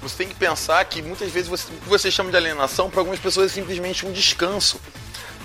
você 0.00 0.16
tem 0.18 0.28
que 0.28 0.34
pensar 0.34 0.84
que 0.84 1.00
muitas 1.02 1.30
vezes 1.30 1.48
você, 1.48 1.66
o 1.72 1.76
que 1.82 1.88
você 1.88 2.10
chama 2.10 2.30
de 2.30 2.36
alienação, 2.36 2.88
para 2.90 3.00
algumas 3.00 3.18
pessoas 3.20 3.50
é 3.50 3.54
simplesmente 3.54 4.06
um 4.06 4.12
descanso. 4.12 4.78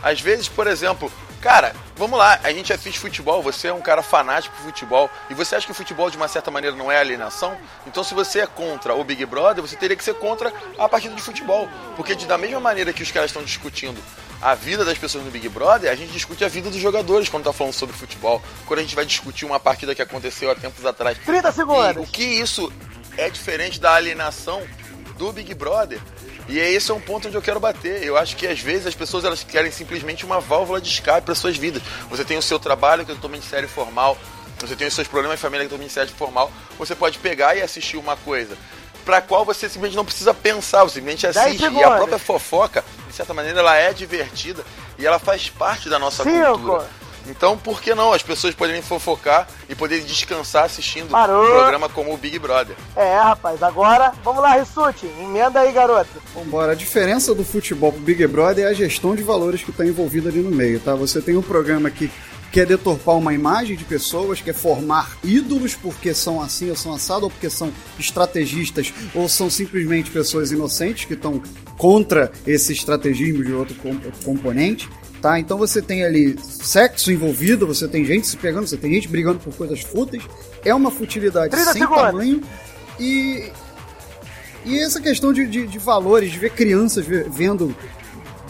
Às 0.01 0.21
vezes, 0.21 0.47
por 0.47 0.67
exemplo, 0.67 1.11
cara, 1.41 1.75
vamos 1.95 2.17
lá, 2.17 2.39
a 2.43 2.51
gente 2.51 2.73
assiste 2.73 2.99
futebol, 2.99 3.41
você 3.41 3.67
é 3.67 3.73
um 3.73 3.81
cara 3.81 4.01
fanático 4.01 4.55
por 4.55 4.63
futebol, 4.63 5.09
e 5.29 5.33
você 5.33 5.55
acha 5.55 5.65
que 5.65 5.71
o 5.71 5.75
futebol 5.75 6.09
de 6.09 6.17
uma 6.17 6.27
certa 6.27 6.51
maneira 6.51 6.75
não 6.75 6.91
é 6.91 6.99
alienação? 6.99 7.57
Então, 7.85 8.03
se 8.03 8.13
você 8.13 8.39
é 8.41 8.47
contra 8.47 8.93
o 8.93 9.03
Big 9.03 9.25
Brother, 9.25 9.61
você 9.61 9.75
teria 9.75 9.95
que 9.95 10.03
ser 10.03 10.15
contra 10.15 10.51
a 10.77 10.89
partida 10.89 11.15
de 11.15 11.21
futebol. 11.21 11.67
Porque 11.95 12.15
de, 12.15 12.25
da 12.25 12.37
mesma 12.37 12.59
maneira 12.59 12.93
que 12.93 13.03
os 13.03 13.11
caras 13.11 13.29
estão 13.29 13.43
discutindo 13.43 14.01
a 14.41 14.53
vida 14.53 14.85
das 14.85 14.97
pessoas 14.97 15.23
no 15.23 15.31
Big 15.31 15.49
Brother, 15.49 15.91
a 15.91 15.95
gente 15.95 16.11
discute 16.11 16.43
a 16.45 16.47
vida 16.47 16.69
dos 16.69 16.79
jogadores 16.79 17.27
quando 17.27 17.45
tá 17.45 17.53
falando 17.53 17.73
sobre 17.73 17.95
futebol. 17.95 18.41
Quando 18.65 18.79
a 18.79 18.83
gente 18.83 18.95
vai 18.95 19.05
discutir 19.05 19.45
uma 19.45 19.59
partida 19.59 19.95
que 19.95 20.01
aconteceu 20.01 20.51
há 20.51 20.55
tempos 20.55 20.85
atrás. 20.85 21.17
30 21.25 21.51
segundos. 21.51 21.95
E 21.95 21.99
o 21.99 22.05
que 22.05 22.23
isso 22.23 22.71
é 23.17 23.29
diferente 23.29 23.79
da 23.79 23.93
alienação 23.93 24.61
do 25.17 25.31
Big 25.31 25.53
Brother? 25.55 25.99
E 26.47 26.59
é 26.59 26.71
esse 26.71 26.89
é 26.89 26.93
um 26.93 26.99
ponto 26.99 27.27
onde 27.27 27.35
eu 27.35 27.41
quero 27.41 27.59
bater. 27.59 28.03
Eu 28.03 28.17
acho 28.17 28.35
que 28.35 28.47
às 28.47 28.59
vezes 28.59 28.87
as 28.87 28.95
pessoas 28.95 29.25
elas 29.25 29.43
querem 29.43 29.71
simplesmente 29.71 30.25
uma 30.25 30.39
válvula 30.39 30.79
de 30.79 30.89
escape 30.89 31.25
para 31.25 31.35
suas 31.35 31.57
vidas. 31.57 31.81
Você 32.09 32.23
tem 32.23 32.37
o 32.37 32.41
seu 32.41 32.57
trabalho 32.57 33.05
que 33.05 33.11
é 33.11 33.15
totalmente 33.15 33.45
sério 33.45 33.67
e 33.67 33.69
formal, 33.69 34.17
você 34.59 34.75
tem 34.75 34.87
os 34.87 34.93
seus 34.93 35.07
problemas 35.07 35.37
de 35.37 35.41
família 35.41 35.65
que 35.65 35.67
é 35.67 35.69
totalmente 35.69 35.93
sério 35.93 36.11
e 36.13 36.17
formal. 36.17 36.51
Você 36.79 36.95
pode 36.95 37.19
pegar 37.19 37.55
e 37.55 37.61
assistir 37.61 37.97
uma 37.97 38.15
coisa 38.17 38.57
para 39.05 39.21
qual 39.21 39.45
você 39.45 39.69
simplesmente 39.69 39.95
não 39.95 40.03
precisa 40.03 40.33
pensar, 40.33 40.83
você 40.83 40.95
simplesmente 40.95 41.27
assiste. 41.27 41.61
E 41.61 41.83
a 41.83 41.91
própria 41.91 42.17
fofoca, 42.17 42.83
de 43.07 43.13
certa 43.15 43.33
maneira, 43.33 43.59
ela 43.59 43.75
é 43.77 43.93
divertida 43.93 44.65
e 44.97 45.05
ela 45.05 45.17
faz 45.17 45.49
parte 45.49 45.89
da 45.89 45.97
nossa 45.97 46.23
Cinco. 46.23 46.59
cultura. 46.59 46.89
Então, 47.29 47.57
por 47.57 47.81
que 47.81 47.93
não 47.93 48.13
as 48.13 48.23
pessoas 48.23 48.55
poderem 48.55 48.81
fofocar 48.81 49.47
e 49.69 49.75
poderem 49.75 50.05
descansar 50.05 50.65
assistindo 50.65 51.09
Parou. 51.09 51.43
um 51.43 51.47
programa 51.49 51.89
como 51.89 52.13
o 52.13 52.17
Big 52.17 52.39
Brother? 52.39 52.75
É, 52.95 53.17
rapaz, 53.17 53.61
agora 53.61 54.13
vamos 54.23 54.41
lá, 54.41 54.53
Rissuti. 54.57 55.05
Emenda 55.19 55.59
aí, 55.61 55.71
garoto. 55.71 56.09
Vambora. 56.33 56.71
A 56.71 56.75
diferença 56.75 57.33
do 57.35 57.43
futebol 57.43 57.91
pro 57.91 58.01
Big 58.01 58.25
Brother 58.27 58.65
é 58.65 58.69
a 58.69 58.73
gestão 58.73 59.15
de 59.15 59.23
valores 59.23 59.63
que 59.63 59.71
está 59.71 59.85
envolvida 59.85 60.29
ali 60.29 60.39
no 60.39 60.51
meio, 60.51 60.79
tá? 60.79 60.95
Você 60.95 61.21
tem 61.21 61.35
um 61.37 61.41
programa 61.41 61.89
que 61.89 62.09
quer 62.51 62.65
deturpar 62.65 63.15
uma 63.15 63.33
imagem 63.33 63.75
de 63.75 63.83
pessoas, 63.83 64.39
quer 64.39 64.53
formar 64.53 65.17
ídolos 65.23 65.75
porque 65.75 66.13
são 66.13 66.41
assim 66.41 66.69
ou 66.69 66.75
são 66.77 66.93
assado, 66.95 67.25
ou 67.25 67.29
porque 67.29 67.49
são 67.49 67.71
estrategistas, 67.99 68.93
ou 69.13 69.27
são 69.29 69.49
simplesmente 69.49 70.09
pessoas 70.09 70.51
inocentes 70.51 71.05
que 71.05 71.13
estão 71.13 71.41
contra 71.77 72.31
esse 72.45 72.73
estrategismo 72.73 73.43
de 73.43 73.53
outro 73.53 73.75
com- 73.75 73.99
componente. 74.23 74.89
Tá? 75.21 75.39
Então 75.39 75.57
você 75.57 75.81
tem 75.81 76.03
ali 76.03 76.37
sexo 76.41 77.11
envolvido, 77.11 77.65
você 77.65 77.87
tem 77.87 78.05
gente 78.05 78.27
se 78.27 78.37
pegando, 78.37 78.67
você 78.67 78.77
tem 78.77 78.93
gente 78.93 79.07
brigando 79.07 79.39
por 79.39 79.53
coisas 79.55 79.81
fúteis. 79.81 80.23
É 80.63 80.73
uma 80.73 80.91
futilidade 80.91 81.49
30 81.49 81.73
sem 81.73 81.81
segundos. 81.81 82.03
tamanho. 82.03 82.41
E, 82.99 83.51
e 84.65 84.79
essa 84.79 85.01
questão 85.01 85.33
de, 85.33 85.47
de, 85.47 85.65
de 85.65 85.79
valores, 85.79 86.31
de 86.31 86.37
ver 86.37 86.51
crianças 86.51 87.05
ve- 87.05 87.25
vendo 87.29 87.75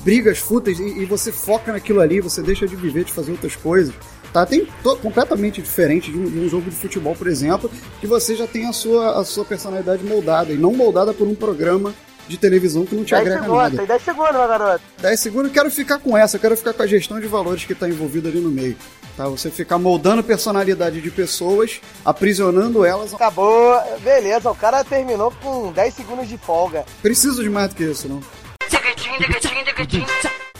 brigas 0.01 0.37
fúteis 0.39 0.79
e, 0.79 0.83
e 1.01 1.05
você 1.05 1.31
foca 1.31 1.71
naquilo 1.71 2.01
ali, 2.01 2.19
você 2.21 2.41
deixa 2.41 2.67
de 2.67 2.75
viver, 2.75 3.03
de 3.05 3.13
fazer 3.13 3.31
outras 3.31 3.55
coisas. 3.55 3.93
Tá? 4.33 4.45
Tem 4.45 4.67
completamente 5.01 5.61
diferente 5.61 6.11
de 6.11 6.17
um, 6.17 6.25
de 6.29 6.39
um 6.39 6.49
jogo 6.49 6.69
de 6.69 6.75
futebol, 6.75 7.15
por 7.15 7.27
exemplo, 7.27 7.71
que 7.99 8.07
você 8.07 8.35
já 8.35 8.45
tem 8.45 8.65
a 8.67 8.73
sua, 8.73 9.19
a 9.19 9.23
sua 9.23 9.45
personalidade 9.45 10.03
moldada 10.03 10.51
e 10.51 10.57
não 10.57 10.73
moldada 10.73 11.13
por 11.13 11.27
um 11.27 11.33
programa 11.35 11.93
de 12.27 12.37
televisão 12.37 12.85
que 12.85 12.95
não 12.95 13.03
te 13.03 13.11
10 13.11 13.21
agrega 13.21 13.41
segundos, 13.41 13.63
nada. 13.63 13.77
tem 13.77 13.85
10 13.85 14.01
segundos, 14.01 14.31
meu 14.31 14.47
garoto. 14.47 14.81
10 14.99 15.19
segundos, 15.19 15.47
eu 15.47 15.53
quero 15.53 15.71
ficar 15.71 15.99
com 15.99 16.17
essa, 16.17 16.37
eu 16.37 16.41
quero 16.41 16.57
ficar 16.57 16.73
com 16.73 16.83
a 16.83 16.87
gestão 16.87 17.19
de 17.19 17.27
valores 17.27 17.65
que 17.65 17.73
está 17.73 17.87
envolvida 17.87 18.29
ali 18.29 18.39
no 18.39 18.49
meio. 18.49 18.77
Tá? 19.15 19.27
Você 19.27 19.49
ficar 19.49 19.77
moldando 19.79 20.23
personalidade 20.23 21.01
de 21.01 21.09
pessoas, 21.09 21.81
aprisionando 22.05 22.85
elas. 22.85 23.13
Acabou, 23.13 23.81
beleza, 24.03 24.51
o 24.51 24.55
cara 24.55 24.83
terminou 24.83 25.31
com 25.41 25.71
10 25.71 25.93
segundos 25.93 26.27
de 26.27 26.37
folga. 26.37 26.85
Preciso 27.01 27.41
de 27.41 27.49
mais 27.49 27.69
do 27.69 27.75
que 27.75 27.83
isso, 27.83 28.07
não. 28.07 28.21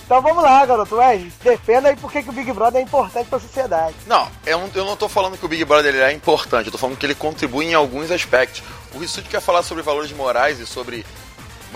Então 0.08 0.22
vamos 0.22 0.42
lá, 0.42 0.66
garoto 0.66 0.96
Wesley, 0.96 1.34
defenda 1.44 1.90
aí 1.90 1.96
por 1.98 2.10
que 2.10 2.24
que 2.24 2.30
o 2.30 2.32
Big 2.32 2.50
Brother 2.54 2.80
é 2.80 2.84
importante 2.84 3.28
pra 3.28 3.40
sociedade. 3.40 3.94
Não, 4.08 4.26
eu 4.46 4.58
não, 4.58 4.70
eu 4.74 4.86
não 4.86 4.96
tô 4.96 5.10
falando 5.10 5.38
que 5.38 5.46
o 5.46 5.50
Big 5.50 5.66
Brother 5.66 5.94
ele 5.94 6.02
é 6.02 6.14
importante, 6.14 6.68
eu 6.68 6.72
tô 6.72 6.78
falando 6.78 6.98
que 6.98 7.06
ele 7.06 7.14
contribui 7.14 7.66
em 7.66 7.74
alguns 7.74 8.10
aspectos. 8.10 8.64
O 8.96 9.00
Rissuti 9.00 9.28
quer 9.28 9.42
falar 9.42 9.64
sobre 9.64 9.84
valores 9.84 10.14
morais 10.14 10.62
e 10.62 10.66
sobre 10.66 11.06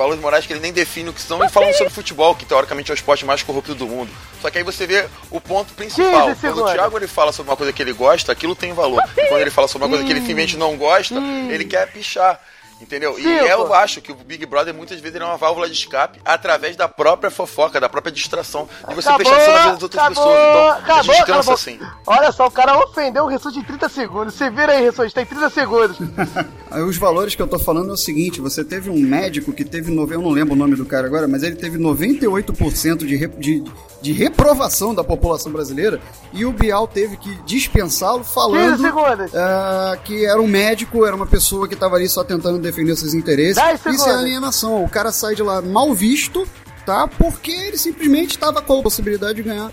valores 0.02 0.20
morais 0.20 0.46
que 0.46 0.54
ele 0.54 0.60
nem 0.60 0.74
define 0.74 1.10
o 1.10 1.14
que 1.14 1.22
são, 1.22 1.44
e 1.44 1.50
falando 1.50 1.74
sobre 1.74 1.94
futebol, 1.94 2.36
que 2.36 2.46
teoricamente 2.46 2.92
é 2.92 2.94
o 2.94 2.96
esporte 2.96 3.26
mais 3.26 3.44
corrupto 3.44 3.76
do 3.76 3.86
mundo. 3.86 4.10
Só 4.42 4.50
que 4.50 4.58
aí 4.58 4.64
você 4.64 4.88
vê 4.88 5.08
o 5.30 5.40
ponto 5.40 5.74
principal. 5.74 6.30
15 6.30 6.42
Quando 6.42 6.64
o. 6.64 6.72
Thiago 6.72 6.98
ele 6.98 7.08
fala 7.08 7.32
sobre 7.32 7.52
uma 7.52 7.58
coisa 7.58 7.72
que 7.72 7.82
ele 7.82 7.94
gosta, 7.94 8.32
aquilo 8.32 8.56
tem 8.56 8.74
valor. 8.74 9.04
E 9.16 9.28
quando 9.28 9.42
ele 9.42 9.52
fala 9.52 9.68
sobre 9.68 9.86
uma 9.86 9.90
coisa 9.90 10.04
que 10.04 10.12
ele 10.12 10.20
simplesmente 10.22 10.58
não 10.58 10.76
gosta, 10.76 11.16
ele 11.50 11.66
quer 11.66 11.92
pichar. 11.92 12.40
Entendeu? 12.82 13.18
E 13.20 13.22
Cinco. 13.24 13.46
eu 13.46 13.74
acho 13.74 14.02
que 14.02 14.12
o 14.12 14.16
Big 14.16 14.46
Brother 14.46 14.74
muitas 14.74 15.00
vezes 15.00 15.16
ele 15.16 15.24
é 15.24 15.28
uma 15.28 15.38
válvula 15.38 15.68
de 15.68 15.74
escape 15.74 16.20
através 16.26 16.76
da 16.76 16.88
própria 16.88 17.30
fofoca, 17.30 17.80
da 17.80 17.88
própria 17.88 18.12
distração. 18.12 18.68
De 18.90 18.96
você 18.96 19.08
Acabou, 19.08 19.18
prestar 19.18 19.36
atenção 19.36 19.54
na 19.54 19.60
vida 19.62 19.74
das 19.74 19.84
outras 19.84 20.04
acabou, 20.04 20.24
pessoas. 20.26 20.50
Então, 20.50 20.70
acabou, 20.72 21.04
gente 21.04 21.18
cansa 21.26 21.32
acabou. 21.34 21.54
assim. 21.54 21.80
Olha 22.08 22.32
só, 22.32 22.48
o 22.48 22.52
cara 22.52 22.78
ofendeu 22.80 23.24
o 23.26 23.28
Rissuti 23.28 23.60
em 23.60 23.64
30 23.64 23.90
segundos. 23.90 24.34
Se 24.34 24.50
vira 24.50 24.74
aí, 24.74 24.84
Rissuti, 24.84 25.14
tem 25.14 25.26
30 25.26 25.50
segundos. 25.52 25.98
Aí 26.72 26.82
Os 26.84 26.96
valores 26.96 27.36
que 27.36 27.42
eu 27.42 27.48
tô 27.50 27.60
falando 27.60 27.90
é 27.90 27.94
o 27.94 27.98
seguinte: 27.98 28.40
você 28.40 28.64
teve 28.64 28.90
um 28.90 28.98
médico 28.98 29.52
que 29.52 29.66
teve, 29.66 29.92
nove- 29.92 30.16
eu 30.16 30.22
não 30.22 30.30
lembro 30.30 30.54
o 30.54 30.58
nome 30.58 30.76
do 30.78 30.86
cara 30.86 31.06
agora, 31.06 31.28
mas 31.28 31.44
ele 31.44 31.58
teve 31.58 31.78
98% 32.26 32.98
de, 33.06 33.28
de, 33.28 33.64
de 34.02 34.12
reprovação 34.14 34.96
da 34.96 35.04
população 35.04 35.52
brasileira 35.52 36.00
e 36.32 36.46
o 36.46 36.52
Bial 36.54 36.88
teve 36.88 37.18
que 37.18 37.34
dispensá-lo 37.44 38.20
15 38.20 38.34
falando 38.34 38.82
segundos. 38.82 39.36
ah, 39.36 39.98
que 40.04 40.26
era 40.26 40.42
um 40.42 40.48
médico, 40.48 41.06
era 41.06 41.14
uma 41.16 41.26
pessoa 41.28 41.68
que 41.68 41.76
tava 41.76 41.98
ali 41.98 42.08
só 42.08 42.24
tentando 42.24 42.58
defender 42.72 42.96
seus 42.96 43.14
interesses. 43.14 43.56
10 43.56 43.86
Isso 43.96 44.10
é 44.10 44.14
alienação. 44.14 44.84
O 44.84 44.90
cara 44.90 45.12
sai 45.12 45.36
de 45.36 45.44
lá 45.44 45.62
mal 45.62 45.94
visto, 45.94 46.48
tá? 46.86 47.08
Porque 47.08 47.52
ele 47.52 47.78
simplesmente 47.78 48.32
estava 48.32 48.62
com 48.62 48.80
a 48.80 48.84
possibilidade 48.84 49.36
de 49.36 49.44
ganhar 49.44 49.72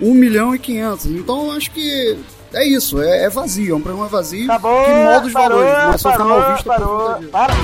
1 0.00 0.14
milhão 0.14 0.54
e 0.54 0.58
500. 0.58 1.06
Então 1.06 1.46
eu 1.46 1.52
acho 1.52 1.70
que 1.70 2.18
é 2.52 2.64
isso, 2.66 3.00
é, 3.02 3.24
é 3.24 3.28
vazio, 3.28 3.74
é 3.74 3.76
um 3.76 3.80
programa 3.80 4.08
vazio 4.08 4.44
Acabou, 4.44 4.84
que 4.84 4.90
molda 4.90 5.26
os 5.26 5.32
parou, 5.32 5.58
valores, 5.58 5.88
mas 5.88 6.00
só 6.00 6.12
fica 6.12 6.24
parou, 6.24 6.40
mal 6.40 6.52
visto 6.52 6.64
por 6.64 6.74
parou. 6.76 6.98
conta 7.00 7.18
disso. 7.18 7.30
Para, 7.30 7.54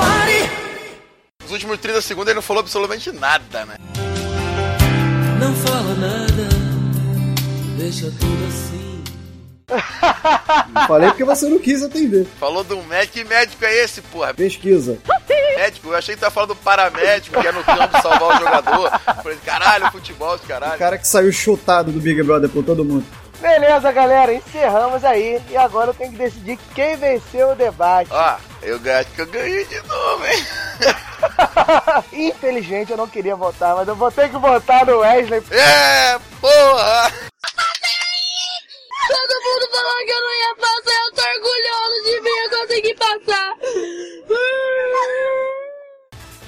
Nos 1.42 1.52
últimos 1.52 1.78
30 1.78 2.02
segundos 2.02 2.28
ele 2.28 2.34
não 2.34 2.42
falou 2.42 2.60
absolutamente 2.60 3.10
nada, 3.12 3.64
né? 3.64 3.76
Não 5.40 5.54
fala 5.54 5.94
nada, 5.94 6.48
deixa 7.78 8.10
tudo 8.18 8.44
assim. 8.46 8.74
Falei 10.86 11.08
porque 11.10 11.24
você 11.24 11.48
não 11.48 11.58
quis 11.58 11.82
atender. 11.82 12.26
Falou 12.38 12.62
do 12.64 12.76
médico. 12.84 13.14
Que 13.14 13.24
médico 13.24 13.64
é 13.64 13.74
esse, 13.84 14.00
porra? 14.02 14.34
Pesquisa. 14.34 14.98
Médico, 15.56 15.88
eu 15.88 15.96
achei 15.96 16.14
que 16.14 16.20
tava 16.20 16.32
falando 16.32 16.48
do 16.50 16.56
paramédico, 16.56 17.40
que 17.40 17.46
é 17.46 17.52
no 17.52 17.62
campo 17.64 18.02
salvar 18.02 18.36
o 18.36 18.38
jogador. 18.38 18.90
Falei, 19.22 19.38
caralho, 19.44 19.90
futebol, 19.92 20.34
O 20.34 20.38
caralho. 20.40 20.78
cara 20.78 20.98
que 20.98 21.06
saiu 21.06 21.32
chutado 21.32 21.92
do 21.92 22.00
Big 22.00 22.22
Brother 22.22 22.50
por 22.50 22.64
todo 22.64 22.84
mundo. 22.84 23.04
Beleza, 23.40 23.92
galera, 23.92 24.32
encerramos 24.32 25.04
aí. 25.04 25.40
E 25.50 25.56
agora 25.56 25.90
eu 25.90 25.94
tenho 25.94 26.12
que 26.12 26.18
decidir 26.18 26.58
quem 26.74 26.96
venceu 26.96 27.50
o 27.50 27.54
debate. 27.54 28.10
Ó, 28.10 28.36
eu 28.62 28.76
acho 28.98 29.10
que 29.10 29.20
eu 29.20 29.26
ganhei 29.26 29.64
de 29.66 29.80
novo, 29.86 30.24
hein? 30.26 30.44
Infelizmente 32.30 32.90
eu 32.90 32.96
não 32.96 33.06
queria 33.06 33.36
votar, 33.36 33.74
mas 33.76 33.86
eu 33.86 33.94
vou 33.94 34.10
ter 34.10 34.28
que 34.30 34.38
votar 34.38 34.86
no 34.86 34.98
Wesley. 35.00 35.42
É, 35.50 36.18
porra! 36.40 37.12
Todo 39.09 39.42
mundo 39.44 39.68
falou 39.70 39.98
que 40.05 40.12
eu 40.12 40.20
não 40.20 40.34
ia 40.40 40.55
passar, 40.57 40.98
eu 41.05 41.12
tô 41.12 41.22
orgulhoso 41.36 41.96
de 42.05 42.14
mim, 42.20 42.30
eu 42.30 42.50
consegui 42.59 42.94
passar. 42.94 43.50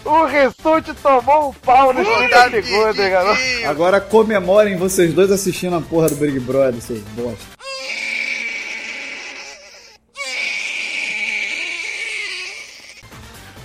O 0.05 0.25
Rissuti 0.25 0.95
tomou 0.95 1.51
um 1.51 1.53
pau 1.53 1.93
nos 1.93 2.07
30 2.07 2.51
segundos, 2.51 2.97
garoto. 2.97 3.41
Agora 3.67 4.01
comemorem 4.01 4.77
vocês 4.77 5.13
dois 5.13 5.31
assistindo 5.33 5.75
a 5.77 5.81
porra 5.81 6.09
do 6.09 6.15
Big 6.17 6.39
Brother, 6.41 6.81
seus 6.81 7.01
bosta. 7.01 7.57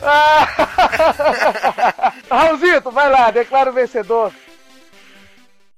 Raulzito, 2.30 2.92
vai 2.92 3.10
lá, 3.10 3.30
declara 3.30 3.70
o 3.70 3.74
vencedor. 3.74 4.34